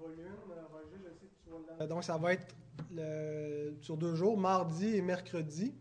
vas 0.00 1.78
là. 1.78 1.86
Donc, 1.86 2.04
ça 2.04 2.16
va 2.16 2.32
être 2.32 2.54
sur 3.80 3.96
deux 3.96 4.14
jours, 4.14 4.38
mardi 4.38 4.96
et 4.96 5.02
mercredi. 5.02 5.74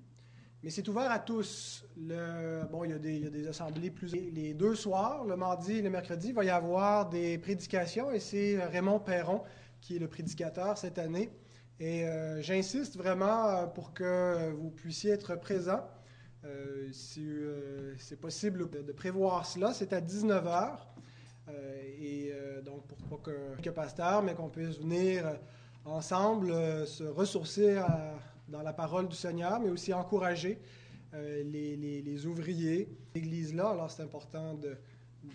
Mais 0.63 0.71
c'est 0.71 0.87
ouvert 0.87 1.11
à 1.11 1.19
tous. 1.19 1.85
Bon, 1.95 2.83
il 2.83 2.91
y, 2.91 2.93
a 2.93 3.29
des, 3.29 3.47
assemblées 3.47 3.91
plus. 3.91 4.11
Les 4.11 4.53
deux 4.53 4.75
soirs, 4.75 5.23
le 5.23 5.35
mardi 5.35 5.73
et 5.73 5.81
le 5.81 5.89
mercredi, 5.89 6.29
il 6.29 6.33
va 6.33 6.43
y 6.43 6.49
avoir 6.49 7.09
des 7.09 7.37
prédications 7.37 8.11
et 8.11 8.19
c'est 8.19 8.63
Raymond 8.65 8.99
Perron 8.99 9.41
qui 9.79 9.97
est 9.97 9.99
le 9.99 10.07
prédicateur 10.07 10.77
cette 10.77 10.97
année. 10.97 11.29
Et 11.79 12.07
euh, 12.07 12.41
j'insiste 12.41 12.97
vraiment 12.97 13.47
euh, 13.49 13.65
pour 13.67 13.93
que 13.93 14.51
vous 14.53 14.71
puissiez 14.71 15.11
être 15.11 15.35
présent. 15.35 15.81
Euh, 16.45 16.89
si 16.91 17.25
euh, 17.27 17.95
c'est 17.97 18.19
possible 18.19 18.69
de 18.69 18.91
prévoir 18.91 19.45
cela, 19.45 19.73
c'est 19.73 19.93
à 19.93 20.01
19h. 20.01 20.45
Euh, 20.47 20.94
et 21.99 22.31
donc, 22.63 22.85
pour 22.87 23.19
pas 23.19 23.31
que, 23.61 23.69
pasteur, 23.69 24.23
mais 24.23 24.33
qu'on 24.33 24.49
puisse 24.49 24.79
venir 24.79 25.37
ensemble 25.85 26.51
se 26.87 27.03
ressourcer 27.03 27.81
dans 28.47 28.61
la 28.61 28.73
parole 28.73 29.07
du 29.07 29.15
Seigneur, 29.15 29.59
mais 29.59 29.69
aussi 29.69 29.93
encourager 29.93 30.59
les, 31.13 31.75
les, 31.75 32.25
ouvriers. 32.25 32.89
L'église-là, 33.13 33.69
alors 33.69 33.91
c'est 33.91 34.03
important 34.03 34.55
de, 34.55 34.75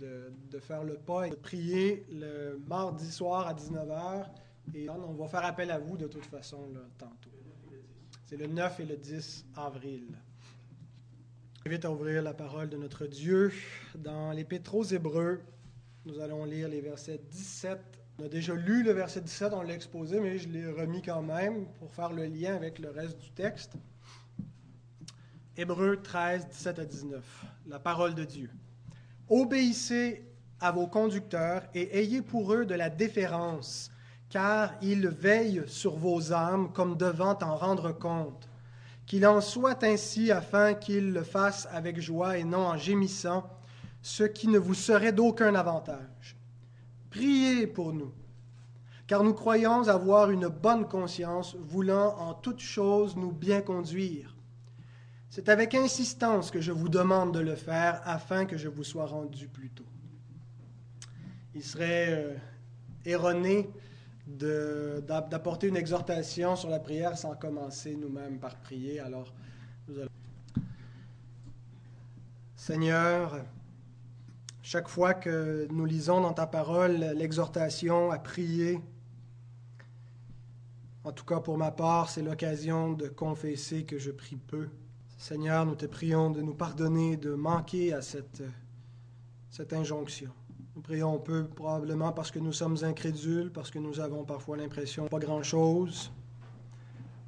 de, 0.00 0.33
de, 0.50 0.59
faire 0.59 0.84
le 0.84 0.95
pas 0.95 1.28
et 1.28 1.30
de 1.30 1.36
prier 1.36 2.05
le 2.11 2.61
mardi 2.66 3.11
soir 3.11 3.47
à 3.47 3.55
19h. 3.55 4.27
Et 4.74 4.88
on 4.88 5.14
va 5.14 5.28
faire 5.28 5.45
appel 5.45 5.70
à 5.70 5.78
vous 5.78 5.97
de 5.97 6.06
toute 6.06 6.27
façon 6.27 6.69
tantôt. 6.98 7.30
C'est 8.27 8.36
le 8.36 8.47
9 8.47 8.80
et 8.80 8.84
le 8.84 8.97
10 8.97 9.47
avril. 9.56 10.06
Vite 11.66 11.84
à 11.84 11.91
ouvrir 11.91 12.22
la 12.22 12.33
parole 12.33 12.69
de 12.69 12.77
notre 12.77 13.06
Dieu 13.06 13.52
dans 13.97 14.30
l'Épître 14.30 14.74
aux 14.77 14.84
Hébreux. 14.84 15.41
Nous 16.06 16.18
allons 16.18 16.46
lire 16.46 16.66
les 16.68 16.80
versets 16.80 17.20
17. 17.30 17.78
On 18.18 18.24
a 18.24 18.28
déjà 18.28 18.54
lu 18.54 18.82
le 18.82 18.92
verset 18.92 19.20
17, 19.20 19.52
on 19.52 19.60
l'a 19.60 19.74
exposé, 19.74 20.18
mais 20.18 20.38
je 20.38 20.48
l'ai 20.48 20.66
remis 20.66 21.02
quand 21.02 21.20
même 21.20 21.66
pour 21.78 21.92
faire 21.92 22.11
le 22.11 22.25
lien 22.25 22.55
avec 22.56 22.78
le 22.78 22.88
reste 22.88 23.19
du 23.19 23.30
texte. 23.33 23.75
Hébreux 25.58 26.00
13, 26.02 26.48
17 26.48 26.78
à 26.78 26.84
19. 26.86 27.44
La 27.66 27.78
parole 27.78 28.14
de 28.14 28.25
Dieu. 28.25 28.48
Obéissez 29.28 30.25
à 30.58 30.72
vos 30.72 30.86
conducteurs 30.86 31.64
et 31.75 31.98
ayez 31.98 32.22
pour 32.22 32.55
eux 32.55 32.64
de 32.64 32.75
la 32.75 32.88
déférence, 32.88 33.91
car 34.30 34.72
ils 34.80 35.06
veillent 35.06 35.64
sur 35.66 35.97
vos 35.97 36.32
âmes 36.32 36.72
comme 36.72 36.97
devant 36.97 37.38
en 37.42 37.56
rendre 37.56 37.92
compte. 37.92 38.48
Qu'il 39.05 39.27
en 39.27 39.42
soit 39.42 39.84
ainsi 39.84 40.30
afin 40.30 40.72
qu'il 40.72 41.12
le 41.12 41.25
fasse 41.25 41.69
avec 41.70 42.00
joie 42.00 42.38
et 42.38 42.44
non 42.44 42.69
en 42.69 42.78
gémissant, 42.78 43.44
ce 44.03 44.25
qui 44.25 44.48
ne 44.48 44.59
vous 44.59 44.75
serait 44.75 45.12
d'aucun 45.12 45.55
avantage. 45.55 46.37
Priez 47.11 47.67
pour 47.67 47.93
nous, 47.93 48.12
car 49.06 49.25
nous 49.25 49.34
croyons 49.34 49.89
avoir 49.89 50.31
une 50.31 50.48
bonne 50.48 50.87
conscience, 50.87 51.56
voulant 51.56 52.17
en 52.19 52.34
toutes 52.34 52.61
choses 52.61 53.17
nous 53.17 53.33
bien 53.33 53.61
conduire. 53.61 54.37
C'est 55.28 55.48
avec 55.48 55.75
insistance 55.75 56.51
que 56.51 56.61
je 56.61 56.73
vous 56.73 56.89
demande 56.89 57.33
de 57.34 57.41
le 57.41 57.55
faire 57.55 58.01
afin 58.05 58.47
que 58.47 58.56
je 58.56 58.69
vous 58.69 58.84
sois 58.84 59.06
rendu 59.06 59.48
plus 59.48 59.71
tôt. 59.71 59.84
Il 61.55 61.62
serait 61.62 62.06
euh, 62.11 62.34
erroné 63.05 63.71
d'apporter 64.27 65.69
une 65.69 65.77
exhortation 65.77 66.55
sur 66.55 66.71
la 66.71 66.78
prière 66.78 67.19
sans 67.19 67.34
commencer 67.34 67.97
nous-mêmes 67.97 68.39
par 68.39 68.56
prier. 68.56 69.01
Alors, 69.01 69.33
nous 69.89 69.98
allons. 69.98 70.11
Seigneur, 72.55 73.41
chaque 74.72 74.88
fois 74.88 75.14
que 75.14 75.66
nous 75.72 75.84
lisons 75.84 76.20
dans 76.20 76.32
ta 76.32 76.46
parole 76.46 76.92
l'exhortation 77.16 78.12
à 78.12 78.20
prier, 78.20 78.80
en 81.02 81.10
tout 81.10 81.24
cas 81.24 81.40
pour 81.40 81.58
ma 81.58 81.72
part, 81.72 82.08
c'est 82.08 82.22
l'occasion 82.22 82.92
de 82.92 83.08
confesser 83.08 83.82
que 83.82 83.98
je 83.98 84.12
prie 84.12 84.36
peu. 84.36 84.68
Seigneur, 85.18 85.66
nous 85.66 85.75
te 85.75 85.86
prions 85.86 86.30
de 86.30 86.41
nous 86.41 86.54
pardonner 86.54 87.16
de 87.16 87.34
manquer 87.34 87.92
à 87.92 88.00
cette, 88.00 88.44
injonction. 89.72 90.30
Nous 90.76 90.82
prions 90.82 91.19
peu 91.19 91.48
probablement 91.48 92.12
parce 92.12 92.30
que 92.30 92.38
nous 92.38 92.53
sommes 92.53 92.76
incrédules, 92.84 93.50
parce 93.50 93.72
que 93.72 93.80
nous 93.80 93.98
avons 93.98 94.22
parfois 94.22 94.56
l'impression 94.56 95.09
pas 95.09 95.19
grand-chose. 95.19 96.12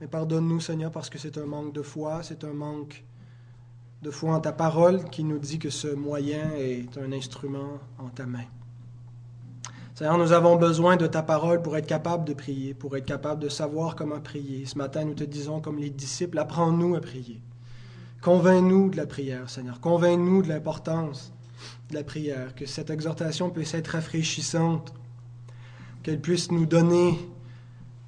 Mais 0.00 0.06
pardonne-nous, 0.06 0.60
Seigneur, 0.60 0.92
parce 0.92 1.10
que 1.10 1.19
c'est 1.19 1.36
un 1.38 1.47
manque 1.47 1.72
de 1.72 1.82
foi, 1.82 2.22
c'est 2.22 2.44
un 2.44 2.52
manque 2.52 3.04
de 4.02 4.10
foi 4.10 4.34
en 4.34 4.40
ta 4.40 4.52
parole 4.52 5.04
qui 5.10 5.22
nous 5.22 5.38
dit 5.38 5.60
que 5.60 5.70
ce 5.70 5.86
moyen 5.86 6.50
est 6.56 6.98
un 6.98 7.12
instrument 7.12 7.78
en 7.98 8.08
ta 8.08 8.26
main. 8.26 8.44
Seigneur, 9.94 10.18
nous 10.18 10.32
avons 10.32 10.56
besoin 10.56 10.96
de 10.96 11.06
ta 11.06 11.22
parole 11.22 11.62
pour 11.62 11.76
être 11.76 11.86
capable 11.86 12.24
de 12.24 12.34
prier, 12.34 12.74
pour 12.74 12.96
être 12.96 13.06
capable 13.06 13.40
de 13.40 13.48
savoir 13.48 13.94
comment 13.94 14.20
prier. 14.20 14.66
Ce 14.66 14.76
matin, 14.76 15.04
nous 15.04 15.14
te 15.14 15.22
disons 15.22 15.60
comme 15.60 15.78
les 15.78 15.90
disciples, 15.90 16.38
apprends-nous 16.40 16.96
à 16.96 17.00
prier. 17.00 17.40
Convainc-nous 18.22 18.90
de 18.90 18.96
la 18.96 19.06
prière, 19.06 19.48
Seigneur. 19.48 19.78
Convainc-nous 19.80 20.42
de 20.42 20.48
l'importance 20.48 21.32
de 21.90 21.94
la 21.94 22.02
prière, 22.02 22.56
que 22.56 22.66
cette 22.66 22.90
exhortation 22.90 23.50
puisse 23.50 23.74
être 23.74 23.88
rafraîchissante, 23.88 24.92
qu'elle 26.02 26.20
puisse 26.20 26.50
nous 26.50 26.66
donner 26.66 27.19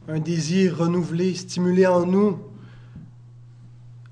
un 0.09 0.19
désir 0.19 0.79
renouvelé, 0.79 1.35
stimuler 1.35 1.87
en 1.87 2.05
nous 2.05 2.39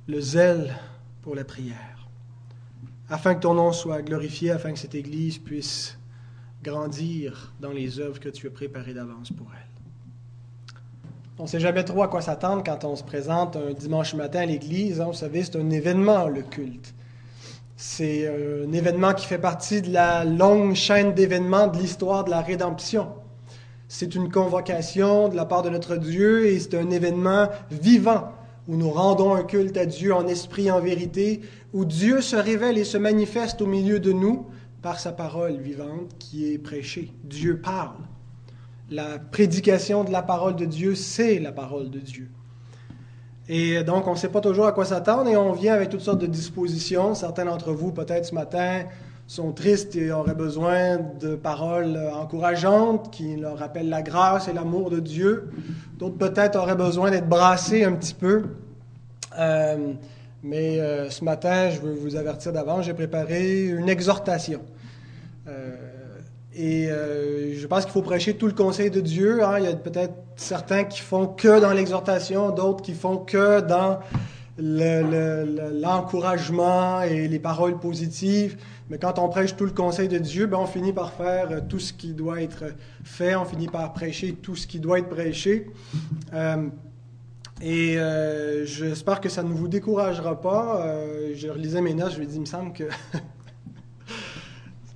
le 0.07 0.21
zèle 0.21 0.77
pour 1.23 1.35
la 1.35 1.45
prière, 1.45 2.09
afin 3.09 3.35
que 3.35 3.41
ton 3.41 3.55
nom 3.55 3.73
soit 3.73 4.03
glorifié, 4.03 4.51
afin 4.51 4.73
que 4.73 4.79
cette 4.79 4.95
Église 4.95 5.39
puisse 5.39 5.97
grandir 6.63 7.53
dans 7.61 7.73
les 7.73 8.01
œuvres 8.01 8.21
que 8.21 8.29
tu 8.29 8.47
as 8.47 8.51
préparées 8.51 8.95
d'avance 8.95 9.31
pour 9.31 9.47
elle. 9.53 9.63
On 11.39 11.45
ne 11.45 11.49
sait 11.49 11.61
jamais 11.61 11.85
trop 11.85 12.03
à 12.03 12.09
quoi 12.09 12.21
s'attendre 12.21 12.63
quand 12.65 12.85
on 12.85 12.95
se 12.95 13.03
présente 13.03 13.57
un 13.57 13.73
dimanche 13.73 14.15
matin 14.15 14.41
à 14.41 14.47
l'Église. 14.47 15.01
Hein. 15.01 15.07
Vous 15.07 15.13
savez, 15.13 15.43
c'est 15.43 15.57
un 15.57 15.71
événement, 15.71 16.29
le 16.29 16.43
culte. 16.43 16.95
C'est 17.77 18.29
un 18.29 18.71
événement 18.73 19.13
qui 19.15 19.27
fait 19.27 19.39
partie 19.39 19.83
de 19.83 19.93
la 19.93 20.25
longue 20.25 20.75
chaîne 20.75 21.15
d'événements 21.15 21.67
de 21.67 21.79
l'histoire 21.79 22.25
de 22.25 22.31
la 22.31 22.43
rédemption. 22.43 23.09
C'est 23.89 24.15
une 24.15 24.31
convocation 24.31 25.29
de 25.29 25.37
la 25.37 25.45
part 25.45 25.63
de 25.63 25.71
notre 25.71 25.97
Dieu 25.97 26.47
et 26.47 26.61
c'est 26.61 26.77
un 26.77 26.91
événement 26.91 27.49
vivant 27.71 28.33
où 28.69 28.77
nous 28.77 28.91
rendons 28.91 29.35
un 29.35 29.43
culte 29.43 29.77
à 29.77 29.87
Dieu 29.87 30.15
en 30.15 30.27
esprit 30.27 30.67
et 30.67 30.71
en 30.71 30.81
vérité, 30.81 31.41
où 31.73 31.85
Dieu 31.85 32.21
se 32.21 32.37
révèle 32.37 32.79
et 32.79 32.85
se 32.85 32.99
manifeste 32.99 33.61
au 33.61 33.67
milieu 33.67 33.99
de 33.99 34.13
nous 34.13 34.47
par 34.83 34.99
sa 34.99 35.13
parole 35.13 35.57
vivante 35.57 36.11
qui 36.19 36.53
est 36.53 36.59
prêchée. 36.59 37.13
Dieu 37.25 37.61
parle. 37.61 37.97
La 38.91 39.19
prédication 39.19 40.05
de 40.05 40.11
la 40.11 40.23
parole 40.23 40.57
de 40.57 40.65
Dieu, 40.65 40.95
c'est 40.95 41.39
la 41.39 41.53
parole 41.53 41.91
de 41.91 41.99
Dieu. 41.99 42.29
Et 43.49 43.83
donc, 43.83 44.07
on 44.07 44.13
ne 44.13 44.17
sait 44.17 44.29
pas 44.29 44.41
toujours 44.41 44.67
à 44.67 44.73
quoi 44.73 44.85
s'attendre 44.85 45.29
et 45.29 45.37
on 45.37 45.53
vient 45.53 45.75
avec 45.75 45.89
toutes 45.89 46.01
sortes 46.01 46.21
de 46.21 46.27
dispositions. 46.27 47.15
Certains 47.15 47.45
d'entre 47.45 47.73
vous, 47.73 47.91
peut-être 47.91 48.27
ce 48.27 48.35
matin, 48.35 48.85
sont 49.33 49.53
tristes 49.53 49.97
et 49.97 50.13
auraient 50.13 50.35
besoin 50.35 50.99
de 51.19 51.37
paroles 51.37 51.99
encourageantes 52.13 53.11
qui 53.11 53.37
leur 53.37 53.57
rappellent 53.57 53.89
la 53.89 54.03
grâce 54.03 54.47
et 54.47 54.53
l'amour 54.53 54.91
de 54.91 55.01
Dieu. 55.01 55.49
D'autres, 55.97 56.19
peut-être, 56.19 56.57
auraient 56.57 56.77
besoin 56.77 57.11
d'être 57.11 57.31
brassés 57.31 57.83
un 57.83 57.93
petit 57.93 58.13
peu. 58.13 58.43
Euh, 59.39 59.95
mais 60.43 60.81
euh, 60.81 61.09
ce 61.09 61.25
matin, 61.25 61.71
je 61.71 61.81
veux 61.81 61.95
vous 61.95 62.17
avertir 62.17 62.53
d'avance, 62.53 62.85
j'ai 62.85 62.93
préparé 62.93 63.69
une 63.69 63.89
exhortation. 63.89 64.61
Euh, 65.49 65.79
et 66.55 66.89
je 66.89 67.67
pense 67.67 67.85
qu'il 67.85 67.93
faut 67.93 68.03
prêcher 68.03 68.35
tout 68.35 68.49
le 68.49 68.53
conseil 68.53 68.91
de 68.91 69.01
Dieu. 69.01 69.43
Hein. 69.43 69.61
Il 69.61 69.65
y 69.65 69.69
a 69.69 69.75
peut-être 69.75 70.13
certains 70.37 70.85
qui 70.85 71.01
font 71.01 71.27
que 71.27 71.59
dans 71.59 71.73
l'exhortation, 71.73 72.51
d'autres 72.51 72.83
qui 72.83 72.93
font 72.93 73.17
que 73.17 73.63
dans 73.63 73.99
l'encouragement 74.59 77.01
et 77.01 77.29
les 77.29 77.39
paroles 77.39 77.81
positives. 77.81 78.59
Mais 78.93 78.99
quand 78.99 79.19
on 79.19 79.29
prêche 79.29 79.57
tout 79.57 79.65
le 79.65 79.73
conseil 79.73 80.07
de 80.07 80.19
Dieu, 80.19 80.47
ben 80.47 80.59
on 80.59 80.67
finit 80.67 80.93
par 80.93 81.15
faire 81.15 81.67
tout 81.67 81.81
ce 81.81 81.93
qui 81.93 82.13
doit 82.13 82.43
être 82.43 82.65
fait, 83.03 83.35
on 83.35 83.45
finit 83.45 83.67
par 83.67 83.93
prêcher 83.93 84.35
tout 84.35 84.55
ce 84.55 84.69
qui 84.69 84.79
doit 84.79 84.99
être 84.99 85.09
prêché. 85.09 85.67
Euh, 86.35 86.69
et 87.61 87.99
euh, 87.99 88.65
j'espère 88.67 89.21
que 89.21 89.29
ça 89.29 89.43
ne 89.43 89.49
vous 89.49 89.67
découragera 89.67 90.41
pas. 90.41 90.87
je 91.35 91.49
relisais 91.49 91.81
mes 91.81 91.95
notes, 91.95 92.13
je 92.13 92.19
lui 92.19 92.25
ai 92.25 92.29
dit, 92.29 92.37
il 92.37 92.43
me 92.43 92.47
semble 92.47 92.73
que... 92.73 92.85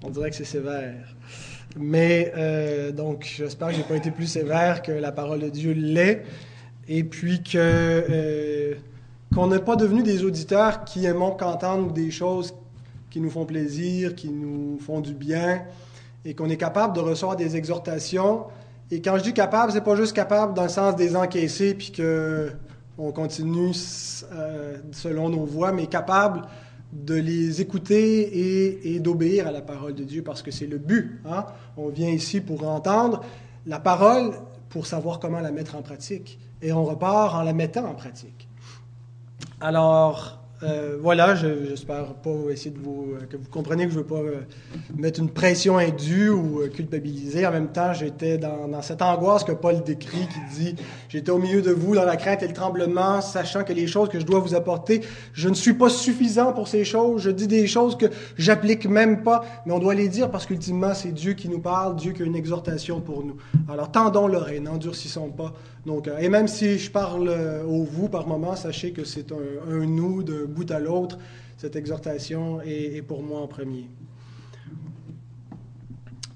on 0.05 0.11
dirait 0.11 0.31
que 0.31 0.37
c'est 0.37 0.45
sévère. 0.45 1.17
Mais 1.79 2.33
euh, 2.37 2.93
donc, 2.93 3.31
j'espère 3.37 3.69
que 3.69 3.75
je 3.75 3.79
n'ai 3.79 3.85
pas 3.85 3.97
été 3.97 4.11
plus 4.11 4.27
sévère 4.27 4.83
que 4.83 4.93
la 4.93 5.13
parole 5.13 5.41
de 5.41 5.49
Dieu 5.49 5.73
l'est. 5.73 6.23
Et 6.89 7.03
puis 7.03 7.43
que 7.43 7.57
euh, 7.57 8.75
qu'on 9.35 9.49
n'est 9.49 9.59
pas 9.59 9.77
devenu 9.77 10.03
des 10.03 10.23
auditeurs 10.25 10.85
qui 10.85 11.05
aiment 11.05 11.37
qu'entendre 11.37 11.93
des 11.93 12.11
choses 12.11 12.55
qui 13.17 13.23
nous 13.23 13.31
font 13.31 13.47
plaisir, 13.47 14.15
qui 14.15 14.29
nous 14.29 14.79
font 14.79 15.01
du 15.01 15.15
bien, 15.15 15.63
et 16.27 16.35
qu'on 16.35 16.51
est 16.51 16.59
capable 16.59 16.95
de 16.95 17.01
recevoir 17.01 17.35
des 17.35 17.57
exhortations. 17.57 18.45
Et 18.91 19.01
quand 19.01 19.17
je 19.17 19.23
dis 19.23 19.33
capable, 19.33 19.73
c'est 19.73 19.81
pas 19.81 19.97
juste 19.97 20.15
capable 20.15 20.53
dans 20.53 20.65
le 20.65 20.69
sens 20.69 20.97
des 20.97 21.17
encaissés, 21.17 21.73
puis 21.73 21.93
que 21.93 22.51
on 22.99 23.13
continue 23.13 23.73
euh, 24.33 24.77
selon 24.93 25.31
nos 25.31 25.47
voies, 25.47 25.73
mais 25.73 25.87
capable 25.87 26.43
de 26.93 27.15
les 27.15 27.63
écouter 27.63 28.91
et, 28.95 29.01
d'obéir 29.01 29.47
à 29.47 29.51
la 29.51 29.63
parole 29.63 29.95
de 29.95 30.05
Dieu 30.05 30.23
parce 30.23 30.43
que 30.43 30.51
c'est 30.51 30.67
le 30.67 30.77
but. 30.77 31.19
Hein? 31.25 31.47
On 31.79 31.89
vient 31.89 32.11
ici 32.11 32.43
pour 32.43 32.69
entendre 32.69 33.25
la 33.65 33.81
parole 33.81 34.35
pour 34.69 34.87
savoir 34.87 35.21
comment 35.21 35.41
la 35.41 35.53
mettre 35.53 35.75
en 35.75 35.81
pratique. 35.81 36.39
Et 36.61 36.71
on 36.71 36.85
repart 36.85 37.35
en 37.35 37.45
la 37.45 37.55
mettant 37.55 37.87
en 37.87 37.95
pratique. 37.95 38.47
Alors, 39.59 40.46
euh, 40.63 40.97
voilà, 40.99 41.35
j'espère 41.35 42.15
pas 42.15 42.31
essayer 42.51 42.71
de 42.71 42.79
vous 42.79 43.13
euh, 43.13 43.27
que 43.27 43.37
vous 43.37 43.49
compreniez 43.51 43.85
que 43.85 43.93
je 43.93 43.99
veux 43.99 44.07
pas 44.07 44.15
euh, 44.17 44.41
mettre 44.97 45.21
une 45.21 45.29
pression 45.29 45.77
indue 45.77 46.31
ou 46.31 46.63
culpabiliser. 46.75 47.47
En 47.47 47.51
même 47.51 47.69
temps, 47.69 47.93
j'étais 47.93 48.39
dans, 48.39 48.81
cette 48.81 49.03
angoisse 49.03 49.45
que 49.45 49.53
Paul 49.53 49.83
décrit, 49.83 50.27
qui 50.27 50.59
dit 50.59 50.77
j'étais 51.11 51.31
au 51.31 51.37
milieu 51.37 51.61
de 51.61 51.73
vous 51.73 51.95
dans 51.95 52.07
la 52.07 52.17
crainte 52.17 52.43
et 52.43 52.49
le 52.49 52.55
tremblement, 52.55 53.21
sachant 53.21 53.65
que 53.65 53.75
les 53.75 53.87
choses 53.87 54.09
que 54.09 54.19
je 54.19 54.25
dois 54.25 54.41
vous 54.41 54.55
apporter, 54.55 55.03
je 55.35 55.51
ne 55.51 55.55
suis 55.55 55.75
pas 55.75 55.91
suffisant 55.91 56.55
pour 56.55 56.69
ces 56.69 56.85
choses. 56.85 57.21
Je 57.21 57.31
dis 57.31 57.47
des 57.47 57.67
choses 57.67 57.99
que 57.99 58.07
j'applique 58.39 58.89
même 58.89 59.23
pas, 59.23 59.45
mais 59.67 59.75
on 59.75 59.79
doit 59.79 59.95
les 59.95 60.09
dire 60.09 60.31
parce 60.31 60.47
qu'ultimement 60.47 60.95
c'est 60.95 61.13
Dieu 61.13 61.35
qui 61.35 61.51
nous 61.51 61.61
parle, 61.61 61.97
Dieu 61.97 62.13
qui 62.13 62.23
a 62.23 62.25
une 62.25 62.37
exhortation 62.37 63.03
pour 63.03 63.23
nous. 63.23 63.37
Alors 63.69 63.93
tendons 63.93 64.27
l'oreille, 64.27 64.61
n'endurcissons 64.61 65.29
pas 65.29 65.53
donc, 65.87 66.11
et 66.19 66.29
même 66.29 66.49
si 66.49 66.79
je 66.79 66.91
parle 66.91 67.33
au 67.65 67.85
vous 67.85 68.09
par 68.09 68.27
moment, 68.27 68.57
sachez 68.57 68.91
que 68.91 69.05
c'est 69.05 69.31
un, 69.31 69.87
nous 69.87 70.25
d'un 70.47 70.53
bout 70.53 70.71
à 70.71 70.79
l'autre. 70.79 71.19
Cette 71.59 71.77
exhortation 71.77 72.61
est, 72.63 73.03
pour 73.03 73.23
moi 73.23 73.41
en 73.41 73.47
premier. 73.47 73.89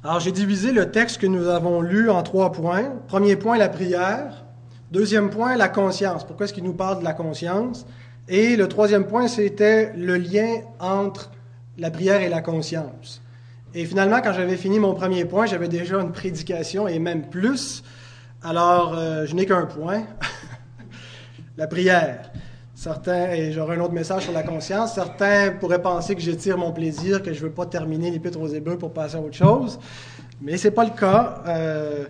Alors, 0.03 0.21
j'ai 0.21 0.33
divisé 0.33 0.73
le 0.73 0.91
texte 0.91 1.19
que 1.19 1.27
nous 1.27 1.47
avons 1.49 1.83
lu 1.83 2.11
en 2.11 2.23
trois 2.23 2.53
points. 2.53 2.95
Premier 3.07 3.37
point, 3.37 3.59
la 3.59 3.69
prière. 3.69 4.45
Deuxième 4.91 5.31
point, 5.31 5.57
la 5.57 5.69
conscience. 5.69 6.27
Pourquoi 6.27 6.45
est-ce 6.45 6.55
qu'il 6.55 6.65
nous 6.65 6.73
parle 6.73 7.01
de 7.01 7.05
la 7.05 7.13
conscience? 7.13 7.87
Et 8.29 8.57
le 8.57 8.67
troisième 8.67 9.07
point, 9.07 9.29
c'était 9.29 9.93
le 9.95 10.17
lien 10.17 10.61
entre 10.79 11.31
la 11.79 11.91
prière 11.91 12.23
et 12.23 12.29
la 12.29 12.41
conscience. 12.41 13.21
Et 13.75 13.85
finalement, 13.85 14.21
quand 14.21 14.33
j'avais 14.33 14.57
fini 14.57 14.79
mon 14.79 14.95
premier 14.95 15.25
point, 15.25 15.47
j'avais 15.47 15.69
déjà 15.69 16.01
une 16.01 16.13
prédication 16.13 16.89
et 16.89 16.99
même 16.99 17.29
plus 17.29 17.83
alors, 18.43 18.95
euh, 18.97 19.27
je 19.27 19.35
n'ai 19.35 19.45
qu'un 19.45 19.67
point, 19.67 20.03
la 21.59 21.67
prière. 21.67 22.33
Certains, 22.81 23.33
et 23.33 23.53
j'aurai 23.53 23.77
un 23.77 23.81
autre 23.81 23.93
message 23.93 24.23
sur 24.23 24.33
la 24.33 24.43
conscience, 24.43 24.95
certains 24.95 25.51
pourraient 25.51 25.83
penser 25.83 26.15
que 26.15 26.23
j'étire 26.23 26.57
mon 26.57 26.73
plaisir, 26.73 27.23
que 27.23 27.31
je 27.31 27.39
ne 27.41 27.49
veux 27.49 27.53
pas 27.53 27.67
terminer 27.67 28.11
l'Épître 28.11 28.41
aux 28.41 28.49
Hébreux 28.49 28.79
pour 28.79 28.95
passer 28.95 29.17
à 29.17 29.21
autre 29.21 29.37
chose, 29.37 29.79
mais 30.41 30.57
ce 30.57 30.69
n'est 30.69 30.71
pas 30.71 30.85
le 30.85 30.99
cas. 30.99 31.43
Euh, 31.47 32.07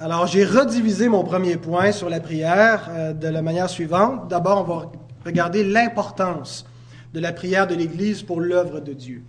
alors, 0.00 0.26
j'ai 0.26 0.44
redivisé 0.44 1.08
mon 1.08 1.22
premier 1.22 1.58
point 1.58 1.92
sur 1.92 2.10
la 2.10 2.18
prière 2.18 2.90
euh, 2.90 3.12
de 3.12 3.28
la 3.28 3.40
manière 3.40 3.70
suivante. 3.70 4.26
D'abord, 4.26 4.68
on 4.68 4.74
va 4.74 4.90
regarder 5.24 5.62
l'importance 5.62 6.66
de 7.14 7.20
la 7.20 7.32
prière 7.32 7.68
de 7.68 7.76
l'Église 7.76 8.24
pour 8.24 8.40
l'œuvre 8.40 8.80
de 8.80 8.94
Dieu. 8.94 9.22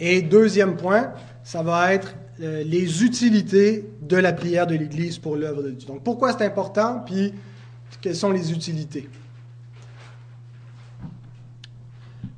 Et 0.00 0.20
deuxième 0.20 0.74
point, 0.74 1.12
ça 1.44 1.62
va 1.62 1.94
être 1.94 2.16
euh, 2.42 2.64
les 2.64 3.04
utilités 3.04 3.88
de 4.02 4.16
la 4.16 4.32
prière 4.32 4.66
de 4.66 4.74
l'Église 4.74 5.18
pour 5.18 5.36
l'œuvre 5.36 5.62
de 5.62 5.70
Dieu. 5.70 5.86
Donc, 5.86 6.02
pourquoi 6.02 6.32
c'est 6.32 6.44
important, 6.44 7.04
puis 7.06 7.32
quelles 8.00 8.16
sont 8.16 8.30
les 8.30 8.52
utilités? 8.52 9.08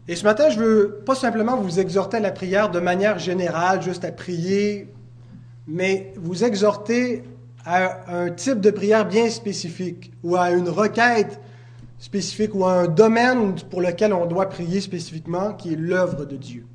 Et 0.08 0.16
ce 0.16 0.24
matin, 0.24 0.50
je 0.50 0.58
veux 0.58 1.02
pas 1.06 1.14
simplement 1.14 1.56
vous 1.56 1.78
exhorter 1.78 2.16
à 2.16 2.20
la 2.20 2.32
prière 2.32 2.70
de 2.70 2.80
manière 2.80 3.18
générale, 3.18 3.80
juste 3.82 4.04
à 4.04 4.10
prier, 4.10 4.92
mais 5.66 6.12
vous 6.16 6.42
exhorter 6.42 7.22
à 7.64 8.12
un 8.12 8.30
type 8.30 8.60
de 8.60 8.70
prière 8.70 9.06
bien 9.06 9.30
spécifique 9.30 10.12
ou 10.24 10.36
à 10.36 10.50
une 10.50 10.68
requête 10.68 11.40
spécifique 11.98 12.52
ou 12.54 12.64
à 12.64 12.72
un 12.72 12.88
domaine 12.88 13.54
pour 13.70 13.80
lequel 13.80 14.12
on 14.12 14.26
doit 14.26 14.48
prier 14.48 14.80
spécifiquement, 14.80 15.54
qui 15.54 15.72
est 15.72 15.76
l'œuvre 15.76 16.24
de 16.24 16.36
Dieu. 16.36 16.66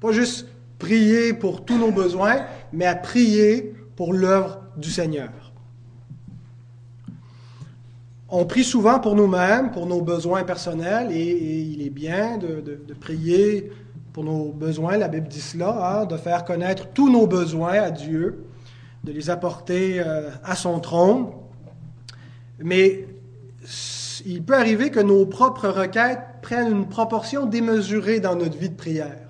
Pas 0.00 0.12
juste 0.12 0.46
prier 0.78 1.32
pour 1.32 1.64
tous 1.64 1.78
nos 1.78 1.90
besoins, 1.90 2.46
mais 2.72 2.86
à 2.86 2.94
prier 2.94 3.74
pour 3.96 4.12
l'œuvre 4.12 4.60
du 4.76 4.90
Seigneur. 4.90 5.45
On 8.28 8.44
prie 8.44 8.64
souvent 8.64 8.98
pour 8.98 9.14
nous-mêmes, 9.14 9.70
pour 9.70 9.86
nos 9.86 10.02
besoins 10.02 10.42
personnels, 10.42 11.12
et, 11.12 11.60
il 11.62 11.82
est 11.82 11.90
bien 11.90 12.38
de, 12.38 12.78
prier 12.98 13.70
pour 14.12 14.24
nos 14.24 14.50
besoins, 14.50 14.96
la 14.96 15.08
Bible 15.08 15.28
dit 15.28 15.40
cela, 15.40 16.00
hein, 16.00 16.06
de 16.06 16.16
faire 16.16 16.44
connaître 16.44 16.88
tous 16.88 17.10
nos 17.10 17.26
besoins 17.26 17.74
à 17.74 17.90
Dieu, 17.90 18.44
de 19.04 19.12
les 19.12 19.30
apporter 19.30 20.00
euh, 20.00 20.30
à 20.42 20.56
son 20.56 20.80
trône. 20.80 21.28
Mais 22.58 23.06
il 24.24 24.42
peut 24.42 24.56
arriver 24.56 24.90
que 24.90 25.00
nos 25.00 25.26
propres 25.26 25.68
requêtes 25.68 26.18
prennent 26.42 26.72
une 26.72 26.88
proportion 26.88 27.46
démesurée 27.46 28.18
dans 28.18 28.34
notre 28.34 28.56
vie 28.56 28.70
de 28.70 28.74
prière. 28.74 29.28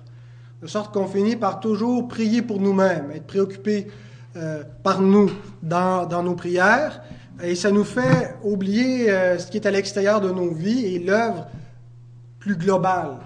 De 0.61 0.67
sorte 0.67 0.91
qu'on 0.93 1.07
finit 1.07 1.35
par 1.35 1.59
toujours 1.59 2.07
prier 2.07 2.41
pour 2.41 2.59
nous-mêmes, 2.59 3.11
être 3.13 3.27
préoccupé 3.27 3.87
euh, 4.35 4.63
par 4.83 5.01
nous 5.01 5.29
dans, 5.61 6.23
nos 6.23 6.33
prières, 6.33 7.01
et 7.43 7.55
ça 7.55 7.71
nous 7.71 7.83
fait 7.83 8.35
oublier 8.43 9.11
euh, 9.11 9.37
ce 9.37 9.47
qui 9.47 9.57
est 9.57 9.67
à 9.67 9.71
l'extérieur 9.71 10.21
de 10.21 10.29
nos 10.29 10.51
vies 10.51 10.95
et 10.95 10.99
l'œuvre 10.99 11.47
plus 12.39 12.55
globale 12.55 13.17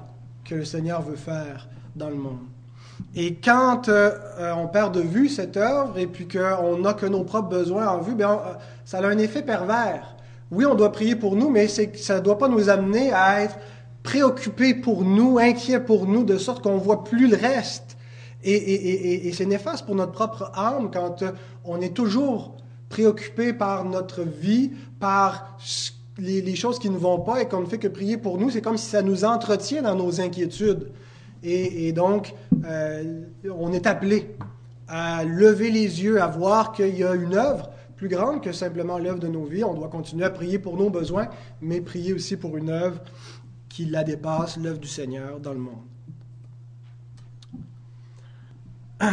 que 0.43 0.55
le 0.55 0.65
Seigneur 0.65 1.01
veut 1.01 1.15
faire 1.15 1.69
dans 1.95 2.09
le 2.09 2.15
monde. 2.15 2.39
Et 3.15 3.35
quand 3.35 3.89
euh, 3.89 4.11
on 4.57 4.67
perd 4.67 4.93
de 4.93 5.01
vue 5.01 5.29
cette 5.29 5.57
œuvre 5.57 5.97
et 5.97 6.07
puis 6.07 6.27
qu'on 6.27 6.77
n'a 6.77 6.93
que 6.93 7.05
nos 7.05 7.23
propres 7.23 7.49
besoins 7.49 7.87
en 7.87 7.99
vue, 7.99 8.15
bien, 8.15 8.39
ça 8.85 8.99
a 8.99 9.07
un 9.07 9.17
effet 9.17 9.41
pervers. 9.41 10.15
Oui, 10.51 10.65
on 10.65 10.75
doit 10.75 10.91
prier 10.91 11.15
pour 11.15 11.35
nous, 11.35 11.49
mais 11.49 11.67
ça 11.67 12.15
ne 12.15 12.19
doit 12.19 12.37
pas 12.37 12.47
nous 12.47 12.69
amener 12.69 13.11
à 13.13 13.41
être 13.41 13.57
préoccupé 14.03 14.73
pour 14.73 15.03
nous, 15.03 15.39
inquiet 15.39 15.79
pour 15.79 16.07
nous, 16.07 16.23
de 16.23 16.37
sorte 16.37 16.63
qu'on 16.63 16.77
voit 16.77 17.03
plus 17.03 17.27
le 17.27 17.37
reste. 17.37 17.97
Et, 18.43 19.31
c'est 19.33 19.45
néfaste 19.45 19.85
pour 19.85 19.95
notre 19.95 20.11
propre 20.11 20.51
âme 20.55 20.89
quand 20.91 21.21
euh, 21.21 21.31
on 21.63 21.79
est 21.79 21.93
toujours 21.93 22.55
préoccupé 22.91 23.53
par 23.53 23.85
notre 23.85 24.21
vie, 24.21 24.71
par 24.99 25.57
les, 26.19 26.55
choses 26.55 26.77
qui 26.77 26.89
ne 26.89 26.97
vont 26.97 27.19
pas 27.19 27.41
et 27.41 27.47
qu'on 27.47 27.61
ne 27.61 27.65
fait 27.65 27.79
que 27.79 27.87
prier 27.87 28.17
pour 28.17 28.37
nous. 28.37 28.51
C'est 28.51 28.61
comme 28.61 28.77
si 28.77 28.85
ça 28.85 29.01
nous 29.01 29.25
entretient 29.25 29.81
dans 29.81 29.95
nos 29.95 30.21
inquiétudes. 30.21 30.91
Et, 31.41 31.91
donc, 31.91 32.35
euh, 32.65 33.23
on 33.49 33.73
est 33.73 33.87
appelé 33.87 34.35
à 34.87 35.23
lever 35.23 35.71
les 35.71 36.03
yeux, 36.03 36.21
à 36.21 36.27
voir 36.27 36.71
qu'il 36.73 36.95
y 36.95 37.03
a 37.03 37.15
une 37.15 37.33
œuvre 37.33 37.71
plus 37.95 38.09
grande 38.09 38.43
que 38.43 38.51
simplement 38.51 38.99
l'œuvre 38.99 39.19
de 39.19 39.27
nos 39.27 39.45
vies. 39.45 39.63
On 39.63 39.73
doit 39.73 39.87
continuer 39.87 40.25
à 40.25 40.29
prier 40.29 40.59
pour 40.59 40.77
nos 40.77 40.91
besoins, 40.91 41.29
mais 41.61 41.81
prier 41.81 42.13
aussi 42.13 42.37
pour 42.37 42.57
une 42.57 42.69
œuvre 42.69 42.99
qui 43.69 43.85
la 43.85 44.03
dépasse, 44.03 44.57
l'œuvre 44.57 44.79
du 44.79 44.87
Seigneur 44.87 45.39
dans 45.39 45.53
le 45.53 45.59
monde. 45.59 45.81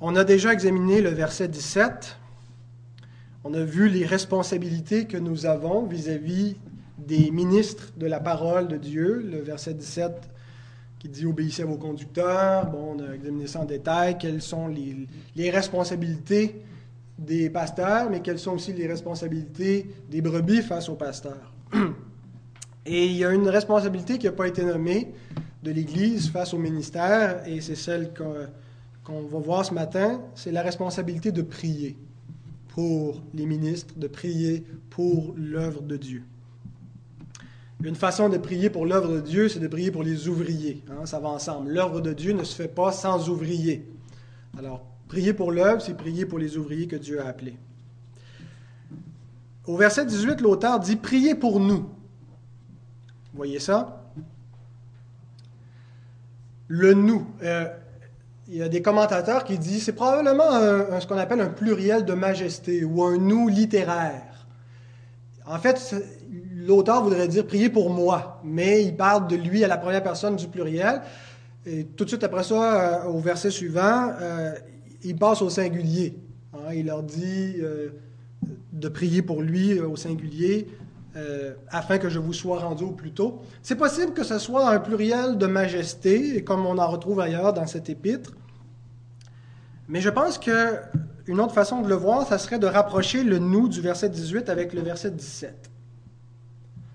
On 0.00 0.16
a 0.16 0.24
déjà 0.24 0.52
examiné 0.52 1.00
le 1.00 1.10
verset 1.10 1.48
17. 1.48 2.18
On 3.44 3.54
a 3.54 3.64
vu 3.64 3.88
les 3.88 4.06
responsabilités 4.06 5.06
que 5.06 5.16
nous 5.16 5.46
avons 5.46 5.84
vis-à-vis 5.84 6.56
des 6.98 7.32
ministres 7.32 7.92
de 7.96 8.06
la 8.06 8.20
parole 8.20 8.68
de 8.68 8.76
Dieu. 8.76 9.20
Le 9.28 9.40
verset 9.40 9.74
17 9.74 10.28
qui 11.00 11.08
dit 11.08 11.26
obéissez 11.26 11.62
à 11.62 11.66
vos 11.66 11.76
conducteurs. 11.76 12.70
Bon, 12.70 12.94
on 12.96 13.02
a 13.02 13.14
examiné 13.14 13.48
ça 13.48 13.60
en 13.60 13.64
détail. 13.64 14.16
Quelles 14.18 14.42
sont 14.42 14.68
les, 14.68 15.08
les 15.34 15.50
responsabilités 15.50 16.62
des 17.18 17.50
pasteurs, 17.50 18.08
mais 18.10 18.20
quelles 18.20 18.38
sont 18.38 18.52
aussi 18.52 18.72
les 18.72 18.86
responsabilités 18.86 19.90
des 20.08 20.20
brebis 20.20 20.62
face 20.62 20.88
aux 20.88 20.94
pasteurs. 20.94 21.52
Et 22.86 23.06
il 23.06 23.16
y 23.16 23.24
a 23.24 23.32
une 23.32 23.48
responsabilité 23.48 24.18
qui 24.18 24.26
n'a 24.26 24.32
pas 24.32 24.46
été 24.46 24.64
nommée 24.64 25.12
de 25.62 25.70
l'Église 25.72 26.30
face 26.30 26.52
au 26.54 26.58
ministère, 26.58 27.42
et 27.46 27.60
c'est 27.60 27.76
celle 27.76 28.12
qu'on 28.12 29.22
va 29.22 29.38
voir 29.38 29.64
ce 29.64 29.72
matin, 29.72 30.20
c'est 30.34 30.50
la 30.50 30.62
responsabilité 30.62 31.30
de 31.30 31.42
prier 31.42 31.96
pour 32.72 33.20
les 33.34 33.44
ministres, 33.44 33.92
de 33.98 34.06
prier 34.06 34.64
pour 34.88 35.34
l'œuvre 35.36 35.82
de 35.82 35.98
Dieu. 35.98 36.22
Une 37.84 37.94
façon 37.94 38.30
de 38.30 38.38
prier 38.38 38.70
pour 38.70 38.86
l'œuvre 38.86 39.12
de 39.12 39.20
Dieu, 39.20 39.50
c'est 39.50 39.60
de 39.60 39.68
prier 39.68 39.90
pour 39.90 40.02
les 40.02 40.26
ouvriers. 40.26 40.82
Hein, 40.88 41.04
ça 41.04 41.20
va 41.20 41.28
ensemble. 41.28 41.70
L'œuvre 41.70 42.00
de 42.00 42.14
Dieu 42.14 42.32
ne 42.32 42.44
se 42.44 42.54
fait 42.54 42.68
pas 42.68 42.90
sans 42.90 43.28
ouvriers. 43.28 43.86
Alors, 44.56 44.86
prier 45.06 45.34
pour 45.34 45.52
l'œuvre, 45.52 45.82
c'est 45.82 45.94
prier 45.94 46.24
pour 46.24 46.38
les 46.38 46.56
ouvriers 46.56 46.86
que 46.86 46.96
Dieu 46.96 47.20
a 47.20 47.26
appelés. 47.26 47.58
Au 49.66 49.76
verset 49.76 50.06
18, 50.06 50.40
l'auteur 50.40 50.80
dit 50.80 50.96
Priez 50.96 51.34
pour 51.34 51.60
nous. 51.60 51.90
Voyez 53.34 53.58
ça? 53.58 54.02
Le 56.68 56.94
nous. 56.94 57.26
Euh, 57.42 57.68
il 58.48 58.56
y 58.56 58.62
a 58.62 58.68
des 58.68 58.82
commentateurs 58.82 59.44
qui 59.44 59.58
disent 59.58 59.84
c'est 59.84 59.92
probablement 59.92 60.50
ce 61.00 61.06
qu'on 61.06 61.18
appelle 61.18 61.40
un 61.40 61.48
pluriel 61.48 62.04
de 62.04 62.12
majesté 62.12 62.84
ou 62.84 63.02
un 63.04 63.16
nous 63.16 63.48
littéraire. 63.48 64.46
En 65.46 65.58
fait, 65.58 65.94
l'auteur 66.54 67.02
voudrait 67.02 67.28
dire 67.28 67.46
prier 67.46 67.68
pour 67.68 67.90
moi, 67.90 68.40
mais 68.44 68.84
il 68.84 68.96
parle 68.96 69.28
de 69.28 69.36
lui 69.36 69.64
à 69.64 69.68
la 69.68 69.78
première 69.78 70.02
personne 70.02 70.36
du 70.36 70.48
pluriel. 70.48 71.02
Et 71.66 71.84
tout 71.84 72.04
de 72.04 72.08
suite 72.08 72.24
après 72.24 72.42
ça, 72.42 73.04
euh, 73.04 73.08
au 73.08 73.18
verset 73.18 73.50
suivant, 73.50 74.12
euh, 74.20 74.52
il 75.04 75.16
passe 75.16 75.42
au 75.42 75.50
singulier. 75.50 76.16
Hein. 76.52 76.74
il 76.74 76.86
leur 76.86 77.02
dit 77.02 77.56
de 78.72 78.88
prier 78.88 79.22
pour 79.22 79.42
lui 79.42 79.78
au 79.80 79.96
singulier. 79.96 80.66
Euh, 81.14 81.52
afin 81.68 81.98
que 81.98 82.08
je 82.08 82.18
vous 82.18 82.32
sois 82.32 82.60
rendu 82.60 82.84
au 82.84 82.92
plus 82.92 83.12
tôt. 83.12 83.42
C'est 83.62 83.76
possible 83.76 84.14
que 84.14 84.24
ce 84.24 84.38
soit 84.38 84.70
un 84.70 84.78
pluriel 84.78 85.36
de 85.36 85.46
majesté, 85.46 86.42
comme 86.42 86.64
on 86.64 86.78
en 86.78 86.88
retrouve 86.88 87.20
ailleurs 87.20 87.52
dans 87.52 87.66
cet 87.66 87.90
épître, 87.90 88.32
mais 89.88 90.00
je 90.00 90.08
pense 90.08 90.38
que 90.38 90.78
une 91.26 91.38
autre 91.38 91.52
façon 91.52 91.82
de 91.82 91.88
le 91.88 91.94
voir, 91.94 92.26
ça 92.26 92.38
serait 92.38 92.58
de 92.58 92.66
rapprocher 92.66 93.24
le 93.24 93.38
nous 93.38 93.68
du 93.68 93.82
verset 93.82 94.08
18 94.08 94.48
avec 94.48 94.72
le 94.72 94.80
verset 94.80 95.10
17. 95.10 95.70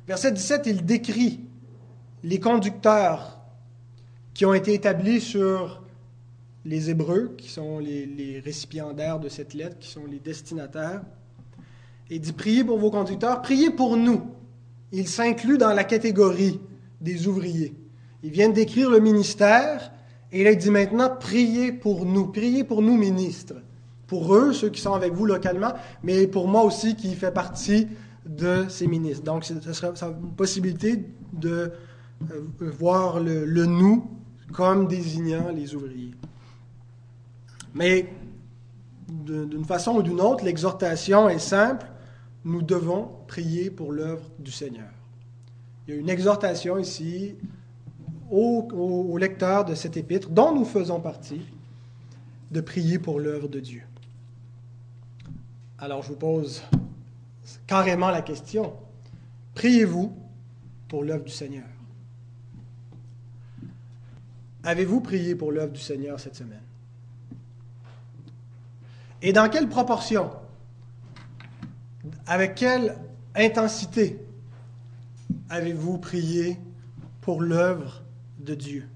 Verset 0.07 0.31
17, 0.31 0.63
il 0.65 0.83
décrit 0.83 1.41
les 2.23 2.39
conducteurs 2.39 3.39
qui 4.33 4.45
ont 4.45 4.53
été 4.53 4.73
établis 4.73 5.21
sur 5.21 5.83
les 6.65 6.89
Hébreux, 6.89 7.35
qui 7.37 7.49
sont 7.49 7.79
les, 7.79 8.41
récipiendaires 8.43 9.19
de 9.19 9.29
cette 9.29 9.53
lettre, 9.53 9.77
qui 9.79 9.89
sont 9.89 10.05
les 10.05 10.19
destinataires. 10.19 11.01
Et 12.09 12.19
dit 12.19 12.33
priez 12.33 12.63
pour 12.63 12.77
vos 12.77 12.91
conducteurs, 12.91 13.41
priez 13.41 13.69
pour 13.69 13.97
nous. 13.97 14.21
Il 14.91 15.07
s'inclut 15.07 15.57
dans 15.57 15.73
la 15.73 15.83
catégorie 15.83 16.59
des 17.01 17.27
ouvriers. 17.27 17.73
Il 18.23 18.31
vient 18.31 18.49
décrire 18.49 18.89
le 18.89 18.99
ministère 18.99 19.91
et 20.31 20.49
il 20.49 20.57
dit 20.57 20.71
maintenant 20.71 21.09
priez 21.19 21.71
pour 21.71 22.05
nous, 22.05 22.27
priez 22.27 22.63
pour 22.63 22.81
nous 22.81 22.97
ministres. 22.97 23.55
Pour 24.07 24.33
eux, 24.35 24.53
ceux 24.53 24.69
qui 24.69 24.79
sont 24.79 24.93
avec 24.93 25.13
vous 25.13 25.25
localement, 25.25 25.73
mais 26.01 26.27
pour 26.27 26.47
moi 26.47 26.63
aussi 26.63 26.95
qui 26.95 27.13
fait 27.13 27.31
partie 27.31 27.87
de 28.25 28.65
ces 28.69 28.87
ministres. 28.87 29.23
Donc, 29.23 29.43
ce 29.43 29.73
serait 29.73 29.91
une 30.01 30.31
possibilité 30.31 31.03
de 31.33 31.71
euh, 32.31 32.41
voir 32.59 33.19
le 33.19 33.65
nous 33.65 34.09
comme 34.53 34.87
désignant 34.87 35.49
les 35.53 35.75
ouvriers. 35.75 36.11
Mais 37.75 38.09
d'une 39.07 39.65
façon 39.65 39.97
ou 39.97 40.01
d'une 40.01 40.21
autre, 40.21 40.43
l'exhortation 40.43 41.29
est 41.29 41.39
simple. 41.39 41.85
Nous 42.47 42.61
devons 42.61 43.11
prier 43.27 43.69
pour 43.69 43.91
l'œuvre 43.91 44.23
du 44.39 44.51
Seigneur. 44.51 44.87
Il 45.85 45.93
y 45.93 45.97
a 45.97 45.99
une 45.99 46.09
exhortation 46.09 46.77
ici 46.77 47.35
aux, 48.31 49.17
lecteurs 49.17 49.65
de 49.65 49.75
cet 49.75 49.97
épître, 49.97 50.29
dont 50.29 50.55
nous 50.55 50.63
faisons 50.63 51.01
partie, 51.01 51.41
de 52.49 52.61
prier 52.61 52.99
pour 52.99 53.19
l'œuvre 53.19 53.49
de 53.49 53.59
Dieu. 53.59 53.83
Alors 55.77 56.03
je 56.03 56.07
vous 56.07 56.15
pose 56.15 56.63
carrément 57.67 58.11
la 58.11 58.21
question, 58.21 58.73
priez-vous 59.53 60.15
pour 60.87 61.03
l'œuvre 61.03 61.25
du 61.25 61.33
Seigneur? 61.33 61.67
Avez-vous 64.63 65.01
prié 65.01 65.35
pour 65.35 65.51
l'œuvre 65.51 65.73
du 65.73 65.81
Seigneur 65.81 66.17
cette 66.17 66.37
semaine? 66.37 66.63
Et 69.21 69.33
dans 69.33 69.49
quelle 69.49 69.67
proportion? 69.67 70.31
Avec 72.25 72.55
quelle 72.55 72.97
intensité 73.35 74.19
avez-vous 75.49 75.97
prié 75.97 76.59
pour 77.21 77.41
l'œuvre 77.41 78.01
de 78.39 78.55
Dieu? 78.55 78.87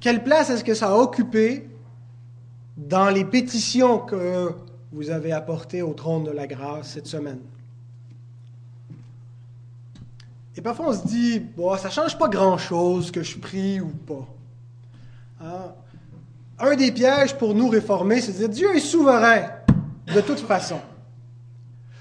Quelle 0.00 0.22
place 0.22 0.50
est-ce 0.50 0.64
que 0.64 0.74
ça 0.74 0.90
a 0.90 0.94
occupé 0.94 1.68
dans 2.76 3.08
les 3.10 3.24
pétitions 3.24 3.98
que 3.98 4.52
vous 4.92 5.10
avez 5.10 5.32
apportées 5.32 5.82
au 5.82 5.94
trône 5.94 6.24
de 6.24 6.30
la 6.30 6.46
grâce 6.46 6.92
cette 6.92 7.06
semaine? 7.06 7.40
Et 10.56 10.62
parfois 10.62 10.88
on 10.88 10.92
se 10.92 11.06
dit, 11.06 11.40
bon, 11.40 11.76
ça 11.76 11.88
ne 11.88 11.92
change 11.92 12.18
pas 12.18 12.28
grand-chose 12.28 13.10
que 13.10 13.22
je 13.22 13.38
prie 13.38 13.80
ou 13.80 13.88
pas. 13.88 14.26
Ah. 15.40 15.74
Un 16.58 16.74
des 16.76 16.90
pièges 16.90 17.36
pour 17.36 17.54
nous 17.54 17.68
réformer, 17.68 18.22
c'est 18.22 18.32
de 18.32 18.38
dire 18.38 18.48
Dieu 18.48 18.76
est 18.76 18.80
souverain 18.80 19.42
de 20.14 20.20
toute 20.22 20.40
façon. 20.40 20.80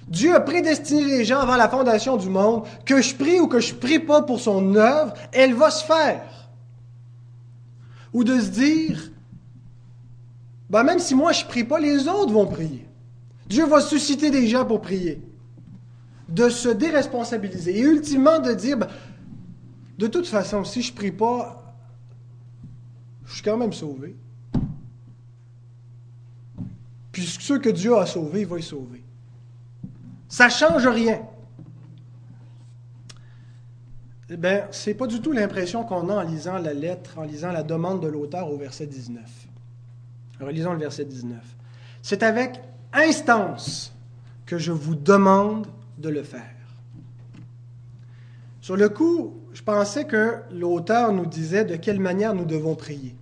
Dieu 0.07 0.35
a 0.35 0.39
prédestiné 0.39 1.03
les 1.03 1.25
gens 1.25 1.39
avant 1.39 1.55
la 1.55 1.67
fondation 1.67 2.17
du 2.17 2.29
monde, 2.29 2.63
que 2.85 3.01
je 3.01 3.15
prie 3.15 3.39
ou 3.39 3.47
que 3.47 3.59
je 3.59 3.73
prie 3.73 3.99
pas 3.99 4.21
pour 4.21 4.39
son 4.39 4.75
œuvre, 4.75 5.13
elle 5.31 5.53
va 5.53 5.71
se 5.71 5.83
faire. 5.83 6.49
Ou 8.13 8.23
de 8.23 8.39
se 8.39 8.49
dire, 8.49 9.11
ben 10.69 10.83
même 10.83 10.99
si 10.99 11.15
moi 11.15 11.31
je 11.31 11.45
prie 11.45 11.63
pas, 11.63 11.79
les 11.79 12.07
autres 12.07 12.31
vont 12.31 12.45
prier. 12.45 12.87
Dieu 13.47 13.65
va 13.65 13.81
susciter 13.81 14.31
des 14.31 14.47
gens 14.47 14.65
pour 14.65 14.81
prier. 14.81 15.21
De 16.29 16.49
se 16.49 16.69
déresponsabiliser. 16.69 17.77
Et 17.77 17.81
ultimement 17.81 18.39
de 18.39 18.53
dire, 18.53 18.77
ben, 18.77 18.87
de 19.97 20.07
toute 20.07 20.27
façon, 20.27 20.63
si 20.63 20.81
je 20.81 20.93
prie 20.93 21.11
pas, 21.11 21.75
je 23.25 23.33
suis 23.35 23.43
quand 23.43 23.57
même 23.57 23.73
sauvé. 23.73 24.15
Puis 27.11 27.25
ceux 27.39 27.59
que 27.59 27.69
Dieu 27.69 27.95
a 27.95 28.05
sauvés, 28.05 28.41
il 28.41 28.47
va 28.47 28.57
les 28.57 28.61
sauver. 28.61 29.03
Ça 30.35 30.47
ne 30.47 30.51
change 30.51 30.85
rien. 30.85 31.21
Bien, 34.27 34.67
ce 34.69 34.89
n'est 34.89 34.93
pas 34.93 35.07
du 35.07 35.21
tout 35.21 35.31
l'impression 35.31 35.85
qu'on 35.85 36.09
a 36.09 36.15
en 36.15 36.21
lisant 36.23 36.57
la 36.57 36.73
lettre, 36.73 37.17
en 37.17 37.23
lisant 37.23 37.53
la 37.53 37.63
demande 37.63 38.03
de 38.03 38.09
l'auteur 38.09 38.51
au 38.51 38.57
verset 38.57 38.85
19. 38.85 39.23
Relisons 40.41 40.73
le 40.73 40.79
verset 40.79 41.05
19. 41.05 41.39
C'est 42.01 42.21
avec 42.21 42.59
instance 42.91 43.93
que 44.45 44.57
je 44.57 44.73
vous 44.73 44.95
demande 44.95 45.67
de 45.99 46.09
le 46.09 46.21
faire. 46.21 46.43
Sur 48.59 48.75
le 48.75 48.89
coup, 48.89 49.35
je 49.53 49.63
pensais 49.63 50.03
que 50.03 50.39
l'auteur 50.51 51.13
nous 51.13 51.27
disait 51.27 51.63
de 51.63 51.77
quelle 51.77 52.01
manière 52.01 52.33
nous 52.33 52.43
devons 52.43 52.75
prier. 52.75 53.15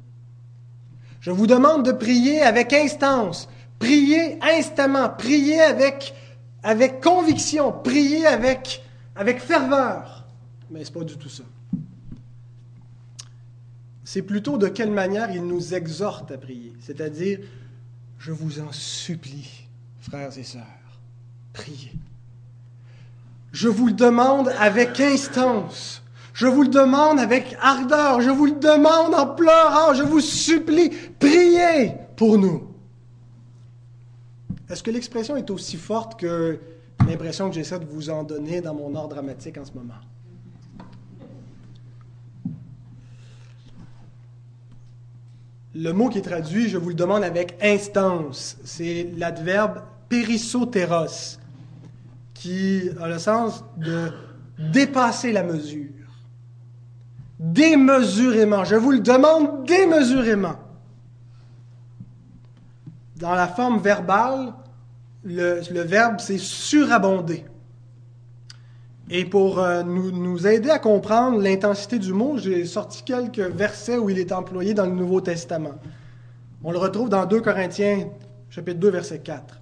Je 1.22 1.30
vous 1.30 1.46
demande 1.46 1.86
de 1.86 1.92
prier 1.92 2.42
avec 2.42 2.74
instance, 2.74 3.50
prier 3.78 4.40
instamment, 4.42 5.10
prier 5.10 5.62
avec 5.62 6.16
avec 6.64 7.02
conviction, 7.02 7.72
prier 7.72 8.26
avec, 8.26 8.84
avec 9.16 9.40
ferveur. 9.40 10.26
Mais 10.72 10.84
ce 10.84 10.90
n'est 10.90 11.00
pas 11.00 11.06
du 11.06 11.18
tout 11.18 11.30
ça. 11.30 11.44
C'est 14.04 14.22
plutôt 14.22 14.58
de 14.58 14.68
quelle 14.68 14.92
manière 14.92 15.32
il 15.32 15.46
nous 15.46 15.74
exhorte 15.74 16.32
à 16.32 16.38
prier. 16.38 16.74
C'est-à-dire, 16.80 17.40
je 18.20 18.32
vous 18.32 18.60
en 18.60 18.72
supplie, 18.72 19.68
frères 20.00 20.38
et 20.38 20.44
sœurs, 20.44 20.62
priez. 21.54 21.92
Je 23.52 23.68
vous 23.68 23.88
le 23.88 23.94
demande 23.94 24.50
avec 24.60 25.00
instance. 25.00 26.02
Je 26.34 26.48
vous 26.48 26.64
le 26.64 26.70
demande 26.70 27.20
avec 27.20 27.56
ardeur. 27.62 28.22
Je 28.22 28.32
vous 28.32 28.48
le 28.48 28.60
demande 28.60 29.14
en 29.14 29.28
pleurant. 29.28 29.94
Je 29.94 30.02
vous 30.02 30.22
supplie, 30.22 30.90
priez 31.20 31.94
pour 32.16 32.40
nous. 32.40 32.73
Est-ce 34.74 34.82
que 34.82 34.90
l'expression 34.90 35.38
est 35.38 35.52
aussi 35.52 35.78
forte 35.78 36.20
que 36.20 36.60
l'impression 37.08 37.48
que 37.48 37.54
j'essaie 37.54 37.78
de 37.78 37.86
vous 37.86 38.10
en 38.10 38.24
donner 38.24 38.60
dans 38.60 38.74
mon 38.74 38.96
art 38.96 39.08
dramatique 39.08 39.60
en 39.60 39.66
ce 39.66 39.72
moment? 39.74 39.94
Le 45.76 45.92
mot 45.92 46.10
qui 46.10 46.18
est 46.18 46.24
traduit, 46.24 46.70
je 46.70 46.80
vous 46.80 46.90
le 46.90 46.96
demande 46.96 47.24
avec 47.24 47.56
instance, 47.62 48.58
c'est 48.64 49.12
l'adverbe 49.16 49.84
périssotéros, 50.10 51.38
qui 52.34 52.90
a 53.00 53.08
le 53.08 53.20
sens 53.20 53.64
de 53.78 54.12
dépasser 54.58 55.32
la 55.34 55.44
mesure. 55.44 55.92
Démesurément. 57.38 58.64
Je 58.64 58.76
vous 58.76 58.90
le 58.90 59.02
demande 59.02 59.68
démesurément. 59.68 60.56
Dans 63.18 63.36
la 63.36 63.48
forme 63.48 63.78
verbale, 63.78 64.54
le, 65.24 65.82
verbe, 65.82 66.20
c'est 66.20 66.38
surabonder. 66.38 67.46
Et 69.10 69.26
pour 69.26 69.60
euh, 69.60 69.84
nous, 69.84 70.12
nous, 70.12 70.48
aider 70.48 70.70
à 70.70 70.80
comprendre 70.80 71.40
l'intensité 71.40 72.00
du 72.00 72.14
mot, 72.14 72.38
j'ai 72.38 72.66
sorti 72.66 73.04
quelques 73.04 73.40
versets 73.40 73.98
où 73.98 74.10
il 74.10 74.18
est 74.18 74.32
employé 74.32 74.74
dans 74.74 74.86
le 74.86 74.94
Nouveau 74.94 75.22
Testament. 75.22 75.76
On 76.64 76.72
le 76.72 76.78
retrouve 76.78 77.10
dans 77.10 77.26
2 77.26 77.42
Corinthiens, 77.42 78.08
chapitre 78.50 78.80
2, 78.80 78.90
verset 78.90 79.20
4. 79.20 79.60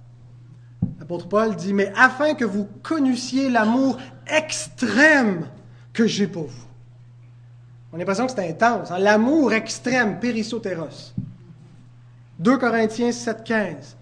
L'apôtre 1.00 1.28
Paul 1.28 1.56
dit, 1.56 1.74
mais 1.74 1.92
afin 1.96 2.34
que 2.34 2.44
vous 2.44 2.68
connussiez 2.82 3.50
l'amour 3.50 3.98
extrême 4.26 5.48
que 5.92 6.06
j'ai 6.06 6.28
pour 6.28 6.46
vous. 6.46 6.66
On 7.92 7.96
a 7.96 7.98
l'impression 7.98 8.26
que 8.26 8.32
c'est 8.32 8.48
intense. 8.48 8.90
Hein? 8.90 8.98
L'amour 9.00 9.52
extrême, 9.52 10.18
périssotéros. 10.20 11.12
2 12.38 12.56
Corinthiens 12.56 13.12
7, 13.12 13.44
15 13.44 13.96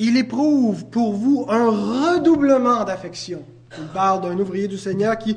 il 0.00 0.16
éprouve 0.16 0.86
pour 0.86 1.12
vous 1.12 1.44
un 1.50 1.68
redoublement 1.68 2.84
d'affection. 2.84 3.44
Il 3.78 3.86
parle 3.88 4.22
d'un 4.22 4.38
ouvrier 4.38 4.66
du 4.66 4.78
Seigneur 4.78 5.18
qui 5.18 5.36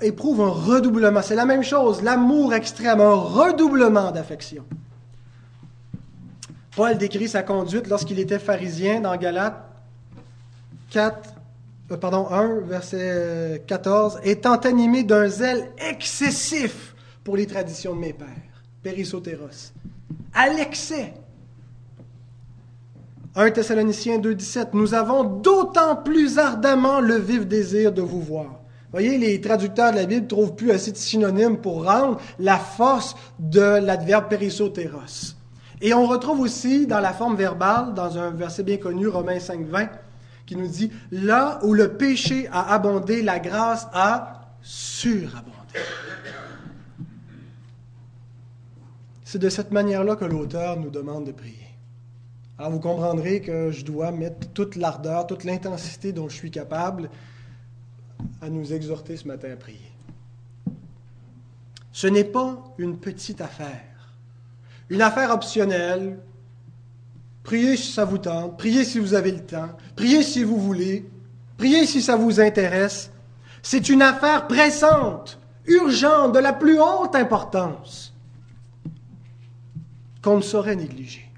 éprouve 0.00 0.40
un 0.40 0.48
redoublement. 0.48 1.20
C'est 1.22 1.34
la 1.34 1.44
même 1.44 1.64
chose, 1.64 2.00
l'amour 2.00 2.54
extrême, 2.54 3.00
un 3.00 3.14
redoublement 3.14 4.12
d'affection. 4.12 4.64
Paul 6.76 6.96
décrit 6.98 7.28
sa 7.28 7.42
conduite 7.42 7.88
lorsqu'il 7.88 8.20
était 8.20 8.38
pharisien 8.38 9.00
dans 9.00 9.16
Galates 9.16 9.60
4, 10.90 11.34
euh, 11.90 11.96
pardon, 11.96 12.28
1, 12.30 12.60
verset 12.60 13.64
14, 13.66 14.20
étant 14.22 14.56
animé 14.56 15.02
d'un 15.02 15.28
zèle 15.28 15.68
excessif 15.90 16.94
pour 17.24 17.36
les 17.36 17.46
traditions 17.46 17.96
de 17.96 18.00
mes 18.00 18.12
pères, 18.12 18.28
périssotéros, 18.84 19.72
à 20.32 20.48
l'excès. 20.48 21.12
1 23.36 23.50
Thessaloniciens 23.52 24.18
2.17, 24.18 24.68
nous 24.72 24.94
avons 24.94 25.22
d'autant 25.22 25.94
plus 25.94 26.38
ardemment 26.38 27.00
le 27.00 27.16
vif 27.16 27.46
désir 27.46 27.92
de 27.92 28.02
vous 28.02 28.20
voir. 28.20 28.60
Voyez, 28.90 29.18
les 29.18 29.40
traducteurs 29.40 29.92
de 29.92 29.96
la 29.96 30.06
Bible 30.06 30.22
ne 30.22 30.28
trouvent 30.28 30.56
plus 30.56 30.72
assez 30.72 30.90
de 30.90 30.96
synonymes 30.96 31.58
pour 31.58 31.84
rendre 31.84 32.20
la 32.40 32.58
force 32.58 33.14
de 33.38 33.60
l'adverbe 33.60 34.28
périssotéros. 34.28 35.36
Et 35.80 35.94
on 35.94 36.06
retrouve 36.06 36.40
aussi 36.40 36.88
dans 36.88 36.98
la 36.98 37.12
forme 37.12 37.36
verbale, 37.36 37.94
dans 37.94 38.18
un 38.18 38.30
verset 38.30 38.64
bien 38.64 38.78
connu, 38.78 39.06
Romains 39.06 39.38
5, 39.38 39.64
20, 39.64 39.88
qui 40.44 40.56
nous 40.56 40.66
dit 40.66 40.90
Là 41.12 41.60
où 41.62 41.72
le 41.72 41.96
péché 41.96 42.48
a 42.50 42.74
abondé, 42.74 43.22
la 43.22 43.38
grâce 43.38 43.86
a 43.92 44.56
surabondé. 44.60 45.54
C'est 49.22 49.38
de 49.38 49.48
cette 49.48 49.70
manière-là 49.70 50.16
que 50.16 50.24
l'auteur 50.24 50.76
nous 50.76 50.90
demande 50.90 51.26
de 51.26 51.32
prier. 51.32 51.59
Alors 52.60 52.72
vous 52.72 52.78
comprendrez 52.80 53.40
que 53.40 53.70
je 53.70 53.86
dois 53.86 54.12
mettre 54.12 54.46
toute 54.52 54.76
l'ardeur, 54.76 55.26
toute 55.26 55.44
l'intensité 55.44 56.12
dont 56.12 56.28
je 56.28 56.34
suis 56.34 56.50
capable 56.50 57.08
à 58.42 58.50
nous 58.50 58.74
exhorter 58.74 59.16
ce 59.16 59.26
matin 59.26 59.50
à 59.50 59.56
prier. 59.56 59.90
Ce 61.90 62.06
n'est 62.06 62.22
pas 62.22 62.62
une 62.76 62.98
petite 62.98 63.40
affaire, 63.40 64.12
une 64.90 65.00
affaire 65.00 65.30
optionnelle. 65.30 66.18
Priez 67.44 67.78
si 67.78 67.92
ça 67.92 68.04
vous 68.04 68.18
tente, 68.18 68.58
priez 68.58 68.84
si 68.84 68.98
vous 68.98 69.14
avez 69.14 69.32
le 69.32 69.40
temps, 69.40 69.70
priez 69.96 70.22
si 70.22 70.44
vous 70.44 70.58
voulez, 70.60 71.08
priez 71.56 71.86
si 71.86 72.02
ça 72.02 72.16
vous 72.16 72.40
intéresse. 72.40 73.10
C'est 73.62 73.88
une 73.88 74.02
affaire 74.02 74.46
pressante, 74.48 75.38
urgente, 75.64 76.34
de 76.34 76.40
la 76.40 76.52
plus 76.52 76.78
haute 76.78 77.14
importance, 77.14 78.12
qu'on 80.20 80.36
ne 80.36 80.42
saurait 80.42 80.76
négliger, 80.76 81.29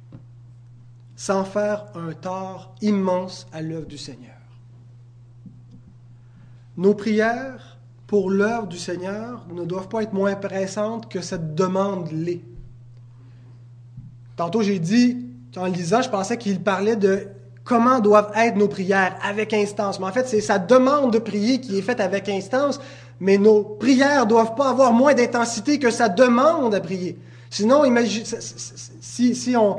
sans 1.23 1.45
faire 1.45 1.85
un 1.95 2.15
tort 2.15 2.75
immense 2.81 3.47
à 3.53 3.63
l'œuvre 3.63 3.87
du 3.87 3.97
Seigneur. 3.97 4.35
Nos 6.77 6.95
prières 6.95 7.79
pour 8.09 8.29
l'œuvre 8.29 8.67
du 8.67 8.77
Seigneur 8.77 9.47
ne 9.55 9.65
doivent 9.65 9.87
pas 9.87 10.03
être 10.03 10.15
moins 10.15 10.35
pressantes 10.35 11.09
que 11.09 11.21
cette 11.21 11.55
demande 11.55 12.11
l'est. 12.11 12.41
Tantôt, 14.35 14.63
j'ai 14.63 14.81
dit, 14.81 15.25
en 15.57 15.67
lisant, 15.67 16.03
je 16.03 16.11
pensais 16.11 16.39
qu'il 16.39 16.61
parlait 16.61 16.97
de 16.97 17.29
comment 17.63 18.01
doivent 18.01 18.33
être 18.35 18.57
nos 18.57 18.67
prières 18.67 19.17
avec 19.23 19.53
instance. 19.53 20.01
Mais 20.01 20.07
en 20.07 20.13
fait, 20.13 20.27
c'est 20.27 20.41
sa 20.41 20.59
demande 20.59 21.13
de 21.13 21.21
prier 21.21 21.61
qui 21.61 21.79
est 21.79 21.83
faite 21.83 22.01
avec 22.01 22.29
instance, 22.29 22.81
mais 23.21 23.39
nos 23.39 23.63
prières 23.63 24.25
ne 24.25 24.29
doivent 24.29 24.57
pas 24.57 24.71
avoir 24.71 24.93
moins 24.93 25.15
d'intensité 25.15 25.79
que 25.79 25.93
sa 25.93 26.09
demande 26.09 26.75
à 26.75 26.81
prier. 26.81 27.17
Sinon, 27.49 27.85
imagine, 27.85 28.25
si 28.25 29.57
on, 29.57 29.77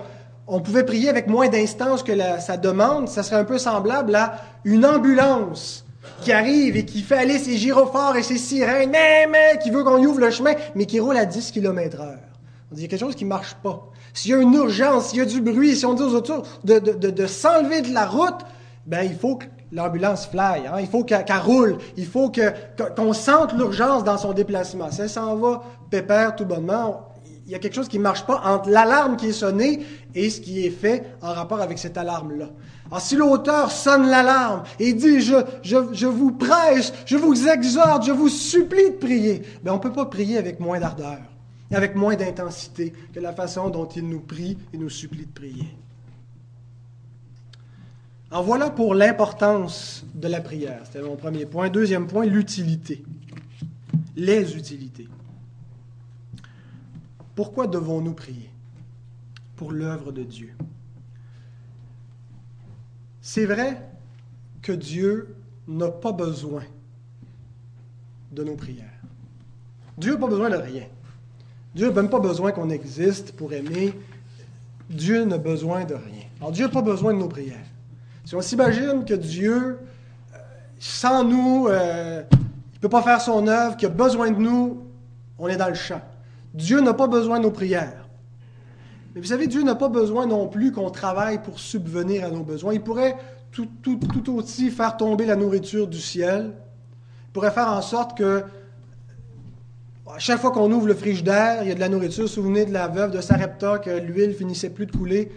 on, 0.47 0.59
pouvait 0.59 0.83
prier 0.83 1.09
avec 1.09 1.27
moins 1.27 1.50
d'instance 1.50 2.03
que 2.03 2.12
la, 2.12 2.39
sa 2.39 2.57
demande, 2.57 3.07
ça 3.09 3.23
serait 3.23 3.38
un 3.38 3.45
peu 3.45 3.57
semblable 3.57 4.15
à 4.15 4.35
une 4.63 4.85
ambulance 4.85 5.85
qui 6.21 6.31
arrive 6.31 6.75
et 6.77 6.85
qui 6.85 7.01
fait 7.01 7.17
aller 7.17 7.39
ses 7.39 7.57
gyrophares 7.57 8.15
et 8.17 8.23
ses 8.23 8.38
sirènes, 8.38 8.89
mais, 8.91 9.27
mais, 9.29 9.59
qui 9.62 9.71
veut 9.71 9.83
qu'on 9.83 10.03
ouvre 10.03 10.19
le 10.19 10.31
chemin, 10.31 10.53
mais 10.75 10.85
qui 10.85 11.00
roule 11.00 11.17
à 11.17 11.25
10 11.25 11.51
km 11.51 12.01
heure. 12.01 12.19
On 12.71 12.75
dit, 12.75 12.81
il 12.81 12.83
y 12.83 12.85
a 12.85 12.88
quelque 12.88 13.00
chose 13.00 13.15
qui 13.15 13.25
ne 13.25 13.29
marche 13.29 13.55
pas. 13.55 13.89
S'il 14.13 14.31
y 14.31 14.33
a 14.33 14.38
une 14.38 14.53
urgence, 14.53 15.09
s'il 15.09 15.19
y 15.19 15.21
a 15.21 15.25
du 15.25 15.41
bruit, 15.41 15.75
si 15.75 15.85
on 15.85 15.93
dit 15.93 16.03
aux 16.03 16.15
autour 16.15 16.43
de, 16.63 16.79
de, 16.79 17.09
de, 17.09 17.27
s'enlever 17.27 17.81
de 17.81 17.93
la 17.93 18.05
route, 18.05 18.45
ben, 18.85 19.03
il 19.03 19.15
faut 19.15 19.35
que 19.38 19.45
l'ambulance 19.71 20.27
fly, 20.27 20.67
hein? 20.67 20.79
il 20.79 20.88
faut 20.88 21.03
qu'elle 21.03 21.25
roule, 21.41 21.77
il 21.97 22.05
faut 22.05 22.31
qu'on 22.95 23.13
sente 23.13 23.53
l'urgence 23.53 24.03
dans 24.03 24.17
son 24.17 24.33
déplacement. 24.33 24.91
Ça 24.91 25.07
s'en 25.07 25.35
va 25.35 25.63
pépère 25.89 26.35
tout 26.35 26.45
bonnement. 26.45 27.07
Il 27.45 27.51
y 27.51 27.55
a 27.55 27.59
quelque 27.59 27.75
chose 27.75 27.89
qui 27.89 27.97
ne 27.97 28.03
marche 28.03 28.25
pas 28.25 28.41
entre 28.45 28.69
l'alarme 28.69 29.17
qui 29.17 29.27
est 29.27 29.33
sonnée 29.33 29.85
et 30.15 30.29
ce 30.29 30.39
qui 30.39 30.65
est 30.65 30.69
fait 30.69 31.17
en 31.21 31.33
rapport 31.33 31.62
avec 31.62 31.77
cette 31.77 31.97
alarme-là. 31.97 32.50
Alors, 32.88 33.01
si 33.01 33.15
l'auteur 33.15 33.71
sonne 33.71 34.07
l'alarme 34.09 34.63
et 34.79 34.93
dit 34.93 35.19
je, 35.19 35.35
je, 35.62 35.77
je, 35.91 36.07
vous 36.07 36.31
prêche, 36.31 36.91
je 37.05 37.17
vous 37.17 37.47
exhorte, 37.47 38.05
je 38.05 38.12
vous 38.12 38.29
supplie 38.29 38.91
de 38.91 38.95
prier, 38.95 39.41
ben, 39.63 39.73
on 39.73 39.75
ne 39.75 39.81
peut 39.81 39.91
pas 39.91 40.05
prier 40.05 40.38
avec 40.38 40.59
moins 40.59 40.79
d'ardeur 40.79 41.19
avec 41.75 41.95
moins 41.95 42.15
d'intensité 42.15 42.93
que 43.13 43.19
la 43.19 43.33
façon 43.33 43.69
dont 43.69 43.88
il 43.88 44.07
nous 44.07 44.19
prie 44.19 44.57
et 44.73 44.77
nous 44.77 44.89
supplie 44.89 45.25
de 45.25 45.31
prier. 45.31 45.67
En 48.31 48.41
voilà 48.41 48.69
pour 48.69 48.95
l'importance 48.95 50.05
de 50.15 50.27
la 50.27 50.41
prière. 50.41 50.82
C'était 50.86 51.01
mon 51.01 51.15
premier 51.15 51.45
point. 51.45 51.69
Deuxième 51.69 52.08
point, 52.08 52.25
l'utilité. 52.25 53.03
Les 54.15 54.56
utilités. 54.56 55.08
Pourquoi 57.36 57.67
devons-nous 57.67 58.13
prier 58.13 58.50
Pour 59.56 59.72
l'œuvre 59.72 60.12
de 60.12 60.24
Dieu? 60.24 60.54
C'est 63.22 63.46
vrai 63.46 63.82
que 64.62 64.72
Dieu 64.72 65.36
n'a 65.67 65.89
pas 65.89 66.12
besoin 66.12 66.63
de 68.32 68.43
nos 68.43 68.56
prières. 68.56 68.86
Dieu 69.98 70.13
n'a 70.13 70.19
pas 70.19 70.28
besoin 70.28 70.50
de 70.50 70.58
rien. 70.58 70.84
Dieu 71.74 71.88
n'a 71.88 71.93
même 71.93 72.10
pas 72.10 72.19
besoin 72.19 72.52
qu'on 72.52 72.69
existe 72.69 73.32
pour 73.34 73.54
aimer. 73.54 73.93
Dieu 74.89 75.26
n'a 75.26 75.38
besoin 75.38 75.86
de 75.86 75.96
rien. 75.96 76.24
Alors 76.39 76.52
Dieu 76.52 76.65
n'a 76.65 76.72
pas 76.72 76.82
besoin 76.82 77.13
de 77.13 77.19
nos 77.19 77.28
prières. 77.28 77.65
Si 78.26 78.36
on 78.36 78.41
s'imagine 78.41 79.06
que 79.06 79.13
Dieu, 79.13 79.80
euh, 80.34 80.38
sans 80.80 81.24
nous, 81.24 81.67
euh, 81.67 82.24
il 82.32 82.76
ne 82.76 82.80
peut 82.80 82.89
pas 82.89 83.02
faire 83.02 83.22
son 83.22 83.48
œuvre, 83.48 83.76
qu'il 83.76 83.88
a 83.88 83.91
besoin 83.91 84.32
de 84.32 84.38
nous, 84.38 84.86
on 85.39 85.48
est 85.48 85.58
dans 85.58 85.69
le 85.69 85.74
champ. 85.74 86.02
Dieu 86.53 86.81
n'a 86.81 86.93
pas 86.93 87.07
besoin 87.07 87.39
de 87.39 87.43
nos 87.43 87.51
prières. 87.51 88.07
Mais 89.13 89.21
vous 89.21 89.27
savez, 89.27 89.47
Dieu 89.47 89.63
n'a 89.63 89.75
pas 89.75 89.89
besoin 89.89 90.25
non 90.25 90.47
plus 90.47 90.71
qu'on 90.71 90.89
travaille 90.89 91.41
pour 91.41 91.59
subvenir 91.59 92.25
à 92.25 92.29
nos 92.29 92.43
besoins. 92.43 92.73
Il 92.73 92.81
pourrait 92.81 93.17
tout, 93.51 94.35
aussi 94.35 94.71
faire 94.71 94.97
tomber 94.97 95.25
la 95.25 95.35
nourriture 95.35 95.87
du 95.87 95.99
ciel. 95.99 96.53
Il 97.27 97.31
pourrait 97.33 97.51
faire 97.51 97.69
en 97.69 97.81
sorte 97.81 98.17
que 98.17 98.43
à 100.11 100.19
chaque 100.19 100.39
fois 100.39 100.51
qu'on 100.51 100.71
ouvre 100.71 100.87
le 100.87 100.93
frigidaire, 100.93 101.63
il 101.63 101.69
y 101.69 101.71
a 101.71 101.75
de 101.75 101.79
la 101.79 101.89
nourriture. 101.89 102.27
Souvenez 102.27 102.65
de 102.65 102.73
la 102.73 102.87
veuve 102.87 103.11
de 103.11 103.21
Sarepta 103.21 103.79
que 103.79 103.89
l'huile 103.89 104.33
finissait 104.33 104.69
plus 104.69 104.85
de 104.85 104.91
couler. 104.91 105.31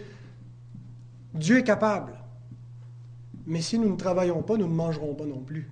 Dieu 1.33 1.59
est 1.59 1.63
capable. 1.63 2.13
Mais 3.47 3.61
si 3.61 3.79
nous 3.79 3.89
ne 3.89 3.95
travaillons 3.95 4.43
pas, 4.43 4.57
nous 4.57 4.67
ne 4.67 4.73
mangerons 4.73 5.15
pas 5.15 5.25
non 5.25 5.39
plus. 5.39 5.71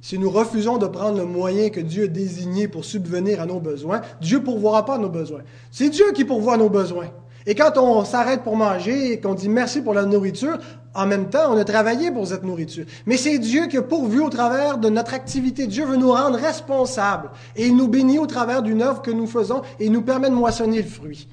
Si 0.00 0.18
nous 0.18 0.30
refusons 0.30 0.78
de 0.78 0.86
prendre 0.86 1.18
le 1.18 1.24
moyen 1.24 1.70
que 1.70 1.80
Dieu 1.80 2.04
a 2.04 2.08
désigné 2.08 2.68
pour 2.68 2.84
subvenir 2.84 3.40
à 3.40 3.46
nos 3.46 3.60
besoins, 3.60 4.00
Dieu 4.20 4.38
ne 4.38 4.44
pourvoira 4.44 4.84
pas 4.84 4.98
nos 4.98 5.08
besoins. 5.08 5.42
C'est 5.70 5.90
Dieu 5.90 6.12
qui 6.14 6.24
pourvoit 6.24 6.56
nos 6.56 6.68
besoins. 6.68 7.08
Et 7.46 7.54
quand 7.54 7.78
on 7.78 8.04
s'arrête 8.04 8.42
pour 8.42 8.56
manger 8.56 9.12
et 9.12 9.20
qu'on 9.20 9.34
dit 9.34 9.48
merci 9.48 9.80
pour 9.80 9.94
la 9.94 10.04
nourriture, 10.04 10.58
en 10.94 11.06
même 11.06 11.30
temps, 11.30 11.52
on 11.52 11.56
a 11.56 11.64
travaillé 11.64 12.10
pour 12.10 12.26
cette 12.26 12.42
nourriture. 12.42 12.84
Mais 13.06 13.16
c'est 13.16 13.38
Dieu 13.38 13.66
qui 13.66 13.76
a 13.76 13.82
pourvu 13.82 14.20
au 14.20 14.28
travers 14.28 14.78
de 14.78 14.88
notre 14.88 15.14
activité. 15.14 15.66
Dieu 15.66 15.84
veut 15.84 15.96
nous 15.96 16.12
rendre 16.12 16.38
responsables. 16.38 17.30
Et 17.56 17.66
il 17.66 17.76
nous 17.76 17.88
bénit 17.88 18.18
au 18.18 18.26
travers 18.26 18.62
d'une 18.62 18.82
œuvre 18.82 19.02
que 19.02 19.10
nous 19.10 19.26
faisons 19.26 19.62
et 19.80 19.86
il 19.86 19.92
nous 19.92 20.02
permet 20.02 20.28
de 20.28 20.34
moissonner 20.34 20.82
le 20.82 20.88
fruit. 20.88 21.28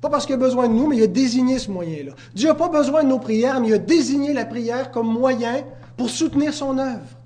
Pas 0.00 0.10
parce 0.10 0.26
qu'il 0.26 0.34
a 0.34 0.38
besoin 0.38 0.68
de 0.68 0.74
nous, 0.74 0.86
mais 0.86 0.96
il 0.96 1.02
a 1.02 1.08
désigné 1.08 1.58
ce 1.58 1.70
moyen-là. 1.70 2.12
Dieu 2.34 2.48
n'a 2.48 2.54
pas 2.54 2.68
besoin 2.68 3.02
de 3.02 3.08
nos 3.08 3.18
prières, 3.18 3.60
mais 3.60 3.68
il 3.68 3.74
a 3.74 3.78
désigné 3.78 4.32
la 4.32 4.44
prière 4.44 4.90
comme 4.90 5.08
moyen 5.08 5.64
pour 5.96 6.10
soutenir 6.10 6.54
son 6.54 6.78
œuvre. 6.78 7.17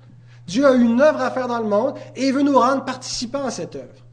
Dieu 0.47 0.65
a 0.65 0.73
une 0.73 1.01
œuvre 1.01 1.21
à 1.21 1.31
faire 1.31 1.47
dans 1.47 1.59
le 1.59 1.67
monde 1.67 1.95
et 2.15 2.27
il 2.27 2.33
veut 2.33 2.41
nous 2.41 2.57
rendre 2.57 2.83
participants 2.83 3.45
à 3.45 3.51
cette 3.51 3.75
œuvre. 3.75 4.03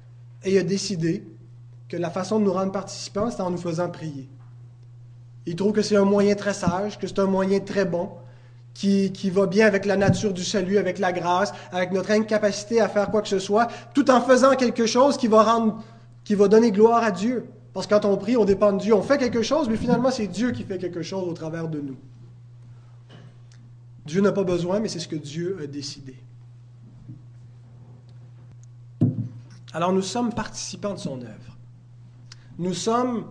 Et 0.44 0.52
il 0.52 0.58
a 0.58 0.62
décidé 0.62 1.24
que 1.88 1.96
la 1.96 2.10
façon 2.10 2.38
de 2.38 2.44
nous 2.44 2.52
rendre 2.52 2.72
participants, 2.72 3.30
c'est 3.30 3.42
en 3.42 3.50
nous 3.50 3.58
faisant 3.58 3.88
prier. 3.88 4.28
Il 5.46 5.56
trouve 5.56 5.72
que 5.72 5.82
c'est 5.82 5.96
un 5.96 6.04
moyen 6.04 6.34
très 6.34 6.54
sage, 6.54 6.98
que 6.98 7.06
c'est 7.06 7.18
un 7.18 7.26
moyen 7.26 7.60
très 7.60 7.84
bon, 7.84 8.10
qui, 8.74 9.30
va 9.30 9.46
bien 9.46 9.66
avec 9.66 9.84
la 9.84 9.96
nature 9.96 10.32
du 10.32 10.44
salut, 10.44 10.78
avec 10.78 10.98
la 10.98 11.12
grâce, 11.12 11.52
avec 11.72 11.92
notre 11.92 12.12
incapacité 12.12 12.80
à 12.80 12.88
faire 12.88 13.10
quoi 13.10 13.20
que 13.22 13.28
ce 13.28 13.38
soit, 13.38 13.68
tout 13.94 14.10
en 14.10 14.20
faisant 14.20 14.54
quelque 14.54 14.86
chose 14.86 15.16
qui 15.16 15.26
va 15.26 15.42
rendre, 15.42 15.82
qui 16.24 16.34
va 16.34 16.48
donner 16.48 16.70
gloire 16.70 17.02
à 17.02 17.10
Dieu. 17.10 17.46
Parce 17.72 17.86
que 17.86 17.94
quand 17.94 18.04
on 18.04 18.16
prie, 18.16 18.36
on 18.36 18.44
dépend 18.44 18.72
de 18.72 18.78
Dieu. 18.78 18.94
On 18.94 19.02
fait 19.02 19.18
quelque 19.18 19.42
chose, 19.42 19.68
mais 19.68 19.76
finalement, 19.76 20.10
c'est 20.10 20.26
Dieu 20.26 20.52
qui 20.52 20.62
fait 20.62 20.78
quelque 20.78 21.02
chose 21.02 21.28
au 21.28 21.32
travers 21.32 21.68
de 21.68 21.80
nous. 21.80 21.96
Dieu 24.10 24.20
n'a 24.20 24.32
pas 24.32 24.42
besoin, 24.42 24.80
mais 24.80 24.88
c'est 24.88 24.98
ce 24.98 25.06
que 25.06 25.14
Dieu 25.14 25.56
a 25.62 25.68
décidé. 25.68 26.16
Alors 29.72 29.92
nous 29.92 30.02
sommes 30.02 30.34
participants 30.34 30.94
de 30.94 30.98
son 30.98 31.20
œuvre. 31.22 31.56
Nous 32.58 32.74
sommes 32.74 33.26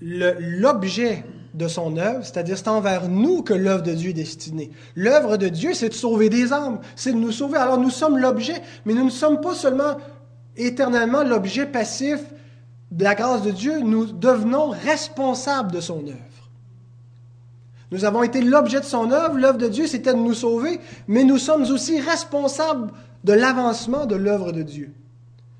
l'objet 0.00 1.24
de 1.54 1.68
son 1.68 1.96
œuvre, 1.96 2.24
c'est-à-dire 2.24 2.58
c'est 2.58 2.66
envers 2.66 3.08
nous 3.08 3.44
que 3.44 3.54
l'œuvre 3.54 3.84
de 3.84 3.92
Dieu 3.92 4.10
est 4.10 4.14
destinée. 4.14 4.72
L'œuvre 4.96 5.36
de 5.36 5.48
Dieu, 5.48 5.74
c'est 5.74 5.90
de 5.90 5.94
sauver 5.94 6.28
des 6.28 6.52
âmes, 6.52 6.80
c'est 6.96 7.12
de 7.12 7.18
nous 7.18 7.30
sauver. 7.30 7.58
Alors 7.58 7.78
nous 7.78 7.90
sommes 7.90 8.18
l'objet, 8.18 8.60
mais 8.84 8.94
nous 8.94 9.04
ne 9.04 9.10
sommes 9.10 9.40
pas 9.40 9.54
seulement 9.54 9.96
éternellement 10.56 11.22
l'objet 11.22 11.66
passif 11.66 12.18
de 12.90 13.04
la 13.04 13.14
grâce 13.14 13.42
de 13.42 13.52
Dieu, 13.52 13.78
nous 13.78 14.06
devenons 14.06 14.70
responsables 14.70 15.70
de 15.70 15.80
son 15.80 16.04
œuvre. 16.08 16.31
Nous 17.92 18.06
avons 18.06 18.22
été 18.22 18.40
l'objet 18.40 18.80
de 18.80 18.86
son 18.86 19.12
œuvre, 19.12 19.36
l'œuvre 19.36 19.58
de 19.58 19.68
Dieu, 19.68 19.86
c'était 19.86 20.14
de 20.14 20.18
nous 20.18 20.32
sauver, 20.32 20.80
mais 21.06 21.24
nous 21.24 21.36
sommes 21.36 21.64
aussi 21.64 22.00
responsables 22.00 22.90
de 23.22 23.34
l'avancement 23.34 24.06
de 24.06 24.16
l'œuvre 24.16 24.50
de 24.50 24.62
Dieu. 24.62 24.94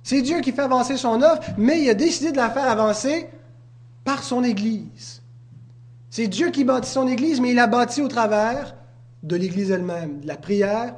C'est 0.03 0.23
Dieu 0.23 0.41
qui 0.41 0.51
fait 0.51 0.63
avancer 0.63 0.97
son 0.97 1.21
œuvre, 1.21 1.43
mais 1.59 1.83
il 1.83 1.91
a 1.91 1.95
décidé 1.95 2.33
de 2.33 2.39
la 2.39 2.49
faire 2.49 2.67
avancer 2.67 3.29
par 4.03 4.23
son 4.25 4.43
Église. 4.43 5.21
C'est 6.09 6.27
Dieu 6.27 6.51
qui 6.51 6.65
bâtit 6.65 6.91
son 6.91 7.07
Église, 7.07 7.39
mais 7.39 7.51
il 7.51 7.59
a 7.59 7.67
bâti 7.67 8.01
au 8.01 8.09
travers 8.09 8.75
de 9.23 9.37
l'Église 9.37 9.71
elle-même, 9.71 10.21
de 10.21 10.27
la 10.27 10.37
prière 10.37 10.95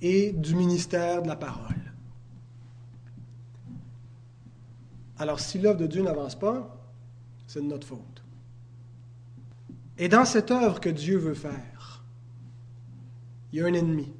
et 0.00 0.32
du 0.32 0.56
ministère 0.56 1.22
de 1.22 1.28
la 1.28 1.36
parole. 1.36 1.76
Alors 5.20 5.38
si 5.38 5.60
l'œuvre 5.60 5.78
de 5.78 5.86
Dieu 5.86 6.02
n'avance 6.02 6.34
pas, 6.34 6.68
C'est 7.46 7.60
de 7.60 7.66
notre 7.66 7.86
faute. 7.86 8.11
Et 9.98 10.08
dans 10.08 10.24
cette 10.24 10.50
œuvre 10.50 10.80
que 10.80 10.88
Dieu 10.88 11.18
veut 11.18 11.34
faire, 11.34 12.02
il 13.52 13.58
y 13.58 13.62
a 13.62 13.66
un 13.66 13.74
ennemi. 13.74 14.12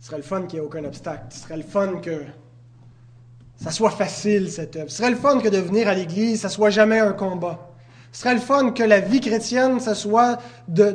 Ce 0.00 0.06
serait 0.06 0.18
le 0.18 0.22
fun 0.22 0.42
qu'il 0.42 0.58
n'y 0.58 0.64
ait 0.64 0.66
aucun 0.66 0.84
obstacle. 0.84 1.26
Ce 1.30 1.40
serait 1.40 1.56
le 1.56 1.62
fun 1.62 1.96
que 2.00 2.24
ça 3.56 3.70
soit 3.70 3.90
facile, 3.90 4.50
cette 4.50 4.76
œuvre. 4.76 4.90
Ce 4.90 4.98
serait 4.98 5.10
le 5.10 5.16
fun 5.16 5.38
que 5.40 5.48
de 5.48 5.58
venir 5.58 5.88
à 5.88 5.94
l'Église, 5.94 6.40
ça 6.40 6.48
soit 6.48 6.70
jamais 6.70 6.98
un 6.98 7.12
combat. 7.12 7.70
Ce 8.12 8.22
serait 8.22 8.34
le 8.34 8.40
fun 8.40 8.72
que 8.72 8.82
la 8.82 9.00
vie 9.00 9.20
chrétienne, 9.20 9.80
ça 9.80 9.94
soit 9.94 10.38
de, 10.68 10.92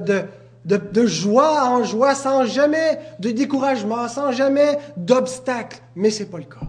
de 0.66 1.06
joie 1.06 1.70
en 1.70 1.84
joie, 1.84 2.16
sans 2.16 2.46
jamais 2.46 3.00
de 3.20 3.32
découragement, 3.32 4.08
sans 4.08 4.32
jamais 4.32 4.78
d'obstacle. 4.98 5.82
Mais 5.96 6.10
ce 6.10 6.24
n'est 6.24 6.30
pas 6.30 6.40
le 6.40 6.46
cas. 6.46 6.68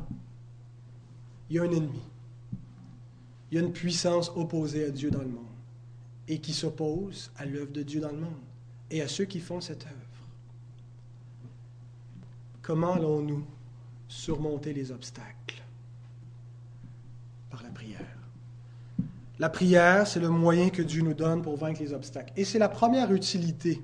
Il 1.48 1.56
y 1.56 1.58
a 1.58 1.62
un 1.62 1.70
ennemi. 1.70 2.05
Il 3.56 3.60
y 3.60 3.62
a 3.62 3.66
une 3.68 3.72
puissance 3.72 4.30
opposée 4.36 4.84
à 4.84 4.90
Dieu 4.90 5.10
dans 5.10 5.22
le 5.22 5.28
monde 5.28 5.46
et 6.28 6.40
qui 6.40 6.52
s'oppose 6.52 7.30
à 7.38 7.46
l'œuvre 7.46 7.72
de 7.72 7.82
Dieu 7.82 8.02
dans 8.02 8.10
le 8.10 8.18
monde 8.18 8.42
et 8.90 9.00
à 9.00 9.08
ceux 9.08 9.24
qui 9.24 9.40
font 9.40 9.62
cette 9.62 9.86
œuvre. 9.86 10.28
Comment 12.60 12.92
allons-nous 12.92 13.42
surmonter 14.08 14.74
les 14.74 14.92
obstacles? 14.92 15.62
Par 17.48 17.62
la 17.62 17.70
prière. 17.70 18.18
La 19.38 19.48
prière, 19.48 20.06
c'est 20.06 20.20
le 20.20 20.28
moyen 20.28 20.68
que 20.68 20.82
Dieu 20.82 21.00
nous 21.00 21.14
donne 21.14 21.40
pour 21.40 21.56
vaincre 21.56 21.80
les 21.80 21.94
obstacles. 21.94 22.34
Et 22.36 22.44
c'est 22.44 22.58
la 22.58 22.68
première 22.68 23.10
utilité. 23.10 23.82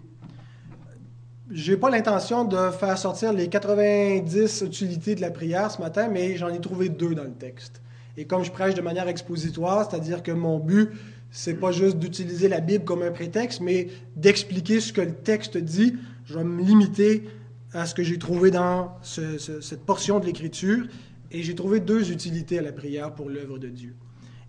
Je 1.50 1.72
n'ai 1.72 1.78
pas 1.78 1.88
l'intention 1.88 2.44
de 2.44 2.70
faire 2.72 2.98
sortir 2.98 3.32
les 3.32 3.48
90 3.48 4.64
utilités 4.66 5.14
de 5.14 5.22
la 5.22 5.30
prière 5.30 5.70
ce 5.70 5.80
matin, 5.80 6.08
mais 6.08 6.36
j'en 6.36 6.50
ai 6.50 6.60
trouvé 6.60 6.90
deux 6.90 7.14
dans 7.14 7.24
le 7.24 7.32
texte. 7.32 7.81
Et 8.16 8.26
comme 8.26 8.44
je 8.44 8.50
prêche 8.50 8.74
de 8.74 8.82
manière 8.82 9.08
expositoire, 9.08 9.88
c'est-à-dire 9.88 10.22
que 10.22 10.32
mon 10.32 10.58
but, 10.58 10.90
c'est 11.30 11.54
pas 11.54 11.72
juste 11.72 11.98
d'utiliser 11.98 12.48
la 12.48 12.60
Bible 12.60 12.84
comme 12.84 13.02
un 13.02 13.10
prétexte, 13.10 13.60
mais 13.60 13.88
d'expliquer 14.16 14.80
ce 14.80 14.92
que 14.92 15.00
le 15.00 15.14
texte 15.14 15.56
dit, 15.56 15.96
je 16.26 16.34
vais 16.38 16.44
me 16.44 16.62
limiter 16.62 17.24
à 17.72 17.86
ce 17.86 17.94
que 17.94 18.02
j'ai 18.02 18.18
trouvé 18.18 18.50
dans 18.50 18.98
cette 19.02 19.80
portion 19.86 20.20
de 20.20 20.26
l'Écriture, 20.26 20.86
et 21.30 21.42
j'ai 21.42 21.54
trouvé 21.54 21.80
deux 21.80 22.12
utilités 22.12 22.58
à 22.58 22.62
la 22.62 22.72
prière 22.72 23.14
pour 23.14 23.30
l'œuvre 23.30 23.58
de 23.58 23.68
Dieu. 23.68 23.96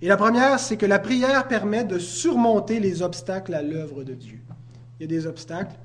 Et 0.02 0.08
la 0.08 0.17
première, 0.17 0.60
c'est 0.60 0.76
que 0.76 0.86
la 0.86 0.99
prière 0.99 1.47
permet 1.47 1.86
de 1.86 1.97
surmonter 1.97 2.82
les 2.82 3.02
obstacles 3.02 3.54
à 3.54 3.62
l'œuvre 3.62 4.04
de 4.04 4.13
Dieu. 4.13 4.41
Il 4.99 5.04
y 5.04 5.06
a 5.06 5.08
des 5.08 5.26
obstacles, 5.26 5.78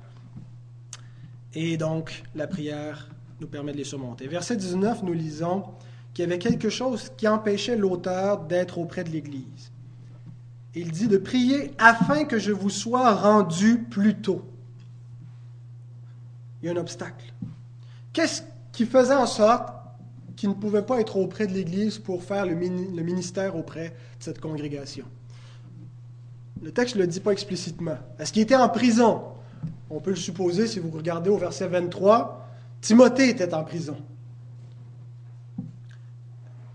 et 1.53 1.77
donc 1.77 2.23
la 2.35 2.47
prière 2.47 3.09
nous 3.39 3.47
permet 3.47 3.71
de 3.71 3.77
les 3.77 3.85
surmonter. 3.85 4.27
Verset 4.27 4.57
19, 4.57 5.03
nous 5.03 5.13
lisons 5.13 5.63
qu'il 6.19 6.27
y 6.27 6.33
avait 6.33 6.39
quelque 6.39 6.67
chose 6.69 7.13
qui 7.15 7.29
empêchait 7.29 7.77
l'auteur 7.77 8.39
d'être 8.39 8.77
auprès 8.77 9.05
de 9.05 9.09
l'Église. 9.09 9.71
Il 10.75 10.91
dit 10.91 11.07
de 11.07 11.17
prier 11.17 11.71
afin 11.77 12.25
que 12.25 12.37
je 12.37 12.51
vous 12.51 12.69
sois 12.69 13.13
rendu 13.13 13.77
plus 13.77 14.15
tôt 14.15 14.43
il 16.61 16.65
y 16.65 16.69
a 16.69 16.73
un 16.73 16.75
obstacle. 16.75 17.33
Qu'est-ce 18.11 18.41
qui 18.73 18.85
faisait 18.85 19.15
en 19.15 19.27
sorte 19.27 19.69
qu'il 20.35 20.49
ne 20.49 20.55
pouvait 20.55 20.81
pas 20.81 20.99
être 20.99 21.15
auprès 21.15 21.47
de 21.47 21.53
l'Église 21.53 21.99
pour 21.99 22.21
faire 22.21 22.45
le, 22.45 22.53
ministère 22.53 23.55
auprès 23.55 23.87
de 23.87 23.93
cette 24.19 24.41
congrégation? 24.41 25.05
Le 26.61 26.73
texte 26.73 26.97
ne 26.97 27.01
le 27.03 27.07
dit 27.07 27.21
pas 27.21 27.31
explicitement. 27.31 27.97
Est-ce 28.19 28.33
qu'il 28.33 28.41
était 28.41 28.57
en 28.57 28.67
prison? 28.67 29.21
On 29.89 30.01
peut 30.01 30.09
le 30.09 30.17
supposer 30.17 30.67
si 30.67 30.79
vous 30.79 30.91
regardez 30.91 31.29
au 31.29 31.37
verset 31.37 31.69
23. 31.69 32.45
Timothée 32.81 33.29
était 33.29 33.53
en 33.53 33.63
prison. 33.63 33.95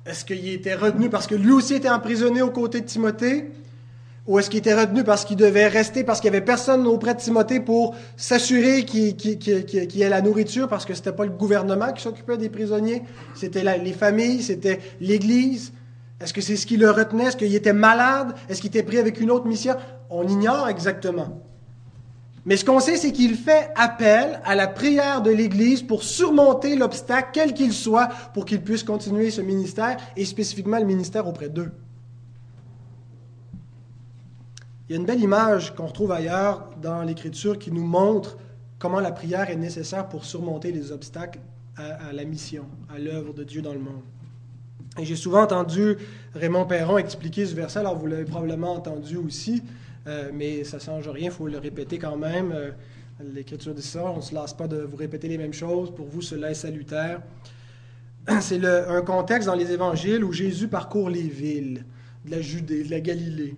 Est-ce 0.06 0.24
qu'il 0.24 0.46
était 0.48 0.74
retenu 0.74 1.08
parce 1.08 1.26
que 1.26 1.34
lui 1.34 1.52
aussi 1.52 1.74
était 1.74 1.88
emprisonné 1.88 2.42
aux 2.42 2.50
côtés 2.50 2.80
de 2.80 2.86
Timothée? 2.86 3.50
Ou 4.26 4.38
est-ce 4.38 4.48
qu'il 4.48 4.58
était 4.58 4.74
retenu 4.74 5.04
parce 5.04 5.24
qu'il 5.24 5.36
devait 5.36 5.66
rester, 5.66 6.02
parce 6.02 6.20
qu'il 6.20 6.30
n'y 6.30 6.36
avait 6.36 6.44
personne 6.44 6.86
auprès 6.86 7.14
de 7.14 7.20
Timothée 7.20 7.60
pour 7.60 7.94
s'assurer 8.16 8.84
qu'il 8.84 9.16
y 9.18 10.02
ait 10.02 10.08
la 10.08 10.22
nourriture, 10.22 10.66
parce 10.66 10.86
que 10.86 10.94
ce 10.94 11.00
n'était 11.00 11.12
pas 11.12 11.24
le 11.24 11.30
gouvernement 11.30 11.92
qui 11.92 12.02
s'occupait 12.02 12.38
des 12.38 12.48
prisonniers, 12.48 13.02
c'était 13.34 13.62
les 13.78 13.92
familles, 13.92 14.42
c'était 14.42 14.80
l'Église. 15.00 15.74
Est-ce 16.20 16.32
que 16.32 16.40
c'est 16.40 16.56
ce 16.56 16.66
qui 16.66 16.78
le 16.78 16.90
retenait? 16.90 17.24
Est-ce 17.24 17.36
qu'il 17.36 17.54
était 17.54 17.74
malade? 17.74 18.34
Est-ce 18.48 18.62
qu'il 18.62 18.68
était 18.68 18.82
pris 18.82 18.96
avec 18.96 19.20
une 19.20 19.30
autre 19.30 19.46
mission? 19.46 19.74
On 20.08 20.26
ignore 20.26 20.68
exactement. 20.68 21.42
Mais 22.46 22.56
ce 22.56 22.64
qu'on 22.64 22.80
sait, 22.80 22.96
c'est 22.96 23.12
qu'il 23.12 23.36
fait 23.36 23.70
appel 23.74 24.40
à 24.44 24.54
la 24.54 24.66
prière 24.68 25.22
de 25.22 25.30
l'Église 25.30 25.82
pour 25.82 26.02
surmonter 26.02 26.76
l'obstacle, 26.76 27.30
quel 27.32 27.54
qu'il 27.54 27.72
soit, 27.72 28.08
pour 28.34 28.44
qu'il 28.44 28.60
puisse 28.60 28.82
continuer 28.82 29.30
ce 29.30 29.40
ministère, 29.40 29.96
et 30.16 30.24
spécifiquement 30.24 30.78
le 30.78 30.84
ministère 30.84 31.26
auprès 31.26 31.48
d'eux. 31.48 31.72
Il 34.88 34.92
y 34.92 34.94
a 34.94 35.00
une 35.00 35.06
belle 35.06 35.22
image 35.22 35.74
qu'on 35.74 35.86
retrouve 35.86 36.12
ailleurs 36.12 36.68
dans 36.82 37.02
l'Écriture 37.02 37.58
qui 37.58 37.72
nous 37.72 37.84
montre 37.84 38.36
comment 38.78 39.00
la 39.00 39.12
prière 39.12 39.48
est 39.48 39.56
nécessaire 39.56 40.06
pour 40.10 40.26
surmonter 40.26 40.70
les 40.70 40.92
obstacles 40.92 41.40
à, 41.76 42.12
la 42.12 42.24
mission, 42.24 42.66
à 42.94 42.98
l'œuvre 42.98 43.32
de 43.32 43.44
Dieu 43.44 43.62
dans 43.62 43.72
le 43.72 43.78
monde. 43.78 44.02
Et 44.98 45.06
j'ai 45.06 45.16
souvent 45.16 45.42
entendu 45.42 45.96
Raymond 46.34 46.66
Perron 46.66 46.98
expliquer 46.98 47.46
ce 47.46 47.54
verset, 47.54 47.78
alors 47.80 47.96
vous 47.96 48.06
l'avez 48.06 48.26
probablement 48.26 48.74
entendu 48.74 49.16
aussi, 49.16 49.62
euh, 50.06 50.30
mais 50.32 50.64
ça 50.64 50.76
ne 50.76 50.82
change 50.82 51.08
rien, 51.08 51.26
il 51.26 51.30
faut 51.30 51.48
le 51.48 51.58
répéter 51.58 51.98
quand 51.98 52.16
même. 52.16 52.52
Euh, 52.52 52.70
L'Écriture 53.22 53.74
dit 53.74 53.82
ça, 53.82 54.04
on 54.04 54.16
ne 54.16 54.22
se 54.22 54.34
lasse 54.34 54.54
pas 54.54 54.66
de 54.66 54.78
vous 54.78 54.96
répéter 54.96 55.28
les 55.28 55.38
mêmes 55.38 55.52
choses, 55.52 55.94
pour 55.94 56.06
vous 56.06 56.20
cela 56.20 56.50
est 56.50 56.54
salutaire. 56.54 57.22
C'est 58.40 58.64
un 58.64 59.02
contexte 59.02 59.46
dans 59.46 59.54
les 59.54 59.70
évangiles 59.70 60.24
où 60.24 60.32
Jésus 60.32 60.68
parcourt 60.68 61.10
les 61.10 61.22
villes 61.22 61.84
de 62.24 62.30
la 62.30 62.40
Judée, 62.40 62.82
de 62.82 62.90
la 62.90 63.00
Galilée 63.00 63.56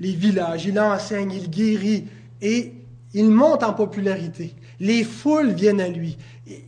les 0.00 0.12
villages, 0.12 0.66
il 0.66 0.78
enseigne, 0.78 1.32
il 1.32 1.50
guérit 1.50 2.06
et 2.40 2.72
il 3.14 3.30
monte 3.30 3.62
en 3.62 3.72
popularité. 3.72 4.54
Les 4.80 5.02
foules 5.02 5.52
viennent 5.52 5.80
à 5.80 5.88
lui. 5.88 6.16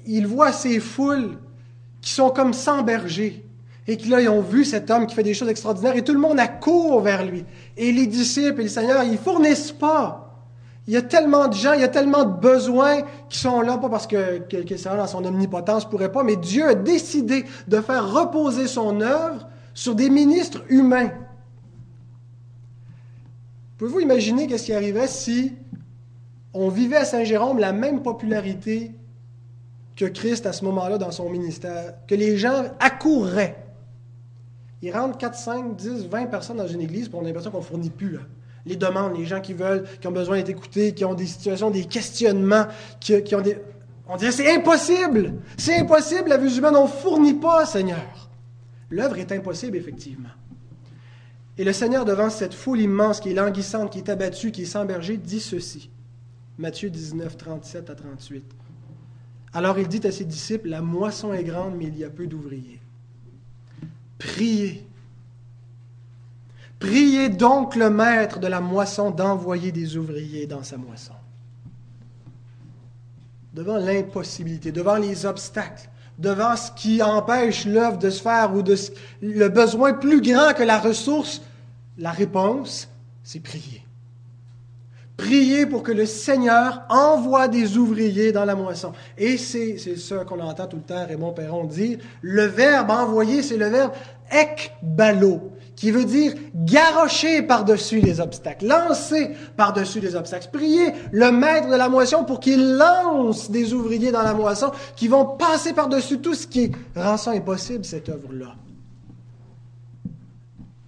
Il 0.06 0.26
voit 0.26 0.52
ces 0.52 0.80
foules 0.80 1.38
qui 2.00 2.10
sont 2.10 2.30
comme 2.30 2.52
sans 2.52 2.82
berger 2.82 3.44
et 3.90 3.96
qui 3.96 4.08
là, 4.08 4.20
ils 4.20 4.28
ont 4.28 4.40
vu 4.40 4.64
cet 4.64 4.88
homme 4.88 5.04
qui 5.08 5.16
fait 5.16 5.24
des 5.24 5.34
choses 5.34 5.48
extraordinaires 5.48 5.96
et 5.96 6.04
tout 6.04 6.12
le 6.12 6.20
monde 6.20 6.38
accourt 6.38 7.00
vers 7.00 7.26
lui. 7.26 7.44
Et 7.76 7.90
les 7.90 8.06
disciples 8.06 8.60
et 8.60 8.62
le 8.62 8.68
Seigneur, 8.68 9.02
ils 9.02 9.18
fournissent 9.18 9.72
pas. 9.72 10.46
Il 10.86 10.94
y 10.94 10.96
a 10.96 11.02
tellement 11.02 11.48
de 11.48 11.54
gens, 11.54 11.72
il 11.72 11.80
y 11.80 11.84
a 11.84 11.88
tellement 11.88 12.22
de 12.22 12.40
besoins 12.40 13.02
qui 13.28 13.38
sont 13.38 13.60
là, 13.62 13.78
pas 13.78 13.88
parce 13.88 14.06
que, 14.06 14.38
que, 14.38 14.58
que 14.58 14.74
le 14.74 14.76
Seigneur, 14.76 14.96
dans 14.96 15.08
son 15.08 15.24
omnipotence, 15.24 15.90
pourrait 15.90 16.12
pas, 16.12 16.22
mais 16.22 16.36
Dieu 16.36 16.68
a 16.68 16.76
décidé 16.76 17.44
de 17.66 17.80
faire 17.80 18.12
reposer 18.12 18.68
son 18.68 19.00
œuvre 19.00 19.48
sur 19.74 19.96
des 19.96 20.08
ministres 20.08 20.62
humains. 20.68 21.10
Pouvez-vous 23.76 23.98
imaginer 23.98 24.46
qu'est-ce 24.46 24.66
qui 24.66 24.72
arrivait 24.72 25.08
si 25.08 25.52
on 26.54 26.68
vivait 26.68 26.98
à 26.98 27.04
Saint-Jérôme 27.04 27.58
la 27.58 27.72
même 27.72 28.02
popularité 28.04 28.92
que 29.96 30.04
Christ 30.04 30.46
à 30.46 30.52
ce 30.52 30.64
moment-là 30.64 30.96
dans 30.96 31.10
son 31.10 31.28
ministère, 31.28 31.94
que 32.06 32.14
les 32.14 32.36
gens 32.36 32.66
accourraient. 32.78 33.66
Ils 34.82 34.92
rentrent 34.92 35.18
4, 35.18 35.34
5, 35.34 35.76
10, 35.76 36.06
20 36.06 36.26
personnes 36.26 36.56
dans 36.56 36.66
une 36.66 36.80
église, 36.80 37.08
pour 37.08 37.20
on 37.20 37.24
a 37.24 37.26
l'impression 37.26 37.50
qu'on 37.50 37.58
ne 37.58 37.64
fournit 37.64 37.90
plus. 37.90 38.18
Les 38.66 38.76
demandes, 38.76 39.16
les 39.16 39.26
gens 39.26 39.40
qui 39.40 39.52
veulent, 39.52 39.84
qui 40.00 40.06
ont 40.06 40.12
besoin 40.12 40.36
d'être 40.36 40.50
écoutés, 40.50 40.94
qui 40.94 41.04
ont 41.04 41.14
des 41.14 41.26
situations, 41.26 41.70
des 41.70 41.84
questionnements, 41.84 42.66
qui, 42.98 43.22
qui 43.22 43.34
ont 43.34 43.40
des... 43.40 43.58
On 44.08 44.16
dirait 44.16 44.32
c'est 44.32 44.54
impossible! 44.54 45.34
C'est 45.56 45.78
impossible, 45.78 46.30
la 46.30 46.36
vue 46.36 46.56
humaine, 46.56 46.76
on 46.76 46.84
ne 46.84 46.88
fournit 46.88 47.34
pas, 47.34 47.66
Seigneur. 47.66 48.30
L'œuvre 48.90 49.18
est 49.18 49.30
impossible, 49.32 49.76
effectivement. 49.76 50.30
Et 51.58 51.64
le 51.64 51.72
Seigneur, 51.72 52.04
devant 52.04 52.30
cette 52.30 52.54
foule 52.54 52.80
immense 52.80 53.20
qui 53.20 53.30
est 53.30 53.34
languissante, 53.34 53.92
qui 53.92 53.98
est 53.98 54.08
abattue, 54.08 54.50
qui 54.50 54.62
est 54.62 54.66
sans 54.66 54.84
berger, 54.84 55.16
dit 55.18 55.40
ceci. 55.40 55.90
Matthieu 56.58 56.90
19, 56.90 57.36
37 57.36 57.90
à 57.90 57.94
38. 57.94 58.44
Alors 59.52 59.78
il 59.78 59.88
dit 59.88 60.06
à 60.06 60.12
ses 60.12 60.24
disciples, 60.24 60.68
La 60.68 60.80
moisson 60.80 61.32
est 61.32 61.44
grande, 61.44 61.74
mais 61.76 61.86
il 61.86 61.98
y 61.98 62.04
a 62.04 62.10
peu 62.10 62.26
d'ouvriers. 62.26 62.79
Priez. 64.20 64.86
Priez 66.78 67.30
donc 67.30 67.74
le 67.74 67.90
maître 67.90 68.38
de 68.38 68.46
la 68.46 68.60
moisson 68.60 69.10
d'envoyer 69.10 69.72
des 69.72 69.96
ouvriers 69.96 70.46
dans 70.46 70.62
sa 70.62 70.76
moisson. 70.76 71.14
Devant 73.54 73.78
l'impossibilité, 73.78 74.72
devant 74.72 74.96
les 74.96 75.26
obstacles, 75.26 75.88
devant 76.18 76.54
ce 76.54 76.70
qui 76.72 77.02
empêche 77.02 77.64
l'œuvre 77.64 77.98
de 77.98 78.10
se 78.10 78.22
faire 78.22 78.54
ou 78.54 78.62
de 78.62 78.76
le 79.22 79.48
besoin 79.48 79.94
plus 79.94 80.20
grand 80.20 80.52
que 80.54 80.62
la 80.62 80.78
ressource, 80.78 81.40
la 81.96 82.12
réponse, 82.12 82.88
c'est 83.24 83.40
prier. 83.40 83.82
Prier 85.20 85.66
pour 85.66 85.82
que 85.82 85.92
le 85.92 86.06
Seigneur 86.06 86.82
envoie 86.88 87.46
des 87.46 87.76
ouvriers 87.76 88.32
dans 88.32 88.46
la 88.46 88.54
moisson. 88.54 88.92
Et 89.18 89.36
c'est 89.36 89.76
ça 89.76 90.24
qu'on 90.24 90.40
entend 90.40 90.66
tout 90.66 90.78
le 90.78 90.82
temps 90.82 91.06
Raymond 91.06 91.32
Perron 91.32 91.64
dire. 91.64 91.98
Le 92.22 92.44
verbe 92.46 92.90
envoyer, 92.90 93.42
c'est 93.42 93.58
le 93.58 93.66
verbe 93.66 93.92
ekbalo, 94.30 95.50
qui 95.76 95.90
veut 95.90 96.06
dire 96.06 96.32
garrocher 96.54 97.42
par-dessus 97.42 98.00
les 98.00 98.18
obstacles, 98.18 98.66
lancer 98.66 99.32
par-dessus 99.58 100.00
les 100.00 100.16
obstacles. 100.16 100.48
Prier 100.50 100.94
le 101.12 101.30
maître 101.30 101.68
de 101.68 101.76
la 101.76 101.90
moisson 101.90 102.24
pour 102.24 102.40
qu'il 102.40 102.78
lance 102.78 103.50
des 103.50 103.74
ouvriers 103.74 104.12
dans 104.12 104.22
la 104.22 104.32
moisson 104.32 104.72
qui 104.96 105.08
vont 105.08 105.36
passer 105.36 105.74
par-dessus 105.74 106.20
tout 106.20 106.34
ce 106.34 106.46
qui 106.46 106.72
rend 106.96 107.18
ça 107.18 107.32
impossible, 107.32 107.84
cette 107.84 108.08
œuvre-là. 108.08 108.54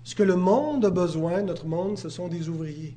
Ce 0.04 0.14
que 0.14 0.22
le 0.22 0.36
monde 0.36 0.86
a 0.86 0.90
besoin, 0.90 1.42
notre 1.42 1.66
monde, 1.66 1.98
ce 1.98 2.08
sont 2.08 2.28
des 2.28 2.48
ouvriers. 2.48 2.96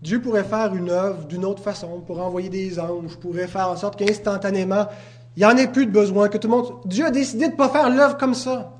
Dieu 0.00 0.20
pourrait 0.20 0.44
faire 0.44 0.74
une 0.74 0.90
œuvre 0.90 1.24
d'une 1.24 1.44
autre 1.44 1.62
façon, 1.62 2.00
pour 2.06 2.20
envoyer 2.20 2.48
des 2.48 2.78
anges, 2.78 3.16
pourrait 3.16 3.48
faire 3.48 3.68
en 3.68 3.76
sorte 3.76 3.98
qu'instantanément, 3.98 4.86
il 5.36 5.40
n'y 5.40 5.46
en 5.46 5.56
ait 5.56 5.66
plus 5.66 5.86
de 5.86 5.90
besoin, 5.90 6.28
que 6.28 6.38
tout 6.38 6.48
le 6.48 6.56
monde... 6.56 6.72
Dieu 6.84 7.04
a 7.06 7.10
décidé 7.10 7.46
de 7.46 7.52
ne 7.52 7.56
pas 7.56 7.68
faire 7.68 7.90
l'œuvre 7.90 8.16
comme 8.16 8.34
ça. 8.34 8.72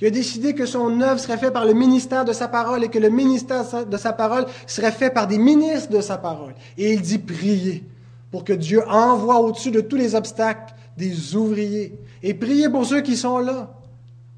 Il 0.00 0.06
a 0.06 0.10
décidé 0.10 0.54
que 0.54 0.64
son 0.64 1.00
œuvre 1.00 1.18
serait 1.18 1.38
faite 1.38 1.52
par 1.52 1.64
le 1.64 1.72
ministère 1.72 2.24
de 2.24 2.32
sa 2.32 2.48
parole 2.48 2.84
et 2.84 2.88
que 2.88 2.98
le 2.98 3.08
ministère 3.08 3.64
de 3.84 3.96
sa 3.96 4.12
parole 4.12 4.46
serait 4.66 4.92
fait 4.92 5.10
par 5.10 5.26
des 5.26 5.38
ministres 5.38 5.90
de 5.90 6.00
sa 6.00 6.18
parole. 6.18 6.54
Et 6.76 6.92
il 6.92 7.02
dit 7.02 7.18
prier 7.18 7.84
pour 8.30 8.44
que 8.44 8.52
Dieu 8.52 8.86
envoie 8.88 9.40
au-dessus 9.40 9.70
de 9.70 9.80
tous 9.80 9.96
les 9.96 10.14
obstacles 10.14 10.74
des 10.96 11.34
ouvriers. 11.34 11.98
Et 12.22 12.34
prier 12.34 12.68
pour 12.68 12.86
ceux 12.86 13.00
qui 13.00 13.16
sont 13.16 13.38
là, 13.38 13.74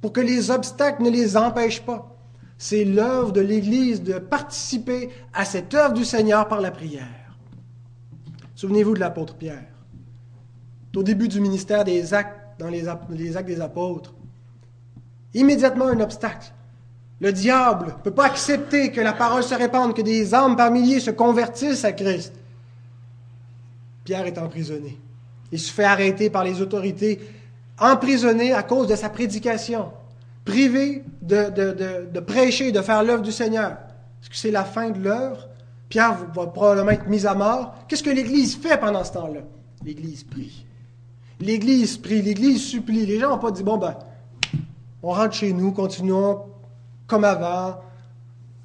pour 0.00 0.12
que 0.12 0.20
les 0.20 0.50
obstacles 0.50 1.02
ne 1.02 1.10
les 1.10 1.36
empêchent 1.36 1.82
pas. 1.82 2.09
C'est 2.62 2.84
l'œuvre 2.84 3.32
de 3.32 3.40
l'Église 3.40 4.02
de 4.02 4.18
participer 4.18 5.08
à 5.32 5.46
cette 5.46 5.72
œuvre 5.72 5.94
du 5.94 6.04
Seigneur 6.04 6.46
par 6.46 6.60
la 6.60 6.70
prière. 6.70 7.32
Souvenez-vous 8.54 8.92
de 8.92 9.00
l'apôtre 9.00 9.34
Pierre. 9.34 9.64
Au 10.94 11.02
début 11.02 11.26
du 11.26 11.40
ministère 11.40 11.84
des 11.84 12.12
actes, 12.12 12.38
dans 12.58 12.68
les, 12.68 12.86
actes 12.86 13.10
des 13.46 13.60
apôtres, 13.62 14.12
immédiatement 15.32 15.86
un 15.86 16.00
obstacle. 16.00 16.52
Le 17.20 17.32
diable 17.32 17.86
ne 17.86 18.02
peut 18.02 18.10
pas 18.10 18.26
accepter 18.26 18.92
que 18.92 19.00
la 19.00 19.14
parole 19.14 19.42
se 19.42 19.54
répande, 19.54 19.96
que 19.96 20.02
des 20.02 20.34
âmes 20.34 20.56
par 20.56 20.70
milliers 20.70 21.00
se 21.00 21.10
convertissent 21.10 21.86
à 21.86 21.92
Christ. 21.92 22.34
Pierre 24.04 24.26
est 24.26 24.36
emprisonné. 24.36 24.98
Il 25.50 25.58
se 25.58 25.72
fait 25.72 25.84
arrêter 25.84 26.28
par 26.28 26.44
les 26.44 26.60
autorités, 26.60 27.20
emprisonné 27.78 28.52
à 28.52 28.62
cause 28.62 28.86
de 28.86 28.96
sa 28.96 29.08
prédication 29.08 29.92
privé 30.50 31.04
de, 31.22 32.20
prêcher 32.20 32.68
et 32.68 32.72
de 32.72 32.80
faire 32.80 33.02
l'œuvre 33.04 33.22
du 33.22 33.32
Seigneur. 33.32 33.78
Est-ce 34.20 34.30
que 34.30 34.36
c'est 34.36 34.50
la 34.50 34.64
fin 34.64 34.90
de 34.90 34.98
l'œuvre? 34.98 35.48
Pierre 35.88 36.16
va 36.34 36.46
probablement 36.46 36.90
être 36.90 37.08
mis 37.08 37.24
à 37.26 37.34
mort. 37.34 37.74
Qu'est-ce 37.88 38.02
que 38.02 38.10
l'Église 38.10 38.56
fait 38.56 38.78
pendant 38.78 39.04
ce 39.04 39.12
temps-là? 39.12 39.40
L'Église 39.84 40.24
prie. 40.24 40.66
L'Église 41.40 41.96
prie, 41.96 42.20
l'Église 42.20 42.62
supplie. 42.62 43.06
Les 43.06 43.18
gens 43.18 43.30
n'ont 43.30 43.38
pas 43.38 43.50
dit, 43.50 43.62
bon, 43.62 43.78
ben, 43.78 43.96
on 45.02 45.12
rentre 45.12 45.34
chez 45.34 45.52
nous, 45.52 45.72
continuons 45.72 46.42
comme 47.06 47.24
avant, 47.24 47.80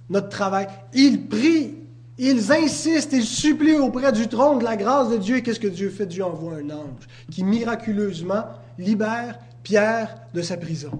notre 0.09 0.29
travail. 0.29 0.67
Ils 0.93 1.27
prient, 1.27 1.75
ils 2.17 2.51
insistent, 2.51 3.13
ils 3.13 3.23
supplient 3.23 3.79
auprès 3.79 4.11
du 4.11 4.27
trône 4.27 4.59
de 4.59 4.63
la 4.63 4.75
grâce 4.75 5.09
de 5.09 5.17
Dieu. 5.17 5.37
Et 5.37 5.41
qu'est-ce 5.43 5.59
que 5.59 5.67
Dieu 5.67 5.89
fait? 5.89 6.05
Dieu 6.05 6.25
envoie 6.25 6.55
un 6.55 6.69
ange 6.69 7.07
qui 7.31 7.43
miraculeusement 7.43 8.43
libère 8.77 9.39
Pierre 9.63 10.15
de 10.33 10.41
sa 10.41 10.57
prison. 10.57 10.99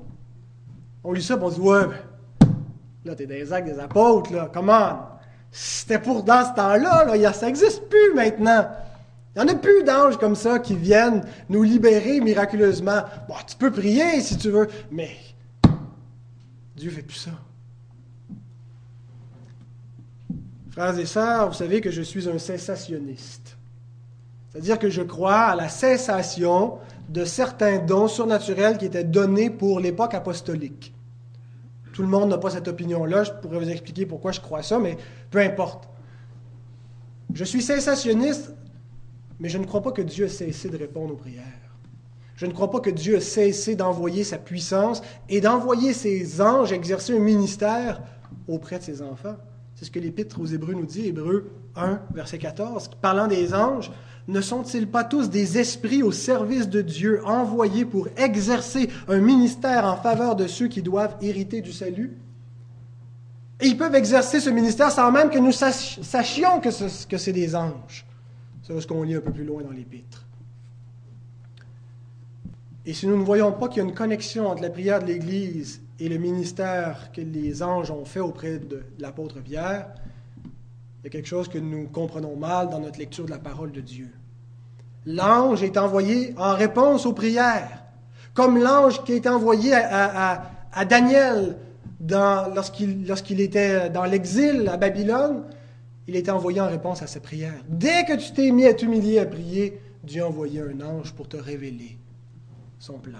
On 1.07 1.13
lit 1.13 1.21
ça, 1.21 1.37
on 1.39 1.49
dit, 1.49 1.59
ouais, 1.59 1.85
ben, 1.85 2.47
là, 3.05 3.15
t'es 3.15 3.27
des 3.27 3.53
actes 3.53 3.67
des 3.67 3.79
apôtres, 3.79 4.33
là, 4.33 4.49
comment? 4.51 5.07
C'était 5.51 5.99
pour 5.99 6.23
dans 6.23 6.43
ce 6.43 6.55
temps-là, 6.55 7.05
là, 7.05 7.33
ça 7.33 7.45
n'existe 7.45 7.87
plus 7.87 8.15
maintenant. 8.15 8.67
Il 9.35 9.43
n'y 9.43 9.51
en 9.51 9.53
a 9.53 9.55
plus 9.55 9.83
d'anges 9.83 10.17
comme 10.17 10.35
ça 10.35 10.57
qui 10.57 10.75
viennent 10.75 11.21
nous 11.47 11.61
libérer 11.61 12.21
miraculeusement. 12.21 13.03
Bon, 13.29 13.35
tu 13.45 13.55
peux 13.55 13.69
prier 13.69 14.19
si 14.19 14.35
tu 14.37 14.49
veux, 14.49 14.67
mais 14.91 15.11
Dieu 16.75 16.89
fait 16.89 17.03
plus 17.03 17.17
ça. 17.17 17.31
Frères 20.71 20.97
et 20.97 21.05
sœurs, 21.05 21.49
vous 21.49 21.53
savez 21.53 21.81
que 21.81 21.91
je 21.91 22.01
suis 22.01 22.27
un 22.27 22.39
cessationniste. 22.39 23.57
C'est-à-dire 24.49 24.79
que 24.79 24.89
je 24.89 25.03
crois 25.03 25.41
à 25.41 25.55
la 25.55 25.69
cessation 25.69 26.79
de 27.09 27.25
certains 27.25 27.77
dons 27.77 28.07
surnaturels 28.07 28.79
qui 28.79 28.85
étaient 28.85 29.03
donnés 29.03 29.51
pour 29.51 29.79
l'époque 29.79 30.15
apostolique. 30.15 30.94
Tout 31.95 32.01
le 32.01 32.09
monde 32.09 32.29
n'a 32.29 32.37
pas 32.37 32.49
cette 32.49 32.67
opinion-là. 32.67 33.23
Je 33.23 33.31
pourrais 33.31 33.57
vous 33.57 33.69
expliquer 33.69 34.05
pourquoi 34.05 34.33
je 34.33 34.41
crois 34.41 34.61
ça, 34.61 34.79
mais 34.79 34.97
peu 35.31 35.39
importe. 35.39 35.87
Je 37.33 37.45
suis 37.45 37.61
sensationniste, 37.61 38.53
mais 39.39 39.47
je 39.47 39.57
ne 39.57 39.63
crois 39.63 39.81
pas 39.81 39.93
que 39.93 40.01
Dieu 40.01 40.25
a 40.25 40.27
cessé 40.27 40.67
de 40.67 40.75
répondre 40.75 41.13
aux 41.13 41.17
prières. 41.17 41.41
Je 42.35 42.47
ne 42.47 42.51
crois 42.51 42.69
pas 42.69 42.81
que 42.81 42.89
Dieu 42.89 43.15
a 43.15 43.21
cessé 43.21 43.77
d'envoyer 43.77 44.25
sa 44.25 44.37
puissance 44.37 45.01
et 45.29 45.39
d'envoyer 45.39 45.93
ses 45.93 46.41
anges 46.41 46.73
exercer 46.73 47.15
un 47.15 47.21
ministère 47.21 48.01
auprès 48.45 48.77
de 48.77 48.83
ses 48.83 49.01
enfants. 49.01 49.37
C'est 49.75 49.85
ce 49.85 49.91
que 49.91 49.99
l'Épître 49.99 50.41
aux 50.41 50.45
Hébreux 50.45 50.73
nous 50.73 50.85
dit, 50.85 51.07
Hébreux 51.07 51.49
1, 51.77 52.01
verset 52.13 52.39
14, 52.39 52.89
parlant 53.01 53.27
des 53.27 53.53
anges 53.53 53.89
ne 54.27 54.41
sont-ils 54.41 54.87
pas 54.87 55.03
tous 55.03 55.29
des 55.29 55.59
esprits 55.59 56.01
au 56.01 56.11
service 56.11 56.67
de 56.67 56.81
Dieu, 56.81 57.25
envoyés 57.25 57.85
pour 57.85 58.07
exercer 58.17 58.89
un 59.07 59.19
ministère 59.19 59.85
en 59.85 59.97
faveur 59.97 60.35
de 60.35 60.47
ceux 60.47 60.67
qui 60.67 60.81
doivent 60.81 61.15
hériter 61.21 61.61
du 61.61 61.71
salut? 61.71 62.17
Et 63.61 63.67
ils 63.67 63.77
peuvent 63.77 63.95
exercer 63.95 64.39
ce 64.39 64.49
ministère 64.49 64.91
sans 64.91 65.11
même 65.11 65.29
que 65.29 65.37
nous 65.37 65.51
sachions 65.51 66.59
que, 66.59 66.71
c'est 66.71 67.31
des 67.31 67.55
anges. 67.55 68.05
C'est 68.63 68.79
ce 68.81 68.87
qu'on 68.87 69.03
lit 69.03 69.15
un 69.15 69.21
peu 69.21 69.31
plus 69.31 69.45
loin 69.45 69.61
dans 69.61 69.71
l'Épître. 69.71 70.25
Et 72.85 72.93
si 72.93 73.07
nous 73.07 73.17
ne 73.17 73.23
voyons 73.23 73.51
pas 73.51 73.67
qu'il 73.67 73.77
y 73.77 73.85
a 73.85 73.87
une 73.87 73.95
connexion 73.95 74.47
entre 74.47 74.61
la 74.61 74.69
prière 74.69 74.99
de 74.99 75.05
l'Église 75.05 75.81
et 75.99 76.09
le 76.09 76.17
ministère 76.17 77.11
que 77.11 77.21
les 77.21 77.63
anges 77.63 77.91
ont 77.91 78.05
fait 78.05 78.19
auprès 78.19 78.59
de 78.59 78.83
l'apôtre 78.99 79.39
Pierre, 79.39 79.87
il 81.05 81.09
y 81.09 81.09
a 81.09 81.11
quelque 81.11 81.27
chose 81.27 81.47
que 81.47 81.59
nous 81.59 81.87
comprenons 81.87 82.35
mal 82.35 82.67
dans 82.71 82.79
notre 82.79 82.97
lecture 82.97 83.25
de 83.25 83.29
la 83.29 83.37
parole 83.37 83.71
de 83.71 83.79
Dieu. 83.79 84.09
L'ange 85.05 85.61
est 85.61 85.77
envoyé 85.77 86.33
en 86.35 86.55
réponse 86.55 87.05
aux 87.05 87.13
prières, 87.13 87.83
comme 88.33 88.57
l'ange 88.57 89.03
qui 89.03 89.13
est 89.13 89.27
envoyé 89.27 89.75
à, 89.75 90.41
Daniel 90.89 91.57
lorsqu'il 92.09 93.39
était 93.39 93.91
dans 93.91 94.05
l'exil 94.05 94.67
à 94.67 94.77
Babylone. 94.77 95.43
Il 96.07 96.15
était 96.15 96.31
envoyé 96.31 96.59
en 96.59 96.69
réponse 96.69 97.03
à 97.03 97.07
ses 97.07 97.19
prières. 97.19 97.63
Dès 97.69 98.03
que 98.05 98.17
tu 98.17 98.33
t'es 98.33 98.49
mis 98.49 98.65
à 98.65 98.73
t'humilier 98.73 99.19
à 99.19 99.27
prier, 99.27 99.79
Dieu 100.03 100.23
a 100.23 100.27
envoyé 100.27 100.61
un 100.61 100.81
ange 100.81 101.13
pour 101.13 101.27
te 101.27 101.37
révéler 101.37 101.99
son 102.79 102.97
plan. 102.97 103.19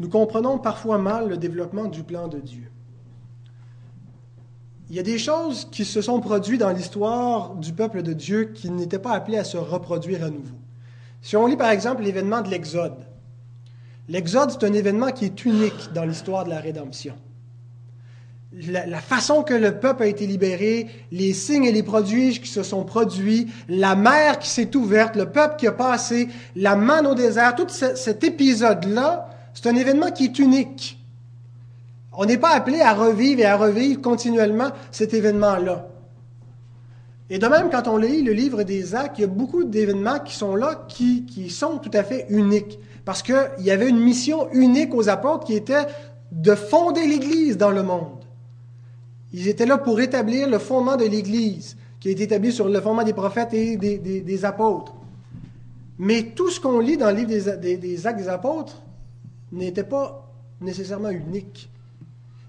Nous 0.00 0.08
comprenons 0.08 0.58
parfois 0.58 0.98
mal 0.98 1.28
le 1.28 1.36
développement 1.36 1.84
du 1.84 2.02
plan 2.02 2.26
de 2.26 2.40
Dieu 2.40 2.67
il 4.90 4.96
y 4.96 4.98
a 4.98 5.02
des 5.02 5.18
choses 5.18 5.68
qui 5.70 5.84
se 5.84 6.00
sont 6.00 6.20
produites 6.20 6.60
dans 6.60 6.70
l'histoire 6.70 7.54
du 7.56 7.72
peuple 7.72 8.02
de 8.02 8.14
Dieu 8.14 8.52
qui 8.54 8.70
n'étaient 8.70 8.98
pas 8.98 9.12
appelées 9.12 9.36
à 9.36 9.44
se 9.44 9.58
reproduire 9.58 10.24
à 10.24 10.30
nouveau. 10.30 10.56
Si 11.20 11.36
on 11.36 11.46
lit 11.46 11.56
par 11.56 11.70
exemple 11.70 12.02
l'événement 12.02 12.40
de 12.40 12.48
l'Exode, 12.48 12.96
l'Exode, 14.08 14.50
c'est 14.50 14.64
un 14.64 14.72
événement 14.72 15.10
qui 15.10 15.26
est 15.26 15.44
unique 15.44 15.92
dans 15.94 16.04
l'histoire 16.04 16.44
de 16.44 16.50
la 16.50 16.60
rédemption. 16.60 17.14
La, 18.66 19.00
façon 19.00 19.42
que 19.42 19.52
le 19.52 19.78
peuple 19.78 20.04
a 20.04 20.06
été 20.06 20.26
libéré, 20.26 20.86
les 21.12 21.34
signes 21.34 21.66
et 21.66 21.72
les 21.72 21.82
prodiges 21.82 22.40
qui 22.40 22.48
se 22.48 22.62
sont 22.62 22.82
produits, 22.82 23.48
la 23.68 23.94
mer 23.94 24.38
qui 24.38 24.48
s'est 24.48 24.74
ouverte, 24.74 25.16
le 25.16 25.30
peuple 25.30 25.56
qui 25.56 25.66
a 25.66 25.72
passé, 25.72 26.28
la 26.56 26.74
manne 26.74 27.06
au 27.06 27.14
désert, 27.14 27.54
tout 27.54 27.68
cet 27.68 28.24
épisode-là, 28.24 29.28
c'est 29.52 29.68
un 29.68 29.76
événement 29.76 30.10
qui 30.10 30.24
est 30.24 30.38
unique. 30.38 30.97
On 32.20 32.26
n'est 32.26 32.36
pas 32.36 32.50
appelé 32.50 32.80
à 32.80 32.94
revivre 32.94 33.40
et 33.42 33.44
à 33.44 33.56
revivre 33.56 34.02
continuellement 34.02 34.70
cet 34.90 35.14
événement-là. 35.14 35.86
Et 37.30 37.38
de 37.38 37.46
même, 37.46 37.70
quand 37.70 37.86
on 37.86 37.96
lit 37.96 38.22
le 38.22 38.32
livre 38.32 38.64
des 38.64 38.96
actes, 38.96 39.18
il 39.18 39.20
y 39.20 39.24
a 39.24 39.28
beaucoup 39.28 39.62
d'événements 39.62 40.18
qui 40.18 40.34
sont 40.34 40.56
là, 40.56 40.84
qui, 40.88 41.48
sont 41.48 41.78
tout 41.78 41.92
à 41.94 42.02
fait 42.02 42.26
uniques. 42.28 42.80
Parce 43.04 43.22
qu'il 43.22 43.36
y 43.60 43.70
avait 43.70 43.88
une 43.88 44.00
mission 44.00 44.48
unique 44.52 44.94
aux 44.94 45.08
apôtres 45.08 45.44
qui 45.44 45.54
était 45.54 45.86
de 46.32 46.56
fonder 46.56 47.06
l'Église 47.06 47.56
dans 47.56 47.70
le 47.70 47.84
monde. 47.84 48.24
Ils 49.32 49.46
étaient 49.46 49.64
là 49.64 49.78
pour 49.78 50.00
établir 50.00 50.48
le 50.48 50.58
fondement 50.58 50.96
de 50.96 51.04
l'Église, 51.04 51.76
qui 52.00 52.08
est 52.08 52.20
établi 52.20 52.50
sur 52.50 52.68
le 52.68 52.80
fondement 52.80 53.04
des 53.04 53.12
prophètes 53.12 53.54
et 53.54 53.76
des, 53.76 54.44
apôtres. 54.44 54.92
Mais 55.98 56.32
tout 56.34 56.50
ce 56.50 56.58
qu'on 56.58 56.80
lit 56.80 56.96
dans 56.96 57.10
le 57.10 57.16
livre 57.18 57.28
des 57.28 58.06
actes 58.08 58.18
des 58.18 58.28
apôtres 58.28 58.82
n'était 59.52 59.84
pas 59.84 60.28
nécessairement 60.60 61.10
unique. 61.10 61.70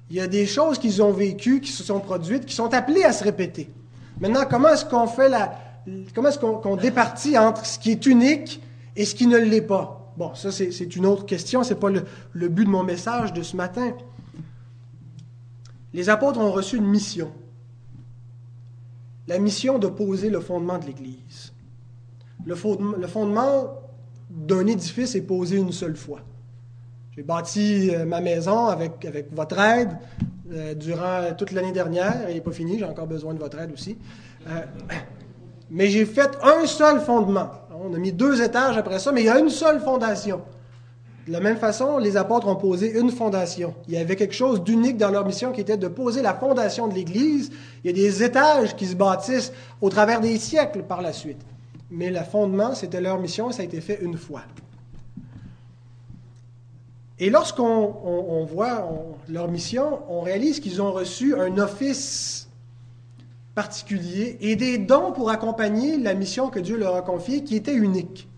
Il 0.10 0.16
y 0.16 0.20
a 0.20 0.28
des 0.28 0.46
choses 0.46 0.80
qu'ils 0.80 1.02
ont 1.04 1.12
vécues, 1.12 1.62
qui 1.62 1.72
se 1.72 1.84
sont 1.84 2.00
produites, 2.00 2.46
qui 2.46 2.56
sont 2.56 2.74
appelées 2.74 3.04
à 3.04 3.14
se 3.14 3.24
répéter. 3.24 3.70
Maintenant, 4.20 4.46
comment 4.50 4.70
est-ce 4.70 4.86
qu'on 4.86 5.08
fait 5.08 5.30
la, 5.30 5.56
comment 6.16 6.30
est-ce 6.30 6.40
qu'on 6.40 6.76
départit 6.76 7.38
entre 7.38 7.66
ce 7.66 7.78
qui 7.78 7.92
est 7.92 8.06
unique 8.06 8.62
et 8.96 9.06
ce 9.06 9.14
qui 9.14 9.28
ne 9.28 9.38
l'est 9.38 9.62
pas? 9.62 10.14
Bon, 10.18 10.34
ça, 10.36 10.52
c'est 10.52 10.96
une 10.96 11.06
autre 11.06 11.26
question. 11.26 11.64
Ce 11.64 11.74
n'est 11.74 11.80
pas 11.80 11.90
le, 11.90 12.04
le 12.34 12.50
but 12.50 12.66
de 12.66 12.70
mon 12.70 12.84
message 12.84 13.34
de 13.34 13.44
ce 13.44 13.56
matin. 13.56 13.94
Les 15.94 16.10
apôtres 16.10 16.40
ont 16.40 16.52
reçu 16.52 16.78
une 16.78 16.88
mission. 16.88 17.32
La 19.28 19.38
mission 19.38 19.78
de 19.78 19.88
poser 19.88 20.30
le 20.30 20.40
fondement 20.40 20.80
de 20.80 20.86
l'Église. 20.88 21.54
Le 22.46 22.56
fondement 22.56 23.76
d'un 24.30 24.66
édifice 24.66 25.16
est 25.16 25.22
posé 25.22 25.58
une 25.58 25.72
seule 25.72 25.96
fois. 25.96 26.22
J'ai 27.20 27.26
bâti 27.26 27.92
euh, 27.94 28.06
ma 28.06 28.22
maison 28.22 28.68
avec, 28.68 29.04
avec 29.04 29.36
votre 29.36 29.60
aide 29.60 29.90
euh, 30.54 30.74
durant 30.74 31.34
toute 31.38 31.52
l'année 31.52 31.74
dernière. 31.74 32.16
Elle 32.26 32.36
n'est 32.36 32.40
pas 32.40 32.54
finie, 32.54 32.80
j'ai 32.80 32.86
encore 32.86 33.08
besoin 33.08 33.34
de 33.34 33.40
votre 33.40 33.60
aide 33.60 33.74
aussi. 33.74 33.98
Euh, 34.48 34.62
mais 35.70 35.90
j'ai 35.90 36.06
fait 36.06 36.30
un 36.42 36.66
seul 36.66 37.02
fondement. 37.02 37.50
On 37.78 37.94
a 37.94 37.98
mis 37.98 38.14
deux 38.14 38.42
étages 38.42 38.78
après 38.78 39.00
ça, 39.00 39.12
mais 39.12 39.20
il 39.20 39.26
y 39.26 39.30
a 39.30 39.38
une 39.38 39.50
seule 39.50 39.82
fondation. 39.82 40.44
De 41.28 41.34
la 41.34 41.42
même 41.42 41.58
façon, 41.58 41.98
les 41.98 42.16
apôtres 42.16 42.48
ont 42.48 42.56
posé 42.56 42.98
une 42.98 43.12
fondation. 43.12 43.74
Il 43.90 43.96
y 43.96 43.98
avait 43.98 44.16
quelque 44.16 44.34
chose 44.34 44.64
d'unique 44.64 44.96
dans 44.96 45.10
leur 45.10 45.26
mission 45.26 45.52
qui 45.52 45.60
était 45.60 45.76
de 45.76 45.90
poser 45.90 46.22
la 46.22 46.34
fondation 46.34 46.88
de 46.88 46.94
l'Église. 46.94 47.52
Il 47.84 47.88
y 47.88 47.90
a 47.90 47.94
des 47.94 48.24
étages 48.24 48.78
qui 48.78 48.86
se 48.86 48.96
bâtissent 48.96 49.52
au 49.82 49.90
travers 49.90 50.22
des 50.22 50.38
siècles 50.38 50.84
par 50.84 51.02
la 51.02 51.12
suite. 51.12 51.42
Mais 51.92 52.12
le 52.12 52.22
fondement, 52.22 52.76
c'était 52.76 53.02
leur 53.02 53.20
mission 53.20 53.50
et 53.50 53.54
ça 53.54 53.64
a 53.64 53.66
été 53.66 53.82
fait 53.82 54.00
une 54.02 54.16
fois. 54.16 54.44
Et 57.20 57.30
lorsqu'on 57.30 58.46
voit 58.46 58.90
leur 59.28 59.50
mission, 59.50 60.00
on 60.10 60.22
réalise 60.22 60.62
qu'ils 60.62 60.82
ont 60.82 60.94
reçu 60.94 61.36
un 61.36 61.58
office 61.58 62.48
particulier 63.56 64.38
et 64.40 64.56
des 64.56 64.78
dons 64.78 65.12
pour 65.12 65.30
accompagner 65.30 65.98
la 65.98 66.14
mission 66.14 66.50
que 66.50 66.60
Dieu 66.60 66.78
leur 66.78 66.96
a 66.96 67.02
confiée 67.02 67.44
qui 67.44 67.58
était 67.58 67.74
unique. 67.74 68.30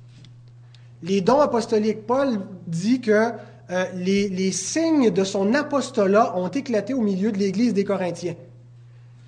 Les 1.04 1.22
dons 1.22 1.40
apostoliques, 1.40 2.08
Paul 2.08 2.40
dit 2.66 3.02
que 3.02 3.32
euh, 3.70 3.86
les, 3.94 4.52
signes 4.52 5.12
de 5.12 5.24
son 5.24 5.54
apostolat 5.54 6.36
ont 6.36 6.48
éclaté 6.48 6.96
au 6.96 7.02
milieu 7.02 7.32
de 7.32 7.38
l'Église 7.38 7.76
des 7.76 7.84
Corinthiens. 7.84 8.36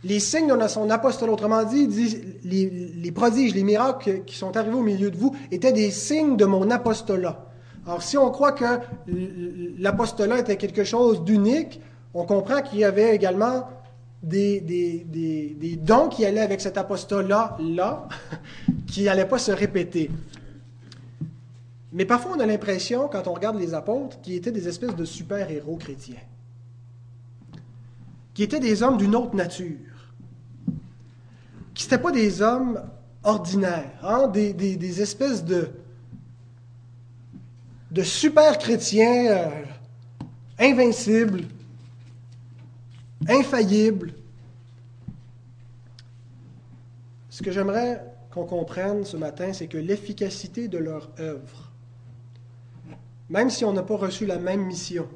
Les 0.04 0.20
signes 0.20 0.58
de 0.58 0.68
son 0.68 0.90
apostolat, 0.90 1.32
autrement 1.32 1.64
dit, 1.64 1.88
les 2.44 3.12
prodiges, 3.12 3.54
les 3.54 3.64
miracles 3.64 4.24
qui 4.26 4.36
sont 4.36 4.58
arrivés 4.58 4.76
au 4.76 4.82
milieu 4.82 5.12
de 5.12 5.18
vous 5.18 5.36
étaient 5.52 5.72
des 5.72 5.92
signes 5.92 6.38
de 6.38 6.46
mon 6.46 6.72
apostolat. 6.72 7.53
Alors, 7.86 8.02
si 8.02 8.18
on 8.18 8.32
croit 8.32 8.54
que 8.54 8.80
l'apostolat 9.78 10.40
était 10.40 10.58
quelque 10.58 10.84
chose 10.84 11.24
d'unique, 11.24 11.82
on 12.14 12.26
comprend 12.26 12.62
qu'il 12.62 12.80
y 12.80 12.84
avait 12.86 13.14
également 13.16 13.68
des, 14.22 15.06
dons 15.82 16.08
qui 16.08 16.26
allaient 16.26 16.42
avec 16.42 16.62
cet 16.62 16.78
apostolat-là, 16.78 17.58
là, 17.60 18.08
qui 18.88 19.04
n'allaient 19.04 19.28
pas 19.28 19.38
se 19.38 19.52
répéter. 19.52 20.10
Mais 21.92 22.06
parfois, 22.06 22.34
on 22.38 22.40
a 22.40 22.46
l'impression, 22.46 23.10
quand 23.10 23.28
on 23.28 23.34
regarde 23.34 23.60
les 23.60 23.74
apôtres, 23.74 24.20
qu'ils 24.22 24.36
étaient 24.36 24.52
des 24.52 24.68
espèces 24.68 24.96
de 24.96 25.06
super-héros 25.06 25.76
chrétiens, 25.76 26.16
qui 28.34 28.44
étaient 28.44 28.62
des 28.62 28.82
hommes 28.82 28.98
d'une 28.98 29.16
autre 29.16 29.36
nature, 29.36 29.78
qui 31.74 31.86
n'étaient 31.86 32.02
pas 32.02 32.12
des 32.12 32.42
hommes 32.42 32.82
ordinaires, 33.24 33.92
hein, 34.02 34.28
des 34.30 35.02
espèces 35.02 35.44
de, 35.44 35.70
de 37.94 38.02
super 38.02 38.58
chrétiens 38.58 39.28
euh, 39.28 39.50
invincibles, 40.58 41.44
infaillibles. 43.28 44.16
Ce 47.30 47.44
que 47.44 47.52
j'aimerais 47.52 48.04
qu'on 48.32 48.46
comprenne 48.46 49.06
ce 49.06 49.16
matin, 49.16 49.54
c'est 49.54 49.68
que 49.68 49.78
l'efficacité 49.78 50.68
de 50.68 50.80
leur 50.80 51.12
œuvre, 51.20 51.72
même 53.30 53.52
si 53.52 53.64
on 53.64 53.74
n'a 53.74 53.84
pas 53.84 53.96
reçu 53.96 54.26
la 54.26 54.40
même 54.40 54.66
mission, 54.66 55.08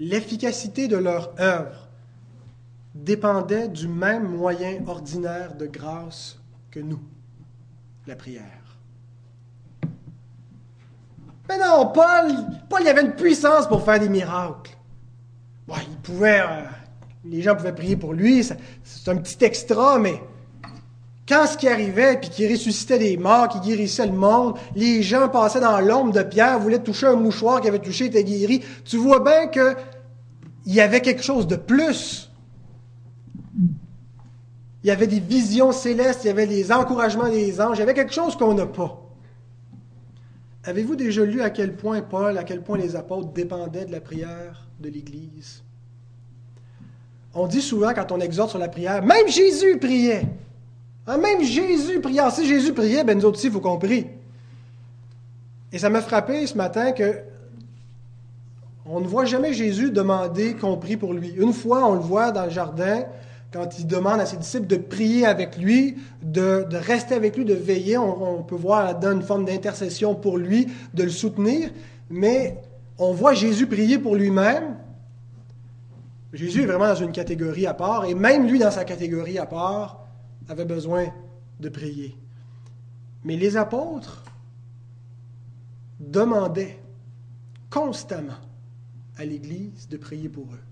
l'efficacité 0.00 0.88
de 0.88 0.96
leur 0.96 1.32
œuvre 1.38 1.88
dépendait 2.96 3.68
du 3.68 3.86
même 3.86 4.28
moyen 4.28 4.84
ordinaire 4.88 5.54
de 5.54 5.66
grâce 5.66 6.36
que 6.72 6.80
nous, 6.80 7.00
la 8.08 8.16
prière. 8.16 8.61
Mais 11.48 11.58
non, 11.58 11.86
Paul, 11.92 12.32
Paul, 12.68 12.80
il 12.82 12.88
avait 12.88 13.02
une 13.02 13.14
puissance 13.14 13.66
pour 13.66 13.84
faire 13.84 13.98
des 13.98 14.08
miracles. 14.08 14.76
il 15.68 15.96
pouvait, 16.02 16.40
euh, 16.40 16.62
les 17.24 17.42
gens 17.42 17.56
pouvaient 17.56 17.74
prier 17.74 17.96
pour 17.96 18.12
lui, 18.12 18.44
c'est 18.44 19.10
un 19.10 19.16
petit 19.16 19.44
extra, 19.44 19.98
mais 19.98 20.20
quand 21.28 21.46
ce 21.46 21.56
qui 21.56 21.68
arrivait, 21.68 22.18
puis 22.18 22.30
qu'il 22.30 22.50
ressuscitait 22.50 22.98
des 22.98 23.16
morts, 23.16 23.48
qu'il 23.48 23.60
guérissait 23.60 24.06
le 24.06 24.12
monde, 24.12 24.56
les 24.74 25.02
gens 25.02 25.28
passaient 25.28 25.60
dans 25.60 25.80
l'ombre 25.80 26.12
de 26.12 26.22
Pierre, 26.22 26.58
voulaient 26.58 26.82
toucher 26.82 27.06
un 27.06 27.16
mouchoir 27.16 27.60
qui 27.60 27.68
avait 27.68 27.78
touché, 27.78 28.06
était 28.06 28.24
guéri. 28.24 28.64
Tu 28.84 28.96
vois 28.96 29.20
bien 29.20 29.46
qu'il 29.46 29.76
y 30.66 30.80
avait 30.80 31.00
quelque 31.00 31.22
chose 31.22 31.46
de 31.46 31.56
plus. 31.56 32.30
Il 34.82 34.88
y 34.88 34.90
avait 34.90 35.06
des 35.06 35.20
visions 35.20 35.70
célestes, 35.70 36.24
il 36.24 36.26
y 36.26 36.30
avait 36.30 36.46
des 36.46 36.72
encouragements 36.72 37.28
des 37.28 37.60
anges, 37.60 37.76
il 37.76 37.80
y 37.80 37.82
avait 37.84 37.94
quelque 37.94 38.12
chose 38.12 38.36
qu'on 38.36 38.54
n'a 38.54 38.66
pas. 38.66 39.00
Avez-vous 40.64 40.94
déjà 40.94 41.24
lu 41.24 41.42
à 41.42 41.50
quel 41.50 41.74
point 41.74 42.02
Paul, 42.02 42.38
à 42.38 42.44
quel 42.44 42.62
point 42.62 42.78
les 42.78 42.94
apôtres 42.94 43.32
dépendaient 43.32 43.84
de 43.84 43.92
la 43.92 44.00
prière 44.00 44.66
de 44.80 44.88
l'Église? 44.88 45.62
On 47.34 47.46
dit 47.46 47.62
souvent 47.62 47.92
quand 47.94 48.12
on 48.12 48.20
exhorte 48.20 48.50
sur 48.50 48.58
la 48.58 48.68
prière, 48.68 49.02
même 49.02 49.26
Jésus 49.26 49.78
priait. 49.78 50.26
Hein, 51.06 51.18
même 51.18 51.42
Jésus 51.42 52.00
priait. 52.00 52.30
si 52.30 52.46
Jésus 52.46 52.72
priait, 52.72 53.02
ben 53.02 53.18
nous 53.18 53.24
aussi, 53.24 53.48
il 53.48 53.52
faut. 53.52 53.80
Et 55.72 55.78
ça 55.78 55.88
m'a 55.88 56.02
frappé 56.02 56.46
ce 56.46 56.56
matin 56.56 56.92
que 56.92 57.20
on 58.84 59.00
ne 59.00 59.06
voit 59.06 59.24
jamais 59.24 59.52
Jésus 59.52 59.90
demander 59.90 60.54
qu'on 60.54 60.76
prie 60.76 60.96
pour 60.96 61.14
lui. 61.14 61.30
Une 61.30 61.52
fois, 61.52 61.88
on 61.88 61.94
le 61.94 62.00
voit 62.00 62.32
dans 62.32 62.44
le 62.44 62.50
jardin, 62.50 63.04
quand 63.52 63.78
il 63.78 63.86
demande 63.86 64.20
à 64.20 64.26
ses 64.26 64.38
disciples 64.38 64.66
de 64.66 64.76
prier 64.76 65.26
avec 65.26 65.58
lui, 65.58 65.98
de, 66.22 66.66
rester 66.72 67.14
avec 67.14 67.36
lui, 67.36 67.44
de 67.44 67.54
veiller. 67.54 67.98
On, 67.98 68.42
peut 68.42 68.56
voir 68.56 68.84
là-dedans 68.84 69.12
une 69.12 69.22
forme 69.22 69.44
d'intercession 69.44 70.14
pour 70.14 70.38
lui, 70.38 70.68
de 70.94 71.02
le 71.02 71.10
soutenir, 71.10 71.70
mais 72.08 72.62
on 72.98 73.12
voit 73.12 73.34
Jésus 73.34 73.66
prier 73.66 73.98
pour 73.98 74.16
lui-même. 74.16 74.76
Jésus 76.32 76.62
est 76.62 76.66
vraiment 76.66 76.88
dans 76.88 76.94
une 76.94 77.12
catégorie 77.12 77.66
à 77.66 77.74
part, 77.74 78.06
et 78.06 78.14
même 78.14 78.48
lui, 78.48 78.58
dans 78.58 78.70
sa 78.70 78.84
catégorie 78.84 79.38
à 79.38 79.44
part, 79.44 80.06
avait 80.48 80.64
besoin 80.64 81.08
de 81.60 81.68
prier. 81.68 82.16
Mais 83.24 83.36
les 83.36 83.58
apôtres 83.58 84.24
demandaient 86.00 86.78
constamment 87.68 88.32
à 89.18 89.24
l'Église 89.26 89.88
de 89.88 89.98
prier 89.98 90.30
pour 90.30 90.44
eux. 90.44 90.71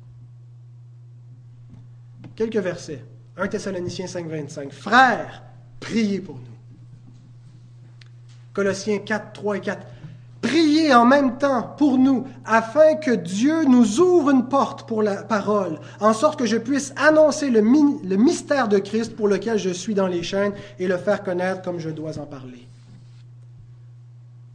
Quelques 2.40 2.56
versets. 2.56 3.04
1 3.36 3.48
Thessaloniciens 3.48 4.06
5, 4.06 4.26
25. 4.26 4.72
Frères, 4.72 5.42
priez 5.78 6.20
pour 6.20 6.36
nous. 6.36 6.56
Colossiens 8.54 8.96
4, 8.96 9.34
3 9.34 9.56
et 9.58 9.60
4. 9.60 9.86
Priez 10.40 10.94
en 10.94 11.04
même 11.04 11.36
temps 11.36 11.74
pour 11.76 11.98
nous, 11.98 12.26
afin 12.46 12.94
que 12.94 13.10
Dieu 13.10 13.64
nous 13.66 14.00
ouvre 14.00 14.30
une 14.30 14.48
porte 14.48 14.88
pour 14.88 15.02
la 15.02 15.16
parole, 15.22 15.80
en 16.00 16.14
sorte 16.14 16.38
que 16.38 16.46
je 16.46 16.56
puisse 16.56 16.94
annoncer 16.96 17.50
le, 17.50 17.60
le 17.60 18.16
mystère 18.16 18.68
de 18.68 18.78
Christ 18.78 19.14
pour 19.14 19.28
lequel 19.28 19.58
je 19.58 19.68
suis 19.68 19.92
dans 19.92 20.06
les 20.06 20.22
chaînes 20.22 20.54
et 20.78 20.88
le 20.88 20.96
faire 20.96 21.22
connaître 21.22 21.60
comme 21.60 21.78
je 21.78 21.90
dois 21.90 22.18
en 22.18 22.24
parler. 22.24 22.69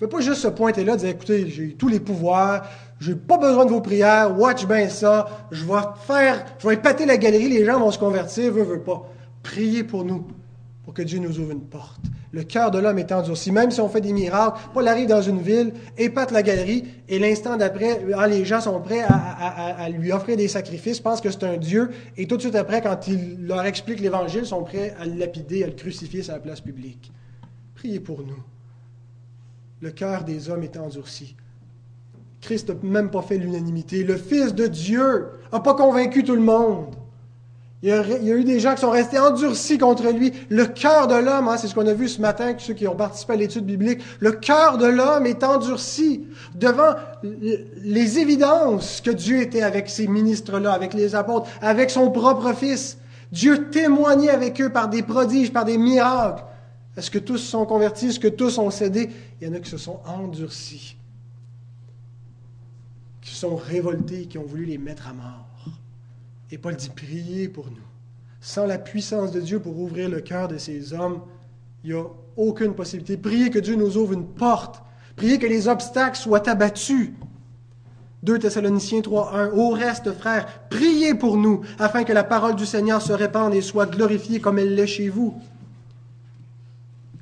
Ne 0.06 0.12
peut 0.12 0.18
pas 0.18 0.24
juste 0.24 0.42
se 0.42 0.48
pointer 0.48 0.84
là 0.84 0.94
et 0.94 0.98
dire, 0.98 1.10
écoutez, 1.10 1.50
j'ai 1.50 1.74
tous 1.74 1.88
les 1.88 2.00
pouvoirs, 2.00 2.68
j'ai 3.00 3.16
pas 3.16 3.38
besoin 3.38 3.66
de 3.66 3.72
vos 3.72 3.82
prières, 3.82 4.38
watch 4.38 4.66
bien 4.66 4.88
ça, 4.90 5.28
je 5.52 5.66
vais 5.66 5.74
faire, 6.08 6.46
je 6.60 6.68
vais 6.68 6.76
épater 6.76 7.06
la 7.06 7.18
galerie, 7.18 7.50
les 7.50 7.66
gens 7.66 7.80
vont 7.80 7.92
se 7.92 8.00
convertir, 8.00 8.52
veut, 8.52 8.64
veut 8.64 8.82
pas. 8.82 9.10
Priez 9.44 9.84
pour 9.84 10.06
nous, 10.06 10.26
pour 10.84 10.94
que 10.94 11.02
Dieu 11.02 11.20
nous 11.20 11.40
ouvre 11.40 11.52
une 11.52 11.62
porte. 11.62 12.02
Le 12.32 12.44
cœur 12.44 12.70
de 12.70 12.80
l'homme 12.80 13.00
est 13.00 13.12
endurci. 13.14 13.52
Même 13.52 13.72
si 13.72 13.80
on 13.80 13.88
fait 13.88 14.02
des 14.02 14.12
miracles, 14.12 14.60
Paul 14.74 14.88
arrive 14.88 15.08
dans 15.08 15.22
une 15.22 15.40
ville, 15.40 15.72
épate 15.98 16.32
la 16.32 16.44
galerie, 16.44 16.84
et 17.08 17.18
l'instant 17.18 17.56
d'après, 17.56 18.06
ah, 18.14 18.28
les 18.28 18.44
gens 18.44 18.60
sont 18.60 18.82
prêts 18.82 19.04
à, 19.08 19.90
lui 19.90 20.12
offrir 20.12 20.36
des 20.36 20.50
sacrifices, 20.50 21.00
pensent 21.00 21.22
que 21.22 21.32
c'est 21.32 21.46
un 21.46 21.58
Dieu, 21.58 21.92
et 22.18 22.28
tout 22.28 22.36
de 22.36 22.42
suite 22.42 22.56
après, 22.56 22.82
quand 22.82 23.08
il 23.08 23.46
leur 23.46 23.64
explique 23.66 24.00
l'Évangile, 24.00 24.46
sont 24.46 24.64
prêts 24.64 24.94
à 25.00 25.06
le 25.06 25.16
lapider, 25.16 25.64
à 25.64 25.68
le 25.68 25.74
crucifier 25.74 26.24
sur 26.24 26.34
la 26.34 26.40
place 26.40 26.60
publique. 26.60 27.12
Priez 27.76 28.00
pour 28.00 28.22
nous. 28.22 28.44
Le 29.82 29.92
cœur 29.92 30.24
des 30.24 30.50
hommes 30.50 30.64
est 30.64 30.78
endurci. 30.78 31.36
Christ 32.42 32.70
n'a 32.70 32.76
même 32.84 33.10
pas 33.10 33.22
fait 33.22 33.38
l'unanimité. 33.38 34.04
Le 34.04 34.18
Fils 34.18 34.54
de 34.54 34.68
Dieu 34.68 35.28
n'a 35.52 35.60
pas 35.60 35.74
convaincu 35.74 36.24
tout 36.24 36.36
le 36.36 36.42
monde. 36.42 36.96
Il 37.84 37.90
y, 37.90 37.92
a, 37.92 38.36
eu 38.36 38.44
des 38.44 38.60
gens 38.60 38.74
qui 38.74 38.82
sont 38.82 38.90
restés 38.90 39.20
endurcis 39.20 39.78
contre 39.78 40.10
lui. 40.12 40.34
Le 40.50 40.66
cœur 40.66 41.08
de 41.08 41.16
l'homme, 41.16 41.48
hein, 41.48 41.58
c'est 41.58 41.68
ce 41.68 41.76
qu'on 41.76 41.86
a 41.86 41.94
vu 41.94 42.10
ce 42.10 42.20
matin, 42.20 42.56
ceux 42.58 42.74
qui 42.74 42.88
ont 42.88 42.96
participé 42.96 43.34
à 43.34 43.36
l'étude 43.36 43.66
biblique, 43.66 44.02
le 44.20 44.32
cœur 44.32 44.80
de 44.80 44.88
l'homme 44.88 45.28
est 45.28 45.44
endurci 45.44 46.26
devant 46.56 46.96
les 47.22 48.18
évidences 48.18 49.02
que 49.02 49.12
Dieu 49.12 49.40
était 49.42 49.62
avec 49.62 49.88
ces 49.88 50.08
ministres-là, 50.08 50.72
avec 50.72 50.96
les 50.96 51.14
apôtres, 51.14 51.48
avec 51.62 51.92
son 51.92 52.10
propre 52.10 52.54
Fils. 52.54 52.98
Dieu 53.32 53.70
témoignait 53.70 54.30
avec 54.30 54.60
eux 54.62 54.72
par 54.72 54.88
des 54.88 55.04
prodiges, 55.04 55.54
par 55.54 55.66
des 55.66 55.78
miracles. 55.78 56.44
Est-ce 56.98 57.12
que 57.12 57.20
tous 57.20 57.38
sont 57.38 57.66
convertis? 57.66 58.08
Est-ce 58.08 58.20
que 58.20 58.28
tous 58.28 58.58
ont 58.58 58.72
cédé? 58.72 59.10
Il 59.40 59.48
y 59.48 59.52
en 59.52 59.54
a 59.54 59.60
qui 59.60 59.70
se 59.70 59.78
sont 59.78 60.00
endurcis 60.06 60.98
qui 63.26 63.34
sont 63.34 63.56
révoltés, 63.56 64.28
qui 64.28 64.38
ont 64.38 64.46
voulu 64.46 64.66
les 64.66 64.78
mettre 64.78 65.08
à 65.08 65.14
mort. 65.14 65.66
Et 66.52 66.60
Paul 66.60 66.76
dit, 66.76 66.90
priez 66.96 67.50
pour 67.50 67.66
nous. 67.66 67.78
Sans 68.40 68.68
la 68.68 68.78
puissance 68.78 69.32
de 69.32 69.42
Dieu 69.42 69.60
pour 69.60 69.80
ouvrir 69.80 70.10
le 70.10 70.22
cœur 70.22 70.48
de 70.48 70.60
ces 70.60 70.94
hommes, 70.94 71.22
il 71.84 71.92
n'y 71.92 72.00
a 72.00 72.06
aucune 72.38 72.76
possibilité. 72.76 73.18
Priez 73.18 73.50
que 73.50 73.58
Dieu 73.58 73.76
nous 73.76 73.98
ouvre 73.98 74.14
une 74.14 74.28
porte. 74.28 74.84
Priez 75.16 75.40
que 75.40 75.48
les 75.48 75.68
obstacles 75.68 76.18
soient 76.18 76.48
abattus. 76.48 77.14
2 78.22 78.38
Thessaloniciens 78.38 79.00
3.1. 79.00 79.50
Au 79.54 79.70
reste, 79.72 80.14
frères, 80.14 80.48
priez 80.70 81.16
pour 81.16 81.38
nous, 81.38 81.62
afin 81.80 82.04
que 82.04 82.14
la 82.14 82.24
parole 82.24 82.56
du 82.56 82.68
Seigneur 82.68 83.02
se 83.02 83.14
répande 83.14 83.56
et 83.56 83.62
soit 83.62 83.88
glorifiée 83.88 84.40
comme 84.40 84.60
elle 84.60 84.76
l'est 84.76 84.86
chez 84.86 85.10
vous. 85.10 85.42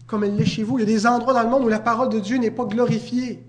Comme 0.08 0.24
elle 0.24 0.36
l'est 0.36 0.46
chez 0.46 0.64
vous. 0.64 0.80
Il 0.80 0.82
y 0.82 0.84
a 0.84 0.86
des 0.86 1.08
endroits 1.08 1.34
dans 1.34 1.44
le 1.44 1.50
monde 1.50 1.64
où 1.64 1.70
la 1.70 1.80
parole 1.80 2.10
de 2.10 2.20
Dieu 2.20 2.38
n'est 2.38 2.52
pas 2.52 2.66
glorifiée. 2.66 3.44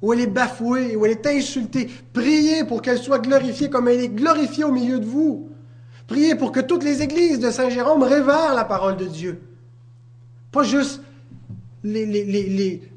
où 0.00 0.12
elle 0.12 0.20
est 0.20 0.26
bafouée, 0.26 0.96
où 0.96 1.06
elle 1.06 1.12
est 1.12 1.26
insultée. 1.26 1.88
Priez 2.12 2.64
pour 2.64 2.82
qu'elle 2.82 2.98
soit 2.98 3.20
glorifiée 3.20 3.70
comme 3.70 3.86
elle 3.88 4.00
est 4.00 4.08
glorifiée 4.08 4.64
au 4.64 4.72
milieu 4.72 4.98
de 4.98 5.06
vous. 5.06 5.48
Priez 6.08 6.34
pour 6.34 6.50
que 6.52 6.60
toutes 6.60 6.82
les 6.82 7.02
églises 7.02 7.38
de 7.38 7.50
Saint-Jérôme 7.50 8.02
révèrent 8.02 8.54
la 8.54 8.64
parole 8.64 8.96
de 8.96 9.06
Dieu. 9.06 9.40
Pas 10.50 10.64
juste 10.64 11.00
les, 11.84 12.04
les, 12.04 12.24
les, 12.24 12.91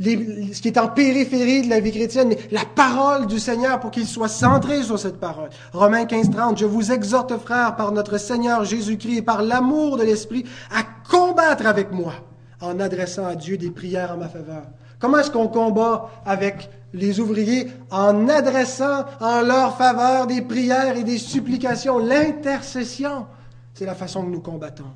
ce 0.00 0.60
qui 0.60 0.68
est 0.68 0.78
en 0.78 0.88
périphérie 0.88 1.62
de 1.62 1.70
la 1.70 1.80
vie 1.80 1.90
chrétienne, 1.90 2.28
mais 2.28 2.38
la 2.50 2.64
parole 2.64 3.26
du 3.26 3.38
Seigneur 3.38 3.80
pour 3.80 3.90
qu'il 3.90 4.06
soit 4.06 4.28
centré 4.28 4.82
sur 4.82 4.98
cette 4.98 5.18
parole. 5.18 5.50
Romains 5.72 6.04
15, 6.04 6.30
30, 6.30 6.58
je 6.58 6.66
vous 6.66 6.92
exhorte, 6.92 7.36
frères, 7.38 7.76
par 7.76 7.92
notre 7.92 8.18
Seigneur 8.18 8.64
Jésus-Christ 8.64 9.18
et 9.18 9.22
par 9.22 9.42
l'amour 9.42 9.96
de 9.96 10.04
l'Esprit, 10.04 10.44
à 10.70 10.82
combattre 11.10 11.66
avec 11.66 11.92
moi 11.92 12.14
en 12.60 12.80
adressant 12.80 13.26
à 13.26 13.34
Dieu 13.34 13.56
des 13.56 13.70
prières 13.70 14.12
en 14.12 14.16
ma 14.16 14.28
faveur. 14.28 14.62
Comment 14.98 15.18
est-ce 15.18 15.30
qu'on 15.30 15.48
combat 15.48 16.10
avec 16.26 16.70
les 16.92 17.20
ouvriers? 17.20 17.68
En 17.90 18.28
adressant 18.28 19.04
en 19.20 19.42
leur 19.42 19.76
faveur 19.76 20.26
des 20.26 20.42
prières 20.42 20.96
et 20.96 21.04
des 21.04 21.18
supplications, 21.18 21.98
l'intercession? 21.98 23.26
C'est 23.74 23.86
la 23.86 23.94
façon 23.94 24.24
que 24.24 24.30
nous 24.30 24.40
combattons. 24.40 24.90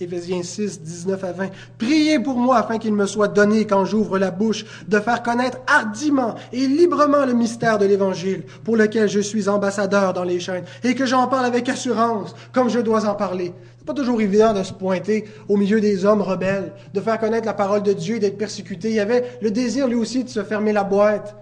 Éphésiens 0.00 0.44
6, 0.44 0.82
19 0.82 1.24
à 1.24 1.32
20. 1.32 1.48
Priez 1.76 2.20
pour 2.20 2.36
moi 2.36 2.58
afin 2.58 2.78
qu'il 2.78 2.94
me 2.94 3.04
soit 3.04 3.26
donné, 3.26 3.66
quand 3.66 3.84
j'ouvre 3.84 4.16
la 4.16 4.30
bouche, 4.30 4.64
de 4.86 5.00
faire 5.00 5.24
connaître 5.24 5.58
hardiment 5.66 6.36
et 6.52 6.68
librement 6.68 7.26
le 7.26 7.32
mystère 7.32 7.78
de 7.78 7.84
l'Évangile, 7.84 8.44
pour 8.62 8.76
lequel 8.76 9.08
je 9.08 9.18
suis 9.18 9.48
ambassadeur 9.48 10.12
dans 10.12 10.22
les 10.22 10.38
chaînes, 10.38 10.62
et 10.84 10.94
que 10.94 11.04
j'en 11.04 11.26
parle 11.26 11.46
avec 11.46 11.68
assurance, 11.68 12.36
comme 12.52 12.70
je 12.70 12.78
dois 12.78 13.06
en 13.08 13.16
parler. 13.16 13.52
C'est 13.78 13.86
pas 13.86 13.92
toujours 13.92 14.20
évident 14.20 14.54
de 14.54 14.62
se 14.62 14.72
pointer 14.72 15.24
au 15.48 15.56
milieu 15.56 15.80
des 15.80 16.04
hommes 16.04 16.22
rebelles, 16.22 16.74
de 16.94 17.00
faire 17.00 17.18
connaître 17.18 17.46
la 17.46 17.54
parole 17.54 17.82
de 17.82 17.92
Dieu 17.92 18.16
et 18.16 18.20
d'être 18.20 18.38
persécuté. 18.38 18.90
Il 18.90 18.94
y 18.94 19.00
avait 19.00 19.24
le 19.42 19.50
désir, 19.50 19.88
lui 19.88 19.96
aussi, 19.96 20.22
de 20.22 20.28
se 20.28 20.44
fermer 20.44 20.72
la 20.72 20.84
boîte, 20.84 21.34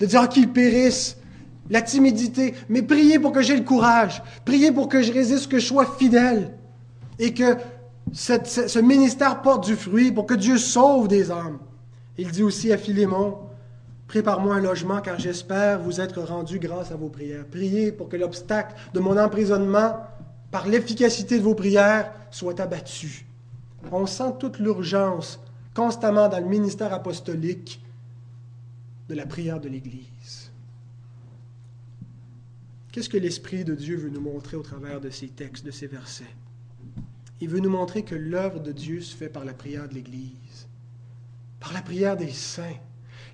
de 0.00 0.06
dire 0.06 0.28
qu'ils 0.28 0.50
périssent, 0.50 1.16
la 1.70 1.80
timidité, 1.80 2.54
mais 2.68 2.82
priez 2.82 3.20
pour 3.20 3.30
que 3.30 3.40
j'ai 3.40 3.56
le 3.56 3.62
courage, 3.62 4.20
priez 4.44 4.72
pour 4.72 4.88
que 4.88 5.00
je 5.00 5.12
résiste, 5.12 5.48
que 5.48 5.60
je 5.60 5.66
sois 5.66 5.86
fidèle, 5.96 6.50
et 7.20 7.32
que 7.32 7.56
ce 8.12 8.78
ministère 8.78 9.42
porte 9.42 9.66
du 9.66 9.76
fruit 9.76 10.12
pour 10.12 10.26
que 10.26 10.34
Dieu 10.34 10.58
sauve 10.58 11.08
des 11.08 11.30
âmes. 11.30 11.58
Il 12.16 12.30
dit 12.30 12.42
aussi 12.42 12.72
à 12.72 12.78
Philémon, 12.78 13.38
Prépare-moi 14.06 14.54
un 14.54 14.60
logement 14.60 15.00
car 15.00 15.18
j'espère 15.18 15.80
vous 15.80 16.00
être 16.00 16.22
rendu 16.22 16.58
grâce 16.58 16.92
à 16.92 16.96
vos 16.96 17.08
prières. 17.08 17.46
Priez 17.46 17.90
pour 17.90 18.08
que 18.08 18.16
l'obstacle 18.16 18.74
de 18.92 19.00
mon 19.00 19.18
emprisonnement, 19.18 19.96
par 20.50 20.68
l'efficacité 20.68 21.38
de 21.38 21.42
vos 21.42 21.54
prières, 21.54 22.12
soit 22.30 22.60
abattu. 22.60 23.26
On 23.90 24.06
sent 24.06 24.34
toute 24.38 24.58
l'urgence 24.58 25.40
constamment 25.74 26.28
dans 26.28 26.38
le 26.38 26.46
ministère 26.46 26.92
apostolique 26.92 27.82
de 29.08 29.14
la 29.14 29.26
prière 29.26 29.60
de 29.60 29.68
l'Église. 29.68 30.52
Qu'est-ce 32.92 33.08
que 33.08 33.18
l'Esprit 33.18 33.64
de 33.64 33.74
Dieu 33.74 33.96
veut 33.96 34.10
nous 34.10 34.20
montrer 34.20 34.56
au 34.56 34.62
travers 34.62 35.00
de 35.00 35.10
ces 35.10 35.26
textes, 35.26 35.66
de 35.66 35.72
ces 35.72 35.88
versets? 35.88 36.24
Il 37.40 37.48
veut 37.48 37.60
nous 37.60 37.70
montrer 37.70 38.02
que 38.02 38.14
l'œuvre 38.14 38.60
de 38.60 38.72
Dieu 38.72 39.00
se 39.00 39.14
fait 39.14 39.28
par 39.28 39.44
la 39.44 39.54
prière 39.54 39.88
de 39.88 39.94
l'Église, 39.94 40.68
par 41.60 41.72
la 41.72 41.82
prière 41.82 42.16
des 42.16 42.32
saints. 42.32 42.78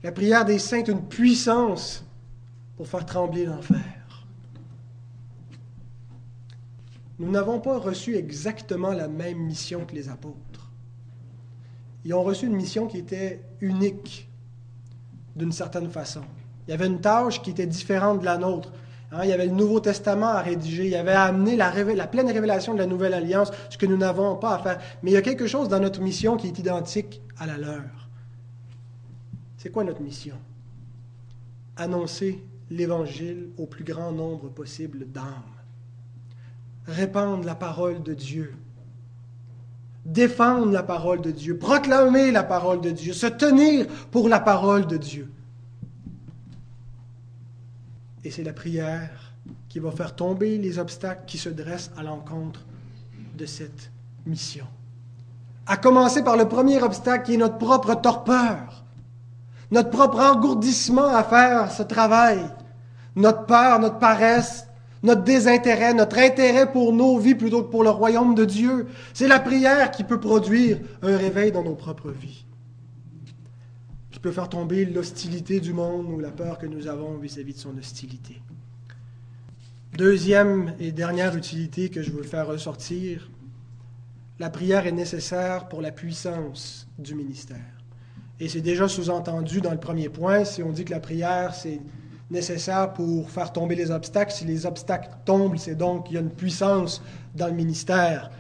La 0.03 0.12
prière 0.12 0.44
des 0.44 0.59
saints 0.59 0.78
est 0.78 0.88
une 0.88 1.07
puissance 1.07 2.05
pour 2.76 2.88
faire 2.88 3.05
trembler 3.05 3.44
l'enfer. 3.44 4.01
Nous 7.18 7.30
n'avons 7.30 7.61
pas 7.61 7.78
reçu 7.78 8.16
exactement 8.16 8.92
la 8.92 9.07
même 9.07 9.38
mission 9.38 9.84
que 9.84 9.94
les 9.94 10.09
apôtres. 10.09 10.70
Ils 12.05 12.14
ont 12.14 12.22
reçu 12.22 12.46
une 12.46 12.57
mission 12.57 12.86
qui 12.86 12.96
était 12.96 13.42
unique 13.61 14.26
d'une 15.36 15.53
certaine 15.53 15.90
façon. 15.90 16.22
Il 16.66 16.70
y 16.70 16.74
avait 16.74 16.86
une 16.86 17.01
tâche 17.01 17.42
qui 17.42 17.51
était 17.51 17.66
différente 17.66 18.20
de 18.20 18.24
la 18.24 18.38
nôtre. 18.38 18.72
Hein, 19.12 19.20
il 19.24 19.30
y 19.30 19.32
avait 19.32 19.46
le 19.46 19.52
Nouveau 19.52 19.80
Testament 19.80 20.28
à 20.28 20.40
rédiger. 20.40 20.84
Il 20.84 20.90
y 20.90 20.96
avait 20.96 21.12
à 21.12 21.24
amener 21.24 21.56
la, 21.56 21.72
la, 21.94 22.06
pleine 22.06 22.30
révélation 22.30 22.74
de 22.74 22.78
la 22.78 22.86
Nouvelle 22.86 23.14
Alliance, 23.14 23.50
ce 23.68 23.76
que 23.76 23.86
nous 23.86 23.96
n'avons 23.96 24.36
pas 24.36 24.54
à 24.54 24.58
faire. 24.58 24.78
Mais 25.02 25.11
il 25.11 25.14
y 25.14 25.16
a 25.16 25.22
quelque 25.22 25.46
chose 25.46 25.68
dans 25.68 25.80
notre 25.80 26.00
mission 26.00 26.36
qui 26.36 26.46
est 26.46 26.58
identique 26.58 27.20
à 27.38 27.46
la 27.46 27.58
leur. 27.58 28.08
C'est 29.56 29.70
quoi 29.70 29.84
notre 29.84 30.00
mission? 30.00 30.36
Annoncer 31.76 32.42
l'Évangile 32.70 33.48
au 33.58 33.66
plus 33.66 33.84
grand 33.84 34.12
nombre 34.12 34.48
possible 34.48 35.06
d'âmes. 35.11 35.24
Répandre 36.86 37.44
la 37.44 37.56
parole 37.56 38.02
de 38.02 38.14
Dieu. 38.14 38.54
Défendre 40.04 40.72
la 40.72 40.82
parole 40.82 41.20
de 41.20 41.30
Dieu. 41.30 41.58
Proclamer 41.58 42.30
la 42.30 42.44
parole 42.44 42.80
de 42.80 42.90
Dieu. 42.90 43.12
Se 43.12 43.26
tenir 43.26 43.86
pour 44.11 44.28
la 44.28 44.40
parole 44.40 44.86
de 44.86 44.96
Dieu. 44.96 45.30
Et 48.25 48.31
c'est 48.31 48.43
la 48.45 48.53
prière 48.53 49.33
qui 49.68 49.79
va 49.79 49.91
faire 49.91 50.14
tomber 50.14 50.59
les 50.59 50.79
obstacles 50.79 51.23
qui 51.27 51.39
se 51.39 51.49
dressent 51.49 51.91
à 51.97 52.03
l'encontre 52.03 52.61
de 53.37 53.47
cette 53.47 53.91
mission. 54.27 54.66
À 55.66 55.77
commencer 55.77 56.23
par 56.23 56.37
le 56.37 56.49
premier 56.49 56.83
obstacle 56.83 57.27
qui 57.27 57.35
est 57.35 57.39
notre 57.39 57.59
propre 57.59 57.95
torpeur, 57.95 58.85
notre 59.71 59.91
propre 59.91 60.21
engourdissement 60.21 61.14
à 61.14 61.23
faire 61.25 61.71
ce 61.73 61.83
travail, 61.83 62.41
notre 63.16 63.47
peur, 63.47 63.79
notre 63.79 63.99
paresse, 63.99 64.66
notre 65.03 65.23
désintérêt, 65.23 65.95
notre 65.95 66.18
intérêt 66.18 66.71
pour 66.71 66.93
nos 66.93 67.18
vies 67.18 67.35
plutôt 67.35 67.62
que 67.62 67.71
pour 67.71 67.85
le 67.85 67.91
royaume 67.91 68.35
de 68.35 68.45
Dieu. 68.45 68.89
C'est 69.14 69.29
la 69.29 69.41
prière 69.41 69.91
qui 69.91 70.05
peut 70.05 70.21
produire 70.21 70.79
un 71.03 71.16
réveil 71.16 71.53
dans 71.53 71.62
nos 71.62 71.75
propres 71.75 72.11
vies 72.11 72.45
peut 74.21 74.33
faire 74.33 74.49
tomber 74.49 74.85
l'hostilité 74.85 75.61
du 75.61 75.73
monde 75.73 76.07
ou 76.11 76.18
la 76.18 76.31
peur 76.31 76.59
que 76.59 76.66
nous 76.66 76.87
avons 76.87 77.16
vis-à-vis 77.16 77.55
de 77.55 77.59
son 77.59 77.77
hostilité. 77.79 78.43
Deuxième 79.97 80.75
et 80.79 80.93
dernière 80.93 81.37
utilité 81.37 81.89
que 81.89 82.03
je 82.03 82.11
veux 82.11 82.23
faire 82.23 82.47
ressortir, 82.47 83.31
la 84.39 84.51
prière 84.51 84.87
est 84.87 84.93
nécessaire 84.93 85.68
pour 85.68 85.83
la 85.83 85.91
puissance 85.91 86.87
du 86.99 87.14
ministère. 87.14 87.59
Et 88.39 88.49
c'est 88.49 88.61
déjà 88.61 88.89
sous-entendu 88.89 89.61
dans 89.61 89.73
le 89.73 89.81
premier 89.81 90.09
point, 90.09 90.45
si 90.45 90.62
on 90.62 90.71
dit 90.71 90.85
que 90.85 90.93
la 90.93 91.01
prière, 91.01 91.55
c'est 91.55 91.81
nécessaire 92.31 92.93
pour 92.95 93.31
faire 93.31 93.53
tomber 93.53 93.75
les 93.75 93.91
obstacles, 93.91 94.33
si 94.33 94.45
les 94.45 94.64
obstacles 94.64 95.11
tombent, 95.25 95.59
c'est 95.59 95.75
donc 95.75 96.07
qu'il 96.07 96.14
y 96.14 96.18
a 96.18 96.23
une 96.23 96.31
puissance 96.31 97.03
dans 97.35 97.49
le 97.49 97.53
ministère. 97.53 98.31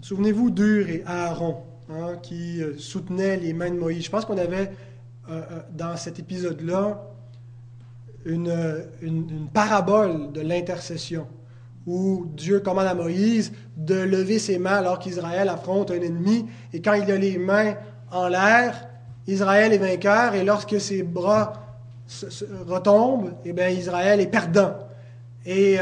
Souvenez-vous 0.00 0.50
d'Ur 0.50 0.88
et 0.88 1.02
Aaron. 1.06 1.67
Hein, 1.90 2.18
qui 2.22 2.62
euh, 2.62 2.76
soutenait 2.76 3.38
les 3.38 3.54
mains 3.54 3.70
de 3.70 3.78
Moïse. 3.78 4.04
Je 4.04 4.10
pense 4.10 4.26
qu'on 4.26 4.36
avait 4.36 4.72
euh, 5.30 5.40
euh, 5.50 5.60
dans 5.74 5.96
cet 5.96 6.18
épisode-là 6.18 7.00
une, 8.26 8.84
une, 9.00 9.48
parabole 9.54 10.30
de 10.32 10.42
l'intercession 10.42 11.26
où 11.86 12.26
Dieu 12.36 12.60
commande 12.60 12.88
à 12.88 12.92
Moïse 12.92 13.52
de 13.78 13.94
lever 13.94 14.38
ses 14.38 14.58
mains 14.58 14.76
alors 14.76 14.98
qu'Israël 14.98 15.48
affronte 15.48 15.90
un 15.90 16.02
ennemi. 16.02 16.44
Et 16.74 16.82
quand 16.82 16.92
il 16.92 17.10
a 17.10 17.16
les 17.16 17.38
mains 17.38 17.76
en 18.10 18.28
l'air, 18.28 18.86
Israël 19.26 19.72
est 19.72 19.78
vainqueur. 19.78 20.34
Et 20.34 20.44
lorsque 20.44 20.78
ses 20.78 21.02
bras 21.02 21.54
retombent, 22.66 23.32
eh 23.46 23.54
bien, 23.54 23.70
Israël 23.70 24.20
est 24.20 24.26
perdant. 24.26 24.74
Et 25.46 25.78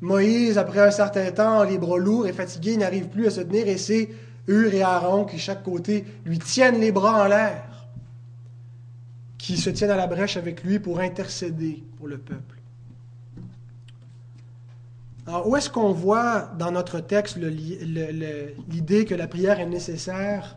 Moïse, 0.00 0.56
après 0.56 0.80
un 0.80 0.90
certain 0.90 1.30
temps, 1.32 1.64
les 1.64 1.76
bras 1.76 1.98
lourds 1.98 2.26
et 2.26 2.32
fatigué, 2.32 2.78
n'arrive 2.78 3.08
plus 3.08 3.26
à 3.26 3.30
se 3.30 3.42
tenir. 3.42 3.68
Et 3.68 3.76
c'est 3.76 4.08
Hur 4.48 4.72
et 4.72 4.82
Aaron 4.82 5.26
qui, 5.26 5.38
chaque 5.38 5.62
côté, 5.62 6.04
lui 6.24 6.38
tiennent 6.38 6.80
les 6.80 6.90
bras 6.90 7.22
en 7.22 7.28
l'air, 7.28 7.86
qui 9.36 9.58
se 9.58 9.70
tiennent 9.70 9.90
à 9.90 9.96
la 9.96 10.06
brèche 10.06 10.36
avec 10.38 10.64
lui 10.64 10.78
pour 10.78 11.00
intercéder 11.00 11.84
pour 11.98 12.08
le 12.08 12.18
peuple. 12.18 12.56
Alors, 15.26 15.46
où 15.46 15.56
est-ce 15.56 15.68
qu'on 15.68 15.92
voit 15.92 16.50
dans 16.58 16.70
notre 16.70 17.00
texte 17.00 17.36
l'idée 17.36 19.04
que 19.04 19.14
la 19.14 19.28
prière 19.28 19.60
est 19.60 19.66
nécessaire 19.66 20.56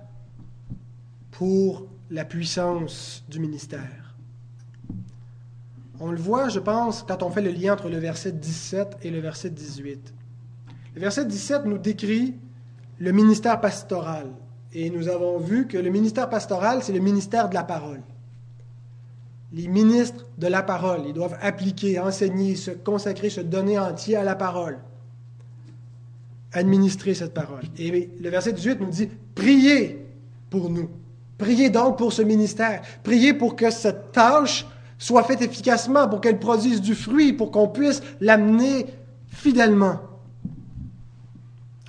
pour 1.32 1.86
la 2.10 2.24
puissance 2.24 3.26
du 3.30 3.40
ministère? 3.40 4.16
On 6.00 6.12
le 6.12 6.18
voit, 6.18 6.48
je 6.48 6.60
pense, 6.60 7.04
quand 7.04 7.22
on 7.22 7.30
fait 7.30 7.42
le 7.42 7.52
lien 7.52 7.74
entre 7.74 7.90
le 7.90 7.98
verset 7.98 8.32
17 8.32 9.00
et 9.04 9.12
le 9.12 9.20
verset 9.20 9.50
18. 9.50 10.14
Le 10.96 11.02
verset 11.02 11.26
17 11.26 11.66
nous 11.66 11.78
décrit 11.78 12.36
le 13.02 13.12
ministère 13.12 13.60
pastoral. 13.60 14.28
Et 14.74 14.90
nous 14.92 15.10
avons 15.10 15.40
vu 15.40 15.68
que 15.68 15.78
le 15.78 15.90
ministère 15.90 16.30
pastoral, 16.30 16.84
c'est 16.84 16.94
le 16.94 17.00
ministère 17.00 17.50
de 17.50 17.56
la 17.56 17.64
parole. 17.64 18.02
Les 19.52 19.68
ministres 19.68 20.28
de 20.38 20.48
la 20.48 20.62
parole, 20.62 21.02
ils 21.08 21.14
doivent 21.14 21.38
appliquer, 21.42 22.00
enseigner, 22.00 22.56
se 22.56 22.72
consacrer, 22.72 23.30
se 23.30 23.42
donner 23.42 23.78
entier 23.80 24.16
à 24.16 24.24
la 24.24 24.36
parole. 24.36 24.78
Administrer 26.54 27.16
cette 27.16 27.34
parole. 27.34 27.64
Et 27.78 28.12
le 28.20 28.30
verset 28.30 28.54
18 28.54 28.80
nous 28.80 28.90
dit, 28.90 29.10
priez 29.34 30.06
pour 30.52 30.70
nous. 30.70 30.90
Priez 31.40 31.72
donc 31.72 31.98
pour 31.98 32.14
ce 32.14 32.22
ministère. 32.22 32.84
Priez 33.04 33.34
pour 33.34 33.56
que 33.56 33.72
cette 33.72 34.12
tâche 34.12 34.68
soit 35.00 35.24
faite 35.24 35.42
efficacement, 35.42 36.08
pour 36.08 36.22
qu'elle 36.22 36.40
produise 36.40 36.82
du 36.82 36.94
fruit, 36.94 37.34
pour 37.34 37.50
qu'on 37.50 37.68
puisse 37.68 38.04
l'amener 38.20 38.86
fidèlement. 39.28 40.11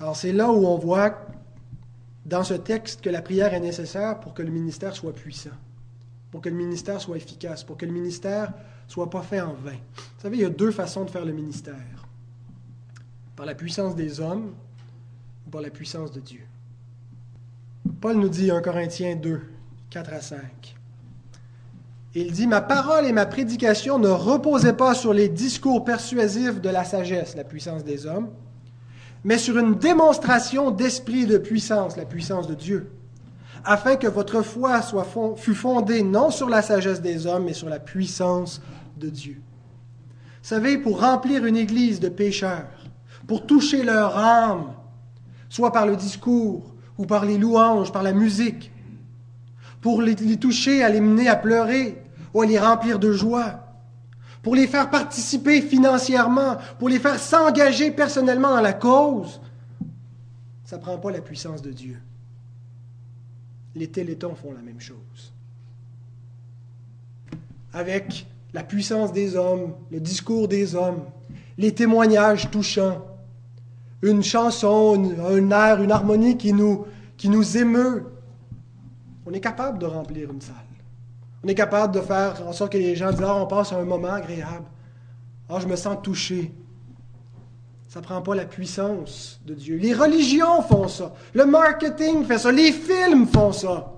Alors 0.03 0.17
c'est 0.17 0.33
là 0.33 0.51
où 0.51 0.67
on 0.67 0.77
voit 0.77 1.17
dans 2.25 2.43
ce 2.43 2.55
texte 2.55 2.99
que 2.99 3.09
la 3.09 3.21
prière 3.21 3.53
est 3.53 3.61
nécessaire 3.61 4.19
pour 4.19 4.33
que 4.33 4.41
le 4.41 4.51
ministère 4.51 4.93
soit 4.93 5.13
puissant. 5.13 5.55
pour 6.29 6.41
que 6.41 6.49
le 6.49 6.55
ministère 6.55 6.99
soit 6.99 7.15
efficace, 7.15 7.63
pour 7.63 7.77
que 7.77 7.85
le 7.85 7.93
ministère 7.93 8.51
soit 8.87 9.09
pas 9.09 9.21
fait 9.21 9.39
en 9.39 9.53
vain. 9.53 9.77
Vous 9.95 10.21
savez, 10.21 10.37
il 10.37 10.41
y 10.41 10.45
a 10.45 10.49
deux 10.49 10.71
façons 10.71 11.05
de 11.05 11.09
faire 11.09 11.23
le 11.23 11.31
ministère. 11.31 12.05
Par 13.37 13.45
la 13.45 13.55
puissance 13.55 13.95
des 13.95 14.19
hommes 14.19 14.51
ou 15.47 15.49
par 15.49 15.61
la 15.61 15.69
puissance 15.69 16.11
de 16.11 16.19
Dieu. 16.19 16.41
Paul 18.01 18.17
nous 18.17 18.29
dit 18.29 18.51
1 18.51 18.61
Corinthiens 18.61 19.15
2, 19.15 19.41
4 19.89 20.13
à 20.13 20.21
5. 20.21 20.75
Il 22.15 22.33
dit, 22.33 22.47
Ma 22.47 22.61
parole 22.61 23.05
et 23.05 23.13
ma 23.13 23.25
prédication 23.25 23.99
ne 23.99 24.09
reposaient 24.09 24.75
pas 24.75 24.95
sur 24.95 25.13
les 25.13 25.29
discours 25.29 25.85
persuasifs 25.85 26.59
de 26.59 26.69
la 26.69 26.83
sagesse, 26.83 27.37
la 27.37 27.45
puissance 27.45 27.85
des 27.85 28.05
hommes, 28.05 28.31
mais 29.23 29.37
sur 29.37 29.57
une 29.57 29.75
démonstration 29.75 30.71
d'esprit 30.71 31.25
de 31.25 31.37
puissance, 31.37 31.95
la 31.95 32.05
puissance 32.05 32.47
de 32.47 32.55
Dieu, 32.55 32.91
afin 33.63 33.95
que 33.95 34.07
votre 34.07 34.41
foi 34.41 34.81
fût 35.37 35.55
fondée 35.55 36.03
non 36.03 36.29
sur 36.29 36.49
la 36.49 36.61
sagesse 36.61 37.01
des 37.01 37.25
hommes, 37.25 37.45
mais 37.45 37.53
sur 37.53 37.69
la 37.69 37.79
puissance 37.79 38.61
de 38.97 39.09
Dieu. 39.09 39.41
Vous 40.41 40.49
savez, 40.49 40.77
pour 40.77 40.99
remplir 40.99 41.45
une 41.45 41.55
église 41.55 42.01
de 42.01 42.09
pécheurs, 42.09 42.67
pour 43.27 43.45
toucher 43.45 43.83
leur 43.83 44.17
âme, 44.17 44.73
soit 45.47 45.71
par 45.71 45.85
le 45.85 45.95
discours 45.95 46.73
ou 46.97 47.05
par 47.05 47.23
les 47.25 47.37
louanges, 47.37 47.93
par 47.93 48.03
la 48.03 48.11
musique, 48.11 48.71
pour 49.79 50.01
les 50.01 50.15
toucher, 50.37 50.83
à 50.83 50.89
les 50.89 50.99
mener 50.99 51.29
à 51.29 51.37
pleurer 51.37 52.03
ou 52.33 52.41
à 52.41 52.45
les 52.45 52.59
remplir 52.59 52.99
de 52.99 53.13
joie, 53.13 53.62
pour 54.43 54.55
les 54.55 54.67
faire 54.67 54.89
participer 54.89 55.61
financièrement, 55.61 56.57
pour 56.77 56.89
les 56.89 56.99
faire 56.99 57.17
s'engager 57.17 57.91
personnellement 57.91 58.49
dans 58.49 58.61
la 58.61 58.73
cause, 58.73 59.41
ça 60.65 60.77
ne 60.77 60.81
prend 60.81 60.97
pas 60.97 61.11
la 61.11 61.21
puissance 61.21 61.61
de 61.61 61.71
Dieu. 61.71 61.97
Les 63.73 63.87
télétons 63.87 64.35
font 64.35 64.51
la 64.51 64.61
même 64.61 64.81
chose. 64.81 64.97
Avec 67.71 68.27
la 68.53 68.63
puissance 68.63 69.13
des 69.13 69.35
hommes, 69.35 69.73
le 69.89 69.99
discours 69.99 70.47
des 70.49 70.75
hommes, 70.75 71.05
les 71.57 71.73
témoignages 71.73 72.51
touchants, 72.51 73.01
une 74.01 74.21
chanson, 74.21 75.15
un 75.25 75.51
air, 75.51 75.81
une 75.81 75.91
harmonie 75.91 76.37
qui 76.37 76.51
nous, 76.51 76.85
qui 77.15 77.29
nous 77.29 77.57
émeut, 77.57 78.05
on 79.25 79.31
est 79.31 79.39
capable 79.39 79.79
de 79.79 79.85
remplir 79.85 80.29
une 80.31 80.41
salle. 80.41 80.55
On 81.43 81.47
est 81.47 81.55
capable 81.55 81.93
de 81.93 81.99
faire 81.99 82.47
en 82.47 82.53
sorte 82.53 82.71
que 82.71 82.77
les 82.77 82.95
gens 82.95 83.11
disent 83.11 83.23
Ah, 83.25 83.35
on 83.35 83.47
passe 83.47 83.73
un 83.73 83.83
moment 83.83 84.13
agréable. 84.13 84.65
Ah, 85.49 85.59
je 85.59 85.67
me 85.67 85.75
sens 85.75 85.97
touché. 86.01 86.53
Ça 87.89 87.99
ne 87.99 88.05
prend 88.05 88.21
pas 88.21 88.33
la 88.33 88.45
puissance 88.45 89.39
de 89.45 89.53
Dieu. 89.53 89.75
Les 89.77 89.93
religions 89.93 90.61
font 90.61 90.87
ça. 90.87 91.13
Le 91.33 91.45
marketing 91.45 92.25
fait 92.25 92.37
ça. 92.37 92.51
Les 92.51 92.71
films 92.71 93.27
font 93.27 93.51
ça. 93.51 93.91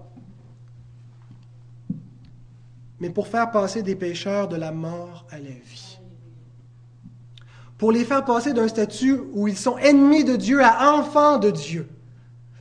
Mais 3.00 3.10
pour 3.10 3.28
faire 3.28 3.52
passer 3.52 3.84
des 3.84 3.96
pécheurs 3.96 4.48
de 4.48 4.56
la 4.56 4.72
mort 4.72 5.26
à 5.30 5.38
la 5.38 5.50
vie. 5.50 6.00
Pour 7.78 7.91
les 7.91 8.06
faire 8.06 8.26
passer 8.26 8.54
d'un 8.54 8.68
statut 8.68 9.20
où 9.34 9.48
ils 9.48 9.58
sont 9.58 9.78
ennemis 9.78 10.24
de 10.24 10.36
Dieu 10.36 10.64
à 10.64 10.93
enfants 10.96 11.38
de 11.38 11.52
Dieu. 11.52 11.88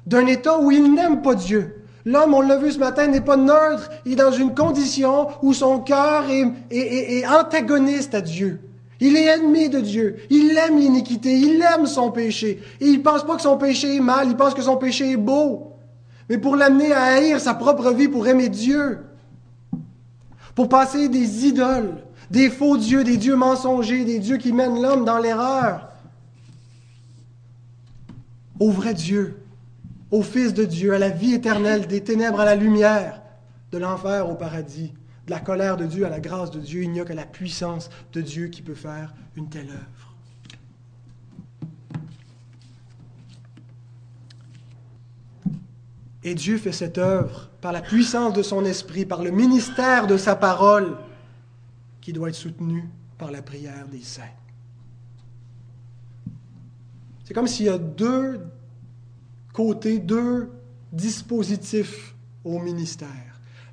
D'un 0.07 0.27
état 0.27 0.59
où 0.59 0.71
ils 0.71 0.93
n'aiment 0.93 1.23
pas 1.23 1.35
Dieu 1.35 1.84
L'homme, 2.07 2.35
on 2.35 2.43
l'a 2.43 2.57
vu 2.57 2.71
ce 2.71 2.79
matin, 2.79 3.07
n'est 3.07 3.23
pas 3.23 3.37
neutre. 3.37 3.91
Il 4.05 4.13
est 4.13 4.17
dans 4.17 4.31
une 4.31 4.55
condition 4.55 5.29
où 5.43 5.55
son 5.55 5.81
cœur 5.81 6.25
est, 6.29 7.27
antagoniste 7.27 8.15
à 8.15 8.21
Dieu. 8.21 8.61
Il 9.01 9.17
est 9.17 9.25
ennemi 9.25 9.71
de 9.71 9.81
Dieu. 9.81 10.17
Il 10.31 10.57
aime 10.57 10.79
l'iniquité. 10.79 11.35
Il 11.35 11.63
aime 11.63 11.87
son 11.87 12.11
péché. 12.11 12.63
Et 12.81 12.87
il 12.87 12.99
ne 12.99 13.03
pense 13.03 13.25
pas 13.25 13.37
que 13.37 13.43
son 13.43 13.57
péché 13.57 13.97
est 13.97 14.01
mal. 14.01 14.29
Il 14.29 14.37
pense 14.37 14.55
que 14.55 14.63
son 14.63 14.77
péché 14.77 15.13
est 15.13 15.17
beau. 15.17 15.73
Mais 16.29 16.39
pour 16.39 16.57
l'amener 16.57 16.93
à 16.93 17.03
haïr 17.05 17.41
sa 17.41 17.55
propre 17.55 17.91
vie, 17.93 18.09
pour 18.09 18.27
aimer 18.29 18.51
Dieu. 18.51 18.99
Pour 20.55 20.69
passer 20.69 21.09
des 21.09 21.47
idoles, 21.47 21.97
des 22.31 22.51
faux 22.51 22.77
dieux, 22.77 23.03
des 23.03 23.17
dieux 23.17 23.35
mensongers, 23.35 24.05
des 24.05 24.19
dieux 24.19 24.37
qui 24.37 24.53
mènent 24.53 24.81
l'homme 24.81 25.05
dans 25.05 25.19
l'erreur. 25.19 25.89
Au 28.61 28.71
vrai 28.71 28.95
Dieu 28.95 29.44
au 30.15 30.23
Fils 30.23 30.55
de 30.55 30.65
Dieu, 30.65 30.95
à 30.95 30.99
la 31.01 31.09
vie 31.09 31.35
éternelle, 31.35 31.89
des 31.89 32.01
ténèbres 32.01 32.39
à 32.39 32.45
la 32.45 32.55
lumière, 32.55 33.21
de 33.73 33.79
l'enfer 33.79 34.31
au 34.31 34.37
paradis, 34.37 34.93
de 35.27 35.31
la 35.33 35.41
colère 35.41 35.77
de 35.77 35.87
Dieu 35.87 36.07
à 36.07 36.09
la 36.09 36.21
grâce 36.21 36.53
de 36.53 36.61
Dieu. 36.61 36.85
Il 36.85 36.93
n'y 36.93 37.01
a 37.01 37.05
que 37.05 37.13
la 37.13 37.27
puissance 37.27 37.91
de 38.13 38.21
Dieu 38.21 38.47
qui 38.47 38.63
peut 38.63 38.77
faire 38.77 39.13
une 39.35 39.49
telle 39.49 39.71
œuvre. 39.71 40.15
Et 46.23 46.37
Dieu 46.37 46.59
fait 46.59 46.71
cette 46.71 46.99
œuvre 46.99 47.51
par 47.61 47.73
la 47.73 47.83
puissance 47.83 48.35
de 48.35 48.43
son 48.45 48.65
esprit, 48.65 49.05
par 49.05 49.21
le 49.21 49.33
ministère 49.33 50.07
de 50.07 50.17
sa 50.17 50.37
parole, 50.37 50.97
qui 52.01 52.13
doit 52.13 52.29
être 52.29 52.37
soutenu 52.37 52.89
par 53.19 53.33
la 53.33 53.43
prière 53.43 53.89
des 53.89 54.03
saints. 54.03 54.23
C'est 57.25 57.35
comme 57.35 57.49
s'il 57.49 57.67
y 57.67 57.69
a 57.69 57.79
deux 57.79 58.41
côté 59.55 60.01
deux 60.01 60.51
dispositifs 60.93 62.15
au 62.45 62.59
ministère. 62.59 63.09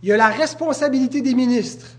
Il 0.01 0.09
y 0.09 0.13
a 0.13 0.17
la 0.17 0.29
responsabilité 0.29 1.21
des 1.21 1.33
ministres 1.33 1.97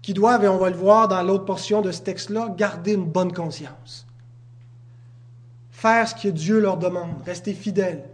qui 0.00 0.14
doivent, 0.14 0.44
et 0.44 0.48
on 0.48 0.56
va 0.56 0.70
le 0.70 0.76
voir 0.76 1.08
dans 1.08 1.22
l'autre 1.22 1.44
portion 1.44 1.82
de 1.82 1.92
ce 1.92 2.00
texte-là, 2.00 2.54
garder 2.56 2.94
une 2.94 3.04
bonne 3.04 3.32
conscience. 3.32 4.06
Faire 5.70 6.08
ce 6.08 6.14
que 6.14 6.28
Dieu 6.28 6.60
leur 6.60 6.78
demande, 6.78 7.22
rester 7.26 7.52
fidèles. 7.52 8.04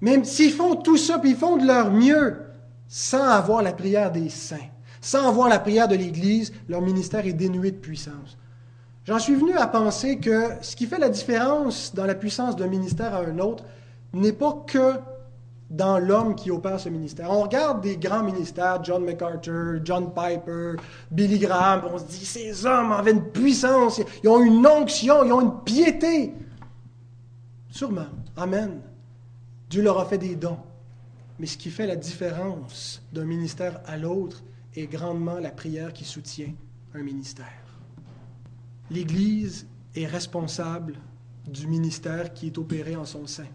Même 0.00 0.24
s'ils 0.24 0.52
font 0.52 0.76
tout 0.76 0.96
ça, 0.96 1.18
puis 1.18 1.30
ils 1.30 1.36
font 1.36 1.56
de 1.56 1.66
leur 1.66 1.90
mieux, 1.90 2.40
sans 2.88 3.24
avoir 3.24 3.62
la 3.62 3.72
prière 3.72 4.10
des 4.10 4.28
saints, 4.28 4.70
sans 5.00 5.28
avoir 5.28 5.48
la 5.48 5.58
prière 5.58 5.88
de 5.88 5.96
l'Église, 5.96 6.52
leur 6.68 6.80
ministère 6.80 7.26
est 7.26 7.32
dénué 7.32 7.72
de 7.72 7.76
puissance. 7.76 8.38
J'en 9.06 9.18
suis 9.18 9.34
venu 9.34 9.54
à 9.56 9.66
penser 9.66 10.18
que 10.18 10.48
ce 10.62 10.76
qui 10.76 10.86
fait 10.86 10.98
la 10.98 11.10
différence 11.10 11.94
dans 11.94 12.06
la 12.06 12.14
puissance 12.14 12.56
d'un 12.56 12.68
ministère 12.68 13.14
à 13.14 13.20
un 13.20 13.38
autre, 13.38 13.64
n'est 14.14 14.32
pas 14.32 14.64
que 14.66 14.94
dans 15.70 15.98
l'homme 15.98 16.34
qui 16.34 16.50
opère 16.50 16.78
ce 16.78 16.88
ministère. 16.88 17.30
On 17.30 17.42
regarde 17.42 17.80
des 17.80 17.96
grands 17.96 18.22
ministères, 18.22 18.82
John 18.84 19.04
MacArthur, 19.04 19.80
John 19.82 20.12
Piper, 20.14 20.74
Billy 21.10 21.38
Graham, 21.38 21.82
on 21.92 21.98
se 21.98 22.04
dit, 22.04 22.24
ces 22.24 22.64
hommes 22.66 22.92
avaient 22.92 23.12
une 23.12 23.30
puissance, 23.32 24.00
ils 24.22 24.28
ont 24.28 24.42
une 24.42 24.66
onction, 24.66 25.24
ils 25.24 25.32
ont 25.32 25.40
une 25.40 25.64
piété. 25.64 26.32
Sûrement, 27.70 28.06
Amen. 28.36 28.80
Dieu 29.70 29.82
leur 29.82 29.98
a 30.00 30.04
fait 30.04 30.18
des 30.18 30.34
dons. 30.34 30.58
Mais 31.38 31.46
ce 31.46 31.56
qui 31.56 31.70
fait 31.70 31.86
la 31.86 31.96
différence 31.96 33.02
d'un 33.12 33.24
ministère 33.24 33.80
à 33.86 33.96
l'autre 33.96 34.42
est 34.74 34.86
grandement 34.86 35.38
la 35.38 35.50
prière 35.50 35.92
qui 35.92 36.04
soutient 36.04 36.52
un 36.94 37.02
ministère. 37.02 37.46
L'Église 38.90 39.66
est 39.94 40.06
responsable 40.06 40.94
du 41.46 41.66
ministère 41.66 42.32
qui 42.34 42.46
est 42.46 42.58
opéré 42.58 42.96
en 42.96 43.04
son 43.04 43.26
sein. 43.26 43.46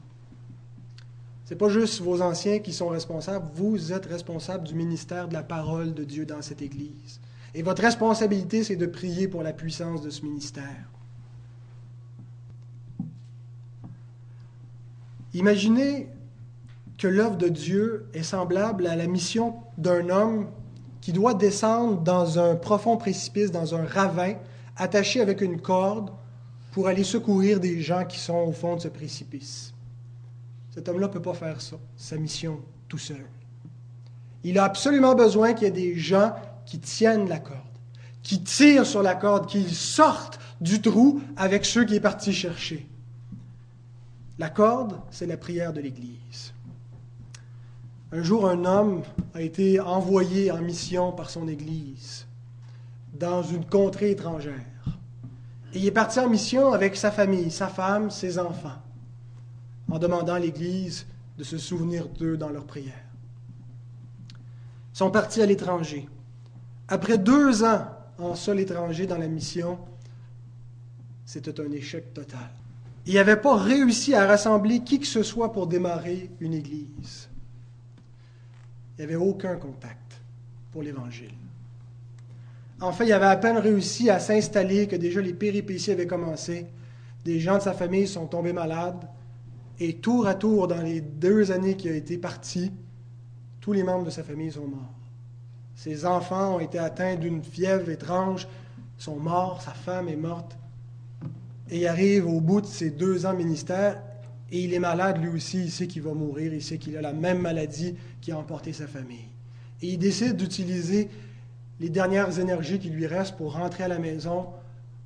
N'est 1.49 1.55
pas 1.55 1.69
juste 1.69 2.01
vos 2.01 2.21
anciens 2.21 2.59
qui 2.59 2.73
sont 2.73 2.89
responsables, 2.89 3.47
vous 3.55 3.91
êtes 3.91 4.05
responsables 4.05 4.67
du 4.67 4.75
ministère 4.75 5.27
de 5.27 5.33
la 5.33 5.41
parole 5.41 5.95
de 5.95 6.03
Dieu 6.03 6.25
dans 6.25 6.43
cette 6.43 6.61
Église. 6.61 7.19
Et 7.55 7.63
votre 7.63 7.81
responsabilité, 7.81 8.63
c'est 8.63 8.75
de 8.75 8.85
prier 8.85 9.27
pour 9.27 9.41
la 9.41 9.53
puissance 9.53 10.03
de 10.03 10.11
ce 10.11 10.21
ministère. 10.21 10.89
Imaginez 15.33 16.07
que 16.99 17.07
l'œuvre 17.07 17.37
de 17.37 17.47
Dieu 17.47 18.05
est 18.13 18.23
semblable 18.23 18.85
à 18.85 18.95
la 18.95 19.07
mission 19.07 19.55
d'un 19.77 20.09
homme 20.09 20.47
qui 21.01 21.13
doit 21.13 21.33
descendre 21.33 22.01
dans 22.01 22.37
un 22.37 22.55
profond 22.55 22.97
précipice, 22.97 23.51
dans 23.51 23.73
un 23.73 23.85
ravin, 23.85 24.35
attaché 24.75 25.21
avec 25.21 25.41
une 25.41 25.59
corde 25.59 26.11
pour 26.71 26.87
aller 26.87 27.03
secourir 27.03 27.59
des 27.59 27.81
gens 27.81 28.05
qui 28.05 28.19
sont 28.19 28.37
au 28.37 28.51
fond 28.51 28.75
de 28.75 28.81
ce 28.81 28.87
précipice. 28.87 29.73
Cet 30.69 30.87
homme-là 30.87 31.07
ne 31.07 31.13
peut 31.13 31.21
pas 31.21 31.33
faire 31.33 31.61
ça, 31.61 31.77
sa 31.97 32.17
mission 32.17 32.59
tout 32.87 32.97
seul. 32.97 33.25
Il 34.43 34.57
a 34.59 34.63
absolument 34.63 35.15
besoin 35.15 35.53
qu'il 35.53 35.63
y 35.63 35.67
ait 35.67 35.71
des 35.71 35.95
gens 35.95 36.33
qui 36.65 36.79
tiennent 36.79 37.27
la 37.27 37.39
corde, 37.39 37.59
qui 38.21 38.41
tirent 38.43 38.85
sur 38.85 39.01
la 39.01 39.15
corde, 39.15 39.47
qui 39.47 39.69
sortent 39.73 40.39
du 40.61 40.81
trou 40.81 41.21
avec 41.35 41.65
ceux 41.65 41.85
qui 41.85 41.95
est 41.95 41.99
parti 41.99 42.31
chercher. 42.31 42.87
La 44.37 44.49
corde, 44.49 44.99
c'est 45.11 45.25
la 45.25 45.37
prière 45.37 45.73
de 45.73 45.81
l'Église. 45.81 46.53
Un 48.11 48.23
jour, 48.23 48.47
un 48.47 48.65
homme 48.65 49.03
a 49.33 49.41
été 49.41 49.79
envoyé 49.79 50.51
en 50.51 50.61
mission 50.61 51.11
par 51.11 51.29
son 51.29 51.47
Église 51.47 52.25
dans 53.13 53.43
une 53.43 53.65
contrée 53.65 54.11
étrangère. 54.11 54.53
Et 55.73 55.79
il 55.79 55.85
est 55.85 55.91
parti 55.91 56.19
en 56.19 56.29
mission 56.29 56.73
avec 56.73 56.95
sa 56.95 57.11
famille, 57.11 57.51
sa 57.51 57.67
femme, 57.67 58.09
ses 58.09 58.39
enfants 58.39 58.81
en 59.89 59.99
demandant 59.99 60.33
à 60.33 60.39
l'Église 60.39 61.05
de 61.37 61.43
se 61.43 61.57
souvenir 61.57 62.07
d'eux 62.09 62.37
dans 62.37 62.49
leurs 62.49 62.65
prières. 62.65 63.05
Ils 64.93 64.97
sont 64.97 65.11
partis 65.11 65.41
à 65.41 65.45
l'étranger. 65.45 66.07
Après 66.87 67.17
deux 67.17 67.63
ans 67.63 67.87
en 68.17 68.35
sol 68.35 68.59
étranger 68.59 69.07
dans 69.07 69.17
la 69.17 69.27
mission, 69.27 69.79
c'était 71.25 71.61
un 71.61 71.71
échec 71.71 72.13
total. 72.13 72.49
Il 73.05 73.15
n'avait 73.15 73.37
pas 73.37 73.55
réussi 73.55 74.13
à 74.13 74.27
rassembler 74.27 74.81
qui 74.81 74.99
que 74.99 75.07
ce 75.07 75.23
soit 75.23 75.51
pour 75.51 75.67
démarrer 75.67 76.29
une 76.39 76.53
église. 76.53 77.29
Il 78.97 79.05
n'y 79.05 79.05
avait 79.05 79.15
aucun 79.15 79.55
contact. 79.55 79.97
pour 80.71 80.83
l'Évangile. 80.83 81.33
En 82.79 82.91
fait, 82.91 83.05
il 83.07 83.13
avait 83.13 83.25
à 83.25 83.35
peine 83.37 83.57
réussi 83.57 84.09
à 84.09 84.19
s'installer 84.19 84.87
que 84.87 84.95
déjà 84.95 85.19
les 85.19 85.33
péripéties 85.33 85.91
avaient 85.91 86.05
commencé. 86.05 86.67
Des 87.25 87.39
gens 87.39 87.57
de 87.57 87.63
sa 87.63 87.73
famille 87.73 88.07
sont 88.07 88.27
tombés 88.27 88.53
malades. 88.53 89.07
Et 89.79 89.95
tour 89.95 90.27
à 90.27 90.35
tour, 90.35 90.67
dans 90.67 90.81
les 90.81 91.01
deux 91.01 91.51
années 91.51 91.75
qu'il 91.75 91.91
a 91.91 91.95
été 91.95 92.17
parti, 92.17 92.71
tous 93.61 93.73
les 93.73 93.83
membres 93.83 94.05
de 94.05 94.09
sa 94.09 94.23
famille 94.23 94.51
sont 94.51 94.67
morts. 94.67 94.93
Ses 95.75 96.05
enfants 96.05 96.57
ont 96.57 96.59
été 96.59 96.77
atteints 96.77 97.15
d'une 97.15 97.43
fièvre 97.43 97.89
étrange, 97.89 98.47
sont 98.97 99.15
morts, 99.15 99.61
sa 99.61 99.71
femme 99.71 100.09
est 100.09 100.17
morte. 100.17 100.57
Et 101.69 101.79
il 101.79 101.87
arrive 101.87 102.27
au 102.27 102.41
bout 102.41 102.61
de 102.61 102.65
ses 102.65 102.89
deux 102.89 103.25
ans 103.25 103.33
ministère 103.33 104.01
et 104.51 104.63
il 104.63 104.73
est 104.73 104.79
malade 104.79 105.21
lui 105.21 105.29
aussi, 105.29 105.63
il 105.63 105.71
sait 105.71 105.87
qu'il 105.87 106.01
va 106.01 106.13
mourir, 106.13 106.53
il 106.53 106.63
sait 106.63 106.77
qu'il 106.77 106.97
a 106.97 107.01
la 107.01 107.13
même 107.13 107.39
maladie 107.39 107.95
qui 108.19 108.31
a 108.31 108.37
emporté 108.37 108.73
sa 108.73 108.87
famille. 108.87 109.29
Et 109.81 109.93
il 109.93 109.97
décide 109.97 110.35
d'utiliser 110.35 111.09
les 111.79 111.89
dernières 111.89 112.39
énergies 112.39 112.79
qui 112.79 112.89
lui 112.89 113.07
restent 113.07 113.37
pour 113.37 113.53
rentrer 113.53 113.83
à 113.83 113.87
la 113.87 113.99
maison, 113.99 114.47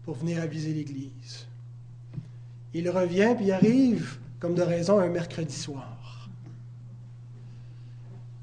pour 0.04 0.16
venir 0.16 0.42
aviser 0.42 0.74
l'Église. 0.74 1.46
Il 2.74 2.90
revient, 2.90 3.34
puis 3.36 3.48
il 3.48 3.52
arrive, 3.52 4.18
comme 4.44 4.56
de 4.56 4.62
raison, 4.62 5.00
un 5.00 5.08
mercredi 5.08 5.56
soir. 5.56 6.28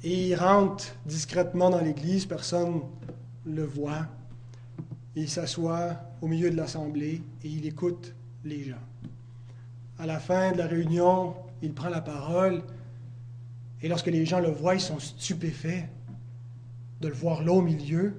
Et 0.03 0.29
il 0.29 0.35
rentre 0.35 0.97
discrètement 1.05 1.69
dans 1.69 1.83
l'Église, 1.83 2.25
personne 2.25 2.81
ne 3.45 3.57
le 3.57 3.65
voit. 3.67 4.07
Il 5.15 5.29
s'assoit 5.29 6.01
au 6.23 6.27
milieu 6.27 6.51
de 6.51 6.57
l'assemblée 6.57 7.21
et 7.45 7.49
il 7.49 7.67
écoute 7.67 8.15
les 8.47 8.65
gens. 8.65 8.81
À 9.99 10.07
la 10.07 10.19
fin 10.19 10.53
de 10.53 10.57
la 10.57 10.67
réunion, 10.67 11.35
il 11.61 11.75
prend 11.75 11.91
la 11.91 12.01
parole 12.01 12.63
et 13.83 13.89
lorsque 13.89 14.07
les 14.07 14.25
gens 14.25 14.41
le 14.41 14.49
voient, 14.49 14.77
ils 14.77 14.81
sont 14.81 15.01
stupéfaits 15.01 15.85
de 17.03 17.09
le 17.09 17.15
voir 17.15 17.45
là 17.45 17.53
au 17.53 17.61
milieu, 17.61 18.15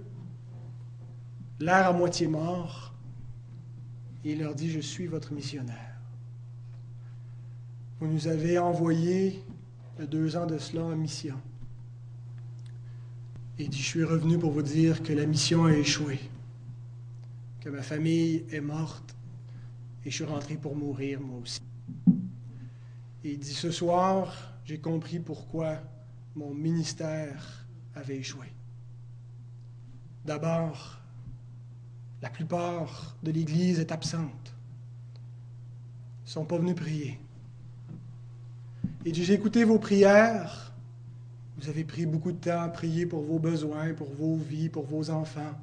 l'air 1.59 1.88
à 1.88 1.93
moitié 1.93 2.27
mort, 2.27 2.93
et 4.23 4.34
il 4.34 4.39
leur 4.39 4.53
dit, 4.53 4.69
je 4.69 4.82
suis 4.82 5.07
votre 5.07 5.34
missionnaire. 5.34 5.90
Vous 8.01 8.07
nous 8.07 8.27
avez 8.27 8.57
envoyés 8.57 9.43
il 9.95 10.01
y 10.01 10.03
a 10.03 10.07
deux 10.07 10.35
ans 10.35 10.47
de 10.47 10.57
cela 10.57 10.85
en 10.85 10.95
mission. 10.95 11.39
Et 13.59 13.67
dit, 13.67 13.77
je 13.77 13.85
suis 13.85 14.03
revenu 14.03 14.39
pour 14.39 14.51
vous 14.51 14.63
dire 14.63 15.03
que 15.03 15.13
la 15.13 15.27
mission 15.27 15.65
a 15.65 15.73
échoué, 15.73 16.19
que 17.59 17.69
ma 17.69 17.83
famille 17.83 18.43
est 18.49 18.59
morte, 18.59 19.15
et 20.03 20.09
je 20.09 20.15
suis 20.15 20.23
rentré 20.23 20.55
pour 20.55 20.75
mourir 20.75 21.21
moi 21.21 21.41
aussi. 21.43 21.61
Et 23.23 23.33
il 23.33 23.37
dit, 23.37 23.53
ce 23.53 23.69
soir, 23.69 24.51
j'ai 24.65 24.79
compris 24.79 25.19
pourquoi 25.19 25.77
mon 26.35 26.55
ministère 26.55 27.67
avait 27.93 28.17
échoué. 28.17 28.47
D'abord, 30.25 30.99
la 32.23 32.31
plupart 32.31 33.15
de 33.21 33.29
l'Église 33.29 33.79
est 33.79 33.91
absente. 33.91 34.55
Ils 36.21 36.25
ne 36.25 36.29
sont 36.31 36.45
pas 36.45 36.57
venus 36.57 36.75
prier. 36.75 37.19
Et 39.05 39.13
j'ai 39.13 39.33
écouté 39.33 39.63
vos 39.63 39.79
prières. 39.79 40.73
Vous 41.57 41.69
avez 41.69 41.83
pris 41.83 42.05
beaucoup 42.05 42.31
de 42.31 42.37
temps 42.37 42.61
à 42.61 42.69
prier 42.69 43.05
pour 43.05 43.21
vos 43.23 43.39
besoins, 43.39 43.93
pour 43.93 44.09
vos 44.13 44.35
vies, 44.35 44.69
pour 44.69 44.85
vos 44.85 45.09
enfants. 45.09 45.59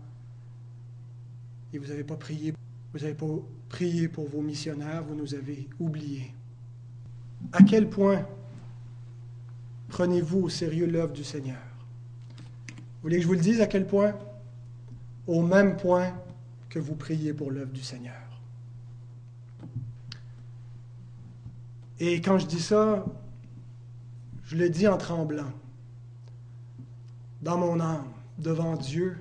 Et 1.72 1.78
vous 1.78 1.86
n'avez 1.86 2.04
pas 2.04 2.16
prié. 2.16 2.54
Vous 2.92 3.00
n'avez 3.00 3.14
pas 3.14 3.26
prié 3.68 4.08
pour 4.08 4.28
vos 4.28 4.40
missionnaires, 4.40 5.02
vous 5.04 5.14
nous 5.14 5.34
avez 5.34 5.68
oubliés. 5.78 6.32
À 7.52 7.62
quel 7.62 7.88
point 7.88 8.26
prenez-vous 9.88 10.40
au 10.40 10.48
sérieux 10.48 10.86
l'œuvre 10.86 11.12
du 11.12 11.24
Seigneur? 11.24 11.58
Vous 12.68 13.02
voulez 13.02 13.16
que 13.16 13.22
je 13.22 13.28
vous 13.28 13.34
le 13.34 13.40
dise 13.40 13.60
à 13.60 13.66
quel 13.66 13.86
point? 13.86 14.14
au 15.28 15.42
même 15.42 15.76
point 15.76 16.12
que 16.70 16.78
vous 16.78 16.96
priez 16.96 17.32
pour 17.32 17.50
l'œuvre 17.50 17.70
du 17.70 17.82
Seigneur. 17.82 18.14
Et 22.00 22.20
quand 22.20 22.38
je 22.38 22.46
dis 22.46 22.60
ça, 22.60 23.04
je 24.48 24.56
le 24.56 24.70
dis 24.70 24.88
en 24.88 24.96
tremblant, 24.96 25.52
dans 27.42 27.58
mon 27.58 27.80
âme, 27.80 28.08
devant 28.38 28.76
Dieu, 28.76 29.18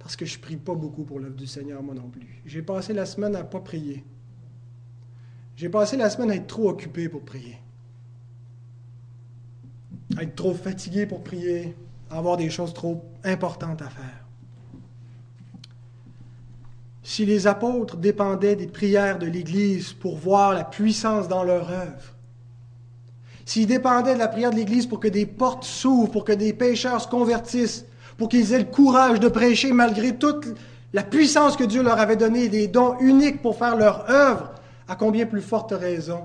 parce 0.00 0.16
que 0.16 0.26
je 0.26 0.36
ne 0.36 0.42
prie 0.42 0.56
pas 0.56 0.74
beaucoup 0.74 1.04
pour 1.04 1.20
l'œuvre 1.20 1.36
du 1.36 1.46
Seigneur, 1.46 1.80
moi 1.80 1.94
non 1.94 2.08
plus. 2.08 2.42
J'ai 2.44 2.60
passé 2.60 2.92
la 2.92 3.06
semaine 3.06 3.36
à 3.36 3.44
ne 3.44 3.46
pas 3.46 3.60
prier. 3.60 4.04
J'ai 5.56 5.68
passé 5.68 5.96
la 5.96 6.10
semaine 6.10 6.32
à 6.32 6.34
être 6.34 6.48
trop 6.48 6.68
occupé 6.68 7.08
pour 7.08 7.22
prier. 7.22 7.56
À 10.16 10.24
être 10.24 10.34
trop 10.34 10.54
fatigué 10.54 11.06
pour 11.06 11.22
prier, 11.22 11.76
à 12.10 12.18
avoir 12.18 12.36
des 12.36 12.50
choses 12.50 12.74
trop 12.74 13.04
importantes 13.22 13.80
à 13.80 13.88
faire. 13.88 14.26
Si 17.04 17.24
les 17.24 17.46
apôtres 17.46 17.96
dépendaient 17.96 18.56
des 18.56 18.66
prières 18.66 19.20
de 19.20 19.26
l'Église 19.26 19.92
pour 19.92 20.16
voir 20.16 20.52
la 20.52 20.64
puissance 20.64 21.28
dans 21.28 21.44
leur 21.44 21.70
œuvre, 21.70 22.15
s'ils 23.46 23.68
dépendaient 23.68 24.14
de 24.14 24.18
la 24.18 24.28
prière 24.28 24.50
de 24.50 24.56
l'Église 24.56 24.86
pour 24.86 25.00
que 25.00 25.08
des 25.08 25.24
portes 25.24 25.64
s'ouvrent, 25.64 26.10
pour 26.10 26.24
que 26.24 26.32
des 26.32 26.52
pécheurs 26.52 27.00
se 27.00 27.08
convertissent, 27.08 27.86
pour 28.18 28.28
qu'ils 28.28 28.52
aient 28.52 28.58
le 28.58 28.64
courage 28.64 29.20
de 29.20 29.28
prêcher 29.28 29.72
malgré 29.72 30.16
toute 30.16 30.46
la 30.92 31.04
puissance 31.04 31.56
que 31.56 31.64
Dieu 31.64 31.82
leur 31.82 32.00
avait 32.00 32.16
donnée, 32.16 32.48
des 32.48 32.66
dons 32.66 32.98
uniques 32.98 33.40
pour 33.40 33.56
faire 33.56 33.76
leur 33.76 34.10
œuvre, 34.10 34.52
à 34.88 34.96
combien 34.96 35.26
plus 35.26 35.40
forte 35.40 35.72
raison 35.72 36.24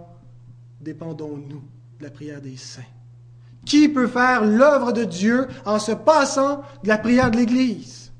dépendons-nous 0.81 1.61
de 1.99 2.03
la 2.03 2.09
prière 2.09 2.41
des 2.41 2.57
saints? 2.57 2.81
Qui 3.65 3.87
peut 3.87 4.07
faire 4.07 4.43
l'œuvre 4.43 4.91
de 4.91 5.03
Dieu 5.03 5.47
en 5.65 5.77
se 5.77 5.91
passant 5.91 6.63
de 6.83 6.87
la 6.87 6.97
prière 6.97 7.29
de 7.29 7.37
l'Église? 7.37 8.11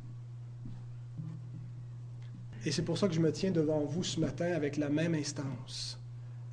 Et 2.63 2.71
c'est 2.71 2.83
pour 2.83 2.99
ça 2.99 3.07
que 3.07 3.15
je 3.15 3.19
me 3.19 3.31
tiens 3.31 3.49
devant 3.49 3.79
vous 3.79 4.03
ce 4.03 4.19
matin 4.19 4.51
avec 4.55 4.77
la 4.77 4.89
même 4.89 5.15
instance. 5.15 5.97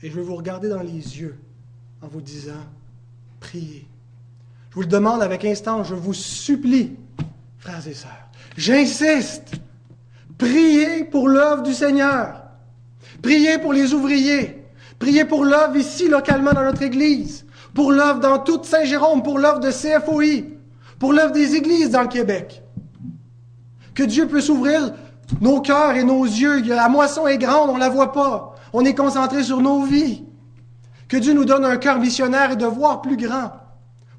Et 0.02 0.08
je 0.08 0.14
veux 0.14 0.22
vous 0.22 0.36
regarder 0.36 0.70
dans 0.70 0.80
les 0.80 1.20
yeux 1.20 1.36
en 2.02 2.06
vous 2.08 2.20
disant, 2.20 2.64
priez. 3.40 3.86
Je 4.70 4.74
vous 4.74 4.82
le 4.82 4.86
demande 4.86 5.22
avec 5.22 5.44
instance, 5.44 5.88
je 5.88 5.94
vous 5.94 6.14
supplie, 6.14 6.96
frères 7.58 7.86
et 7.86 7.94
sœurs. 7.94 8.28
J'insiste, 8.56 9.54
priez 10.36 11.04
pour 11.04 11.28
l'œuvre 11.28 11.62
du 11.62 11.74
Seigneur. 11.74 12.42
Priez 13.22 13.58
pour 13.58 13.72
les 13.72 13.94
ouvriers. 13.94 14.64
Priez 14.98 15.24
pour 15.24 15.44
l'œuvre 15.44 15.76
ici, 15.76 16.08
localement, 16.08 16.52
dans 16.52 16.64
notre 16.64 16.82
Église. 16.82 17.44
Pour 17.74 17.92
l'œuvre 17.92 18.20
dans 18.20 18.38
toute 18.38 18.64
Saint-Jérôme, 18.64 19.22
pour 19.22 19.38
l'œuvre 19.38 19.60
de 19.60 19.70
CFOI, 19.70 20.44
pour 20.98 21.12
l'œuvre 21.12 21.32
des 21.32 21.54
églises 21.54 21.90
dans 21.90 22.02
le 22.02 22.08
Québec. 22.08 22.62
Que 23.94 24.02
Dieu 24.02 24.26
puisse 24.26 24.48
ouvrir 24.48 24.92
nos 25.40 25.60
cœurs 25.60 25.96
et 25.96 26.04
nos 26.04 26.24
yeux, 26.24 26.62
la 26.62 26.88
moisson 26.88 27.26
est 27.26 27.38
grande, 27.38 27.70
on 27.70 27.74
ne 27.74 27.80
la 27.80 27.88
voit 27.88 28.12
pas. 28.12 28.54
On 28.72 28.84
est 28.84 28.94
concentré 28.94 29.42
sur 29.42 29.60
nos 29.60 29.82
vies. 29.82 30.24
Que 31.08 31.16
Dieu 31.16 31.32
nous 31.32 31.46
donne 31.46 31.64
un 31.64 31.78
cœur 31.78 31.98
missionnaire 31.98 32.52
et 32.52 32.56
de 32.56 32.66
voir 32.66 33.00
plus 33.00 33.16
grand 33.16 33.52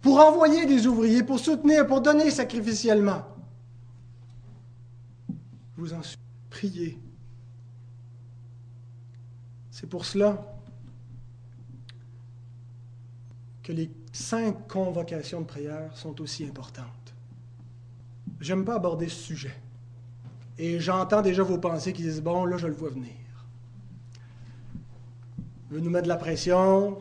pour 0.01 0.19
envoyer 0.19 0.65
des 0.65 0.87
ouvriers, 0.87 1.23
pour 1.23 1.39
soutenir, 1.39 1.85
pour 1.85 2.01
donner 2.01 2.31
sacrificiellement. 2.31 3.23
vous 5.77 5.93
en 5.93 6.01
priez. 6.49 6.97
C'est 9.71 9.87
pour 9.87 10.03
cela 10.03 10.37
que 13.63 13.71
les 13.71 13.89
cinq 14.11 14.67
convocations 14.67 15.41
de 15.41 15.45
prière 15.45 15.95
sont 15.95 16.19
aussi 16.21 16.43
importantes. 16.43 17.13
J'aime 18.41 18.65
pas 18.65 18.75
aborder 18.75 19.07
ce 19.09 19.21
sujet. 19.21 19.55
Et 20.57 20.79
j'entends 20.79 21.21
déjà 21.21 21.43
vos 21.43 21.57
pensées 21.57 21.93
qui 21.93 22.01
disent, 22.01 22.21
bon, 22.21 22.45
là, 22.45 22.57
je 22.57 22.67
le 22.67 22.73
vois 22.73 22.89
venir. 22.89 23.13
Veut 25.69 25.79
nous 25.79 25.89
mettre 25.89 26.03
de 26.03 26.09
la 26.09 26.17
pression, 26.17 26.97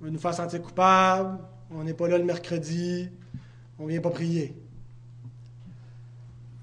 veut 0.00 0.10
nous 0.10 0.18
faire 0.18 0.34
sentir 0.34 0.62
coupables, 0.62 1.38
on 1.70 1.84
n'est 1.84 1.94
pas 1.94 2.08
là 2.08 2.18
le 2.18 2.24
mercredi, 2.24 3.08
on 3.78 3.84
ne 3.84 3.88
vient 3.88 4.00
pas 4.00 4.10
prier. 4.10 4.54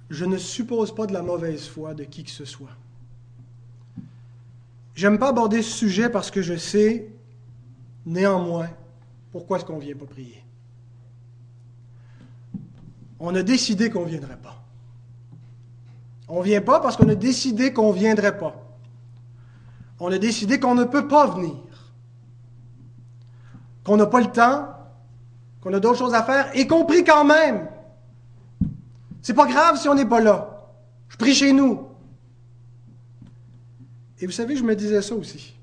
Je 0.09 0.25
ne 0.25 0.37
suppose 0.37 0.93
pas 0.93 1.05
de 1.05 1.13
la 1.13 1.21
mauvaise 1.21 1.67
foi 1.67 1.93
de 1.93 2.03
qui 2.03 2.23
que 2.23 2.31
ce 2.31 2.45
soit. 2.45 2.75
J'aime 4.95 5.19
pas 5.19 5.29
aborder 5.29 5.61
ce 5.61 5.71
sujet 5.71 6.09
parce 6.09 6.31
que 6.31 6.41
je 6.41 6.55
sais, 6.55 7.09
néanmoins, 8.05 8.69
pourquoi 9.31 9.57
est-ce 9.57 9.65
qu'on 9.65 9.77
ne 9.77 9.81
vient 9.81 9.95
pas 9.95 10.05
prier. 10.05 10.43
On 13.19 13.35
a 13.35 13.43
décidé 13.43 13.89
qu'on 13.89 14.05
ne 14.05 14.09
viendrait 14.09 14.37
pas. 14.37 14.63
On 16.27 16.39
ne 16.39 16.43
vient 16.43 16.61
pas 16.61 16.79
parce 16.79 16.95
qu'on 16.95 17.09
a 17.09 17.15
décidé 17.15 17.73
qu'on 17.73 17.93
ne 17.93 17.97
viendrait 17.97 18.37
pas. 18.37 18.68
On 19.99 20.11
a 20.11 20.17
décidé 20.17 20.59
qu'on 20.59 20.75
ne 20.75 20.85
peut 20.85 21.07
pas 21.07 21.27
venir. 21.27 21.55
Qu'on 23.83 23.97
n'a 23.97 24.05
pas 24.05 24.21
le 24.21 24.31
temps, 24.31 24.69
qu'on 25.61 25.73
a 25.73 25.79
d'autres 25.79 25.97
choses 25.97 26.13
à 26.13 26.23
faire, 26.23 26.55
y 26.55 26.67
compris 26.67 27.03
quand 27.03 27.25
même. 27.25 27.67
C'est 29.21 29.33
pas 29.33 29.45
grave 29.45 29.77
si 29.77 29.89
on 29.89 29.95
n'est 29.95 30.05
pas 30.05 30.21
là. 30.21 30.67
Je 31.09 31.17
prie 31.17 31.33
chez 31.33 31.51
nous. 31.51 31.87
Et 34.19 34.25
vous 34.25 34.31
savez, 34.31 34.55
je 34.55 34.63
me 34.63 34.75
disais 34.75 35.01
ça 35.01 35.15
aussi. 35.15 35.55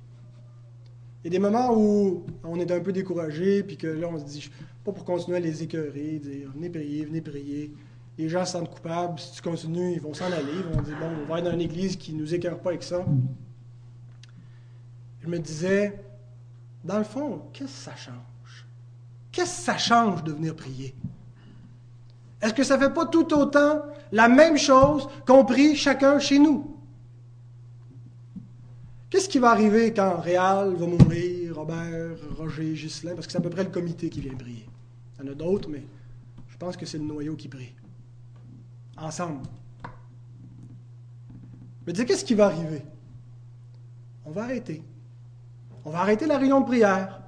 Il 1.23 1.27
y 1.27 1.29
a 1.29 1.31
des 1.31 1.39
moments 1.39 1.75
où 1.75 2.25
on 2.45 2.59
est 2.61 2.71
un 2.71 2.81
peu 2.81 2.93
découragé, 2.93 3.63
puis 3.63 3.77
que 3.77 3.87
là, 3.87 4.09
on 4.09 4.19
se 4.19 4.25
dit, 4.25 4.51
pas 4.85 4.93
pour 4.93 5.05
continuer 5.05 5.39
à 5.39 5.41
les 5.41 5.63
écœurer, 5.63 6.21
dire, 6.23 6.51
venez 6.55 6.71
prier, 6.71 7.05
venez 7.05 7.21
prier. 7.21 7.73
les 8.17 8.29
gens 8.29 8.45
se 8.45 8.53
sentent 8.53 8.73
coupables. 8.73 9.19
Si 9.19 9.33
tu 9.33 9.43
continues, 9.43 9.93
ils 9.93 10.01
vont 10.01 10.15
s'en 10.15 10.27
aller. 10.27 10.53
Ils 10.55 10.77
vont 10.77 10.83
dire, 10.83 10.97
bon, 10.99 11.09
on 11.23 11.27
va 11.27 11.39
être 11.39 11.45
dans 11.45 11.53
une 11.53 11.61
église 11.61 11.97
qui 11.97 12.15
ne 12.15 12.21
nous 12.21 12.35
écœure 12.35 12.61
pas 12.61 12.71
avec 12.71 12.83
ça. 12.83 13.05
Je 15.27 15.31
me 15.33 15.39
disais, 15.41 16.01
dans 16.85 16.99
le 16.99 17.05
fond, 17.05 17.43
qu'est-ce 17.53 17.73
que 17.73 17.91
ça 17.91 17.97
change? 17.97 18.67
Qu'est-ce 19.33 19.57
que 19.57 19.65
ça 19.65 19.77
change 19.77 20.23
de 20.23 20.31
venir 20.31 20.55
prier? 20.55 20.95
Est-ce 22.41 22.55
que 22.55 22.63
ça 22.63 22.77
ne 22.77 22.85
fait 22.85 22.95
pas 22.95 23.07
tout 23.07 23.35
autant 23.35 23.83
la 24.13 24.29
même 24.29 24.57
chose 24.57 25.09
qu'on 25.27 25.45
prie 25.45 25.75
chacun 25.75 26.21
chez 26.21 26.39
nous? 26.39 26.77
Qu'est-ce 29.11 29.29
qui 29.29 29.41
va 29.41 29.51
arriver 29.51 29.93
quand 29.93 30.21
Réal 30.21 30.75
va 30.75 30.87
mourir, 30.87 31.57
Robert, 31.57 32.19
Roger, 32.39 32.75
Ghislain, 32.75 33.15
parce 33.15 33.27
que 33.27 33.33
c'est 33.33 33.39
à 33.39 33.43
peu 33.43 33.51
près 33.51 33.65
le 33.65 33.71
comité 33.71 34.09
qui 34.09 34.21
vient 34.21 34.35
prier. 34.35 34.69
Il 35.19 35.27
y 35.27 35.29
en 35.29 35.33
a 35.33 35.35
d'autres, 35.35 35.69
mais 35.69 35.83
je 36.49 36.57
pense 36.57 36.77
que 36.77 36.87
c'est 36.87 36.99
le 36.99 37.05
noyau 37.05 37.35
qui 37.35 37.49
prie. 37.49 37.75
Ensemble. 38.97 39.43
Mais 41.85 41.93
dis, 41.93 42.05
qu'est-ce 42.05 42.25
qui 42.25 42.35
va 42.35 42.47
arriver? 42.47 42.83
On 44.25 44.31
va 44.31 44.45
arrêter. 44.45 44.83
On 45.87 45.91
va 45.91 46.01
arrêter 46.01 46.27
la 46.27 46.37
réunion 46.37 46.61
de 46.61 46.67
prière. 46.67 47.21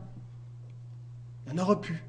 Il 1.46 1.52
n'y 1.54 1.60
en 1.60 1.62
aura 1.62 1.80
plus. 1.80 2.02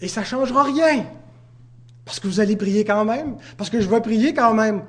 Et 0.00 0.08
ça 0.08 0.22
ne 0.22 0.26
changera 0.26 0.64
rien. 0.64 1.06
Parce 2.04 2.18
que 2.18 2.26
vous 2.26 2.40
allez 2.40 2.56
prier 2.56 2.84
quand 2.84 3.04
même. 3.04 3.36
Parce 3.56 3.70
que 3.70 3.80
je 3.80 3.88
vais 3.88 4.00
prier 4.00 4.34
quand 4.34 4.54
même. 4.54 4.82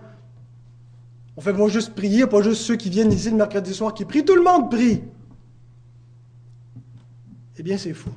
On 1.37 1.41
fait 1.41 1.53
pas 1.53 1.67
juste 1.67 1.93
prier, 1.93 2.25
pas 2.25 2.41
juste 2.41 2.63
ceux 2.63 2.75
qui 2.75 2.89
viennent 2.89 3.11
ici 3.11 3.29
le 3.29 3.37
mercredi 3.37 3.71
soir 3.71 3.93
qui 3.93 4.03
prient. 4.03 4.25
Tout 4.25 4.35
le 4.35 4.43
monde 4.43 4.71
prie. 4.71 5.03
Eh 7.55 7.61
bien, 7.61 7.77
c'est 7.77 7.93
faux. 7.93 8.09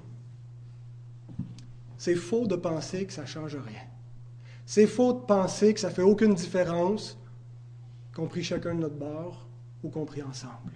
C'est 1.98 2.16
faux 2.16 2.46
de 2.46 2.56
penser 2.56 3.04
que 3.04 3.12
ça 3.12 3.22
ne 3.22 3.26
change 3.26 3.56
rien. 3.56 3.82
C'est 4.64 4.86
faux 4.86 5.12
de 5.12 5.18
penser 5.18 5.74
que 5.74 5.80
ça 5.80 5.90
ne 5.90 5.92
fait 5.92 6.02
aucune 6.02 6.32
différence 6.32 7.18
qu'on 8.14 8.28
prie 8.28 8.42
chacun 8.42 8.74
de 8.74 8.80
notre 8.80 8.96
bord 8.96 9.46
ou 9.82 9.88
qu'on 9.88 10.04
prie 10.04 10.22
ensemble. 10.22 10.72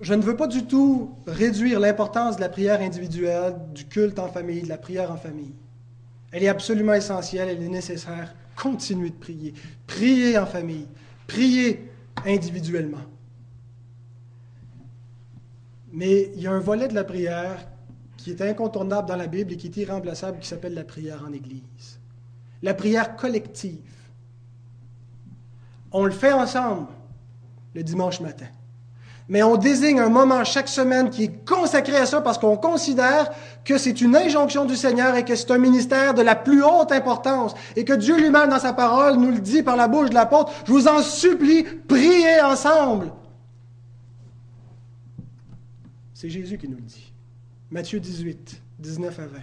Je 0.00 0.14
ne 0.14 0.22
veux 0.22 0.36
pas 0.36 0.48
du 0.48 0.66
tout 0.66 1.14
réduire 1.26 1.80
l'importance 1.80 2.36
de 2.36 2.40
la 2.40 2.48
prière 2.48 2.80
individuelle, 2.80 3.56
du 3.72 3.84
culte 3.86 4.18
en 4.18 4.28
famille, 4.28 4.62
de 4.62 4.68
la 4.68 4.78
prière 4.78 5.10
en 5.12 5.16
famille. 5.16 5.54
Elle 6.32 6.42
est 6.42 6.48
absolument 6.48 6.94
essentielle, 6.94 7.48
elle 7.48 7.62
est 7.62 7.68
nécessaire 7.68 8.34
continuez 8.56 9.10
de 9.10 9.14
prier. 9.14 9.54
Priez 9.86 10.38
en 10.38 10.46
famille. 10.46 10.86
Priez 11.26 11.90
individuellement. 12.24 13.04
Mais 15.92 16.30
il 16.34 16.42
y 16.42 16.46
a 16.46 16.52
un 16.52 16.60
volet 16.60 16.88
de 16.88 16.94
la 16.94 17.04
prière 17.04 17.66
qui 18.16 18.30
est 18.30 18.40
incontournable 18.40 19.08
dans 19.08 19.16
la 19.16 19.26
Bible 19.26 19.52
et 19.52 19.56
qui 19.56 19.68
est 19.68 19.76
irremplaçable, 19.76 20.38
qui 20.38 20.48
s'appelle 20.48 20.74
la 20.74 20.84
prière 20.84 21.24
en 21.26 21.32
Église. 21.32 22.00
La 22.62 22.74
prière 22.74 23.16
collective. 23.16 23.78
On 25.92 26.04
le 26.04 26.10
fait 26.10 26.32
ensemble 26.32 26.88
le 27.74 27.82
dimanche 27.82 28.20
matin 28.20 28.46
mais 29.28 29.42
on 29.42 29.56
désigne 29.56 30.00
un 30.00 30.10
moment 30.10 30.44
chaque 30.44 30.68
semaine 30.68 31.08
qui 31.08 31.24
est 31.24 31.44
consacré 31.46 31.96
à 31.96 32.06
ça 32.06 32.20
parce 32.20 32.38
qu'on 32.38 32.56
considère 32.56 33.30
que 33.64 33.78
c'est 33.78 34.00
une 34.00 34.14
injonction 34.14 34.66
du 34.66 34.76
Seigneur 34.76 35.16
et 35.16 35.24
que 35.24 35.34
c'est 35.34 35.50
un 35.50 35.58
ministère 35.58 36.12
de 36.12 36.22
la 36.22 36.36
plus 36.36 36.62
haute 36.62 36.92
importance 36.92 37.54
et 37.74 37.84
que 37.84 37.94
Dieu 37.94 38.18
lui-même 38.18 38.50
dans 38.50 38.58
sa 38.58 38.74
parole 38.74 39.16
nous 39.16 39.30
le 39.30 39.40
dit 39.40 39.62
par 39.62 39.76
la 39.76 39.88
bouche 39.88 40.10
de 40.10 40.14
l'apôtre, 40.14 40.52
je 40.66 40.72
vous 40.72 40.88
en 40.88 41.00
supplie, 41.00 41.62
priez 41.62 42.42
ensemble. 42.42 43.12
C'est 46.12 46.28
Jésus 46.28 46.58
qui 46.58 46.68
nous 46.68 46.76
le 46.76 46.82
dit. 46.82 47.12
Matthieu 47.70 48.00
18, 48.00 48.60
19 48.78 49.18
à 49.18 49.26
20. 49.26 49.38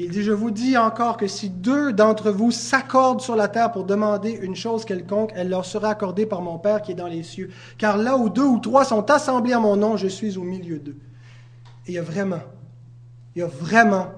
Il 0.00 0.10
dit, 0.10 0.22
je 0.22 0.30
vous 0.30 0.52
dis 0.52 0.76
encore 0.76 1.16
que 1.16 1.26
si 1.26 1.50
deux 1.50 1.92
d'entre 1.92 2.30
vous 2.30 2.52
s'accordent 2.52 3.20
sur 3.20 3.34
la 3.34 3.48
terre 3.48 3.72
pour 3.72 3.82
demander 3.82 4.30
une 4.30 4.54
chose 4.54 4.84
quelconque, 4.84 5.32
elle 5.34 5.48
leur 5.48 5.64
sera 5.64 5.90
accordée 5.90 6.24
par 6.24 6.40
mon 6.40 6.56
Père 6.56 6.82
qui 6.82 6.92
est 6.92 6.94
dans 6.94 7.08
les 7.08 7.24
cieux. 7.24 7.50
Car 7.78 7.96
là 7.96 8.16
où 8.16 8.28
deux 8.28 8.44
ou 8.44 8.60
trois 8.60 8.84
sont 8.84 9.10
assemblés 9.10 9.54
à 9.54 9.58
mon 9.58 9.74
nom, 9.74 9.96
je 9.96 10.06
suis 10.06 10.38
au 10.38 10.44
milieu 10.44 10.78
d'eux. 10.78 10.98
Et 11.86 11.90
il 11.90 11.94
y 11.94 11.98
a 11.98 12.02
vraiment, 12.02 12.42
il 13.34 13.40
y 13.40 13.42
a 13.42 13.48
vraiment 13.48 14.12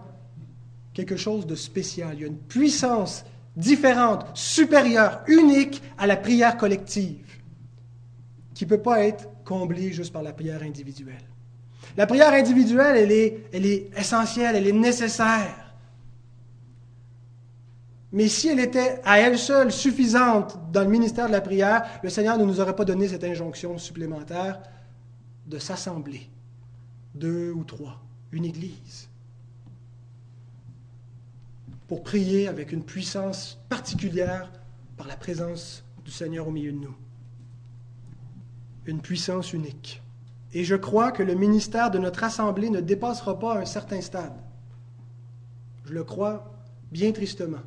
quelque 0.92 1.16
chose 1.16 1.46
de 1.46 1.54
spécial. 1.54 2.10
Il 2.12 2.20
y 2.20 2.24
a 2.24 2.26
une 2.26 2.36
puissance 2.36 3.24
différente, 3.56 4.26
supérieure, 4.34 5.22
unique 5.28 5.82
à 5.96 6.06
la 6.06 6.18
prière 6.18 6.58
collective, 6.58 7.40
qui 8.52 8.64
ne 8.64 8.68
peut 8.68 8.82
pas 8.82 9.00
être 9.00 9.30
comblée 9.44 9.92
juste 9.92 10.12
par 10.12 10.22
la 10.22 10.34
prière 10.34 10.62
individuelle. 10.62 11.24
La 11.96 12.06
prière 12.06 12.34
individuelle, 12.34 12.98
elle 12.98 13.12
est, 13.12 13.46
elle 13.54 13.64
est 13.64 13.88
essentielle, 13.96 14.56
elle 14.56 14.66
est 14.66 14.72
nécessaire. 14.72 15.69
Mais 18.12 18.26
si 18.28 18.48
elle 18.48 18.58
était 18.58 19.00
à 19.04 19.20
elle 19.20 19.38
seule 19.38 19.70
suffisante 19.70 20.58
dans 20.72 20.82
le 20.82 20.90
ministère 20.90 21.28
de 21.28 21.32
la 21.32 21.40
prière, 21.40 21.84
le 22.02 22.10
Seigneur 22.10 22.38
ne 22.38 22.44
nous 22.44 22.60
aurait 22.60 22.74
pas 22.74 22.84
donné 22.84 23.06
cette 23.06 23.22
injonction 23.22 23.78
supplémentaire 23.78 24.60
de 25.46 25.58
s'assembler, 25.58 26.28
deux 27.14 27.52
ou 27.52 27.62
trois, 27.62 28.00
une 28.32 28.44
église, 28.44 29.08
pour 31.86 32.02
prier 32.02 32.48
avec 32.48 32.72
une 32.72 32.84
puissance 32.84 33.58
particulière 33.68 34.50
par 34.96 35.06
la 35.06 35.16
présence 35.16 35.84
du 36.04 36.10
Seigneur 36.10 36.48
au 36.48 36.50
milieu 36.50 36.72
de 36.72 36.78
nous. 36.78 36.96
Une 38.86 39.00
puissance 39.00 39.52
unique. 39.52 40.02
Et 40.52 40.64
je 40.64 40.74
crois 40.74 41.12
que 41.12 41.22
le 41.22 41.34
ministère 41.34 41.92
de 41.92 41.98
notre 41.98 42.24
Assemblée 42.24 42.70
ne 42.70 42.80
dépassera 42.80 43.38
pas 43.38 43.58
un 43.58 43.64
certain 43.64 44.00
stade. 44.00 44.34
Je 45.84 45.92
le 45.92 46.02
crois 46.02 46.52
bien 46.90 47.12
tristement 47.12 47.60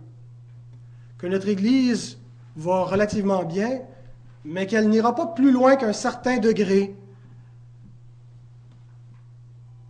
que 1.24 1.28
notre 1.30 1.48
Église 1.48 2.18
va 2.58 2.84
relativement 2.84 3.46
bien, 3.46 3.80
mais 4.44 4.68
qu'elle 4.68 4.90
n'ira 4.90 5.16
pas 5.16 5.28
plus 5.28 5.54
loin 5.54 5.78
qu'un 5.78 5.94
certain 5.94 6.38
degré 6.38 6.98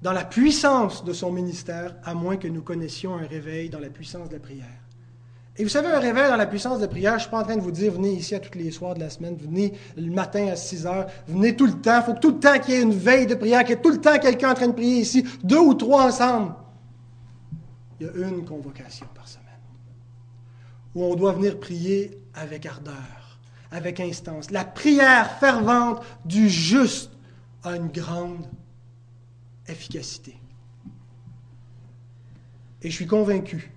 dans 0.04 0.12
la 0.12 0.26
puissance 0.26 1.04
de 1.04 1.12
son 1.12 1.32
ministère, 1.32 1.96
à 2.04 2.14
moins 2.14 2.38
que 2.38 2.48
nous 2.48 2.62
connaissions 2.62 3.16
un 3.16 3.26
réveil 3.26 3.72
dans 3.72 3.80
la 3.80 3.90
puissance 3.90 4.30
de 4.30 4.36
la 4.36 4.40
prière. 4.40 4.80
Et 5.58 5.64
vous 5.64 5.72
savez, 5.72 5.88
un 5.88 6.00
réveil 6.00 6.30
dans 6.30 6.36
la 6.36 6.46
puissance 6.46 6.78
de 6.78 6.84
la 6.84 6.88
prière, 6.88 7.14
je 7.14 7.16
ne 7.16 7.22
suis 7.22 7.32
pas 7.32 7.40
en 7.40 7.46
train 7.46 7.56
de 7.56 7.62
vous 7.62 7.72
dire, 7.72 7.94
venez 7.94 8.12
ici 8.12 8.36
à 8.36 8.40
tous 8.40 8.56
les 8.56 8.70
soirs 8.70 8.94
de 8.94 9.00
la 9.00 9.10
semaine, 9.10 9.36
venez 9.36 9.74
le 9.98 10.12
matin 10.12 10.50
à 10.50 10.56
6 10.56 10.86
heures, 10.86 11.08
venez 11.28 11.56
tout 11.56 11.66
le 11.66 11.82
temps. 11.82 11.98
Il 11.98 12.04
faut 12.04 12.14
que 12.14 12.20
tout 12.20 12.34
le 12.34 12.40
temps 12.40 12.60
qu'il 12.60 12.76
y 12.76 12.78
ait 12.78 12.84
une 12.84 12.94
veille 12.94 13.26
de 13.26 13.34
prière, 13.34 13.62
qu'il 13.62 13.72
y 13.72 13.74
ait 13.80 13.82
tout 13.82 13.90
le 13.90 14.00
temps 14.00 14.20
quelqu'un 14.20 14.52
en 14.52 14.54
train 14.54 14.68
de 14.68 14.74
prier 14.74 15.00
ici, 15.00 15.26
deux 15.44 15.58
ou 15.58 15.74
trois 15.74 16.06
ensemble. 16.06 16.54
Il 18.00 18.06
y 18.06 18.24
a 18.24 18.28
une 18.28 18.46
convocation 18.46 19.08
par 19.16 19.28
semaine 19.28 19.43
où 20.96 21.04
on 21.04 21.16
doit 21.16 21.34
venir 21.34 21.60
prier 21.60 22.20
avec 22.34 22.66
ardeur, 22.66 23.40
avec 23.72 24.00
instance. 24.00 24.52
La 24.52 24.66
prière 24.66 25.38
fervente 25.40 26.04
du 26.26 26.50
juste 26.50 27.12
a 27.64 27.76
une 27.76 27.88
grande 27.88 28.46
efficacité. 29.68 30.36
Et 32.82 32.90
je 32.90 32.96
suis 32.96 33.08
convaincu, 33.08 33.72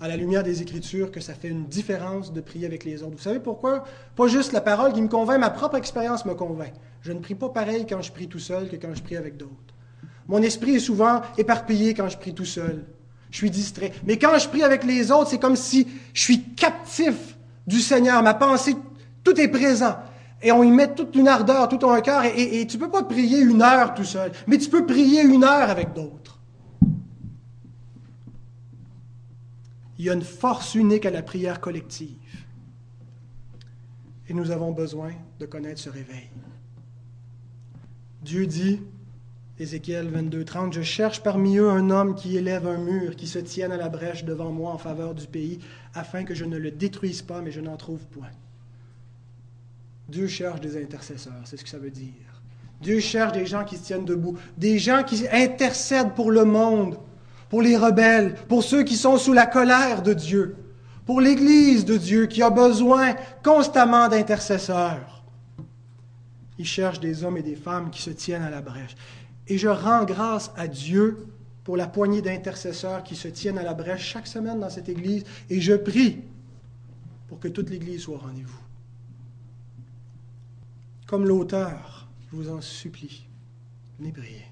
à 0.00 0.08
la 0.08 0.16
lumière 0.16 0.42
des 0.42 0.62
Écritures, 0.62 1.10
que 1.10 1.20
ça 1.20 1.34
fait 1.34 1.48
une 1.48 1.66
différence 1.66 2.32
de 2.32 2.40
prier 2.40 2.66
avec 2.66 2.84
les 2.84 3.02
autres. 3.02 3.16
Vous 3.16 3.22
savez 3.22 3.40
pourquoi? 3.40 3.84
Pas 4.16 4.28
juste 4.28 4.52
la 4.52 4.60
parole 4.60 4.92
qui 4.92 5.02
me 5.02 5.08
convainc, 5.08 5.40
ma 5.40 5.50
propre 5.50 5.76
expérience 5.76 6.24
me 6.24 6.34
convainc. 6.34 6.72
Je 7.02 7.12
ne 7.12 7.18
prie 7.18 7.34
pas 7.34 7.48
pareil 7.48 7.86
quand 7.88 8.02
je 8.02 8.12
prie 8.12 8.28
tout 8.28 8.38
seul 8.38 8.68
que 8.68 8.76
quand 8.76 8.94
je 8.94 9.02
prie 9.02 9.16
avec 9.16 9.36
d'autres. 9.36 9.52
Mon 10.28 10.40
esprit 10.40 10.76
est 10.76 10.80
souvent 10.80 11.22
éparpillé 11.36 11.94
quand 11.94 12.08
je 12.08 12.16
prie 12.16 12.34
tout 12.34 12.44
seul 12.44 12.84
je 13.32 13.38
suis 13.38 13.50
distrait. 13.50 13.92
Mais 14.06 14.18
quand 14.18 14.38
je 14.38 14.46
prie 14.46 14.62
avec 14.62 14.84
les 14.84 15.10
autres, 15.10 15.30
c'est 15.30 15.38
comme 15.38 15.56
si 15.56 15.88
je 16.12 16.20
suis 16.20 16.44
captif 16.50 17.36
du 17.66 17.80
Seigneur. 17.80 18.22
Ma 18.22 18.34
pensée, 18.34 18.76
tout 19.24 19.40
est 19.40 19.48
présent. 19.48 19.96
Et 20.42 20.52
on 20.52 20.62
y 20.62 20.70
met 20.70 20.94
toute 20.94 21.16
une 21.16 21.28
ardeur, 21.28 21.68
tout 21.68 21.88
un 21.88 22.00
cœur. 22.02 22.24
Et, 22.24 22.66
tu 22.66 22.76
ne 22.76 22.82
peux 22.82 22.90
pas 22.90 23.02
prier 23.04 23.40
une 23.40 23.62
heure 23.62 23.94
tout 23.94 24.04
seul, 24.04 24.32
mais 24.46 24.58
tu 24.58 24.68
peux 24.68 24.84
prier 24.84 25.22
une 25.22 25.44
heure 25.44 25.70
avec 25.70 25.94
d'autres. 25.94 26.38
Il 29.98 30.04
y 30.04 30.10
a 30.10 30.14
une 30.14 30.22
force 30.22 30.74
unique 30.74 31.06
à 31.06 31.10
la 31.10 31.22
prière 31.22 31.60
collective. 31.60 32.18
Et 34.28 34.34
nous 34.34 34.50
avons 34.50 34.72
besoin 34.72 35.12
de 35.38 35.46
connaître 35.46 35.80
ce 35.80 35.88
réveil. 35.88 36.28
Dieu 38.22 38.46
dit, 38.46 38.80
Ézéchiel 39.58 40.08
22, 40.08 40.44
30, 40.44 40.72
Je 40.72 40.82
cherche 40.82 41.22
parmi 41.22 41.58
eux 41.58 41.68
un 41.68 41.90
homme 41.90 42.14
qui 42.14 42.36
élève 42.38 42.66
un 42.66 42.78
mur, 42.78 43.16
qui 43.16 43.26
se 43.26 43.38
tienne 43.38 43.70
à 43.70 43.76
la 43.76 43.90
brèche 43.90 44.24
devant 44.24 44.50
moi 44.50 44.72
en 44.72 44.78
faveur 44.78 45.14
du 45.14 45.26
pays, 45.26 45.58
afin 45.94 46.24
que 46.24 46.34
je 46.34 46.46
ne 46.46 46.56
le 46.56 46.70
détruise 46.70 47.20
pas, 47.20 47.42
mais 47.42 47.50
je 47.50 47.60
n'en 47.60 47.76
trouve 47.76 48.00
point. 48.06 48.30
Dieu 50.08 50.26
cherche 50.26 50.60
des 50.60 50.82
intercesseurs, 50.82 51.42
c'est 51.44 51.58
ce 51.58 51.64
que 51.64 51.68
ça 51.68 51.78
veut 51.78 51.90
dire. 51.90 52.42
Dieu 52.80 52.98
cherche 52.98 53.32
des 53.32 53.44
gens 53.44 53.64
qui 53.64 53.76
se 53.76 53.84
tiennent 53.84 54.06
debout, 54.06 54.38
des 54.56 54.78
gens 54.78 55.02
qui 55.04 55.26
intercèdent 55.30 56.14
pour 56.14 56.30
le 56.30 56.44
monde, 56.44 56.96
pour 57.50 57.60
les 57.60 57.76
rebelles, 57.76 58.34
pour 58.48 58.64
ceux 58.64 58.82
qui 58.82 58.96
sont 58.96 59.18
sous 59.18 59.34
la 59.34 59.46
colère 59.46 60.02
de 60.02 60.14
Dieu, 60.14 60.56
pour 61.04 61.20
l'Église 61.20 61.84
de 61.84 61.98
Dieu 61.98 62.26
qui 62.26 62.42
a 62.42 62.50
besoin 62.50 63.14
constamment 63.44 64.08
d'intercesseurs. 64.08 65.22
Il 66.58 66.66
cherche 66.66 67.00
des 67.00 67.24
hommes 67.24 67.36
et 67.36 67.42
des 67.42 67.56
femmes 67.56 67.90
qui 67.90 68.02
se 68.02 68.10
tiennent 68.10 68.42
à 68.42 68.50
la 68.50 68.60
brèche. 68.60 68.94
Et 69.52 69.58
je 69.58 69.68
rends 69.68 70.06
grâce 70.06 70.50
à 70.56 70.66
Dieu 70.66 71.26
pour 71.62 71.76
la 71.76 71.86
poignée 71.86 72.22
d'intercesseurs 72.22 73.04
qui 73.04 73.14
se 73.14 73.28
tiennent 73.28 73.58
à 73.58 73.62
la 73.62 73.74
brèche 73.74 74.02
chaque 74.02 74.26
semaine 74.26 74.60
dans 74.60 74.70
cette 74.70 74.88
Église. 74.88 75.24
Et 75.50 75.60
je 75.60 75.74
prie 75.74 76.22
pour 77.28 77.38
que 77.38 77.48
toute 77.48 77.68
l'Église 77.68 78.00
soit 78.00 78.14
au 78.14 78.18
rendez-vous. 78.18 78.62
Comme 81.06 81.26
l'auteur, 81.26 82.08
je 82.30 82.36
vous 82.36 82.48
en 82.48 82.62
supplie, 82.62 83.28
venez 83.98 84.10
prier. 84.10 84.46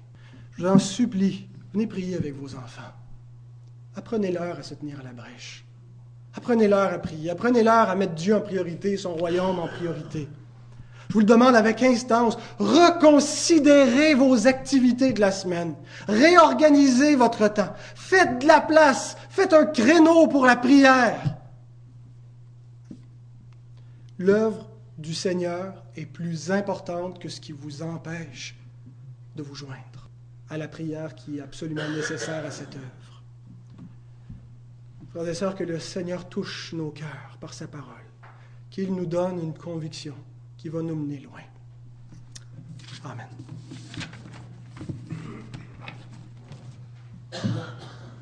Je 0.51 0.61
vous 0.61 0.69
en 0.69 0.77
supplie, 0.77 1.47
venez 1.73 1.87
prier 1.87 2.15
avec 2.15 2.35
vos 2.35 2.53
enfants. 2.53 2.93
Apprenez-leur 3.95 4.59
à 4.59 4.61
se 4.61 4.75
tenir 4.75 4.99
à 4.99 5.03
la 5.03 5.13
brèche. 5.13 5.65
Apprenez-leur 6.35 6.93
à 6.93 6.99
prier. 6.99 7.31
Apprenez-leur 7.31 7.89
à 7.89 7.95
mettre 7.95 8.13
Dieu 8.13 8.35
en 8.35 8.41
priorité, 8.41 8.97
son 8.97 9.15
royaume 9.15 9.57
en 9.57 9.67
priorité. 9.67 10.27
Je 11.11 11.13
vous 11.15 11.19
le 11.19 11.25
demande 11.25 11.57
avec 11.57 11.83
instance, 11.83 12.37
reconsidérez 12.57 14.13
vos 14.13 14.47
activités 14.47 15.11
de 15.11 15.19
la 15.19 15.33
semaine. 15.33 15.75
Réorganisez 16.07 17.17
votre 17.17 17.49
temps. 17.49 17.73
Faites 17.95 18.39
de 18.39 18.47
la 18.47 18.61
place. 18.61 19.17
Faites 19.29 19.51
un 19.51 19.65
créneau 19.65 20.29
pour 20.29 20.45
la 20.45 20.55
prière. 20.55 21.35
L'œuvre 24.19 24.69
du 24.97 25.13
Seigneur 25.13 25.83
est 25.97 26.05
plus 26.05 26.49
importante 26.49 27.19
que 27.19 27.27
ce 27.27 27.41
qui 27.41 27.51
vous 27.51 27.81
empêche 27.83 28.55
de 29.35 29.43
vous 29.43 29.55
joindre 29.55 30.09
à 30.49 30.57
la 30.57 30.69
prière 30.69 31.13
qui 31.13 31.39
est 31.39 31.41
absolument 31.41 31.89
nécessaire 31.89 32.45
à 32.45 32.51
cette 32.51 32.75
œuvre. 32.75 33.23
Frères 35.09 35.27
et 35.27 35.33
sœurs, 35.33 35.55
que 35.55 35.65
le 35.65 35.77
Seigneur 35.77 36.29
touche 36.29 36.71
nos 36.71 36.91
cœurs 36.91 37.37
par 37.41 37.53
sa 37.53 37.67
parole, 37.67 38.07
qu'il 38.69 38.95
nous 38.95 39.05
donne 39.05 39.39
une 39.43 39.53
conviction 39.53 40.15
qui 40.61 40.69
va 40.69 40.83
nous 40.83 40.95
mener 40.95 41.17
loin. 41.21 41.41
Amen. 43.03 43.25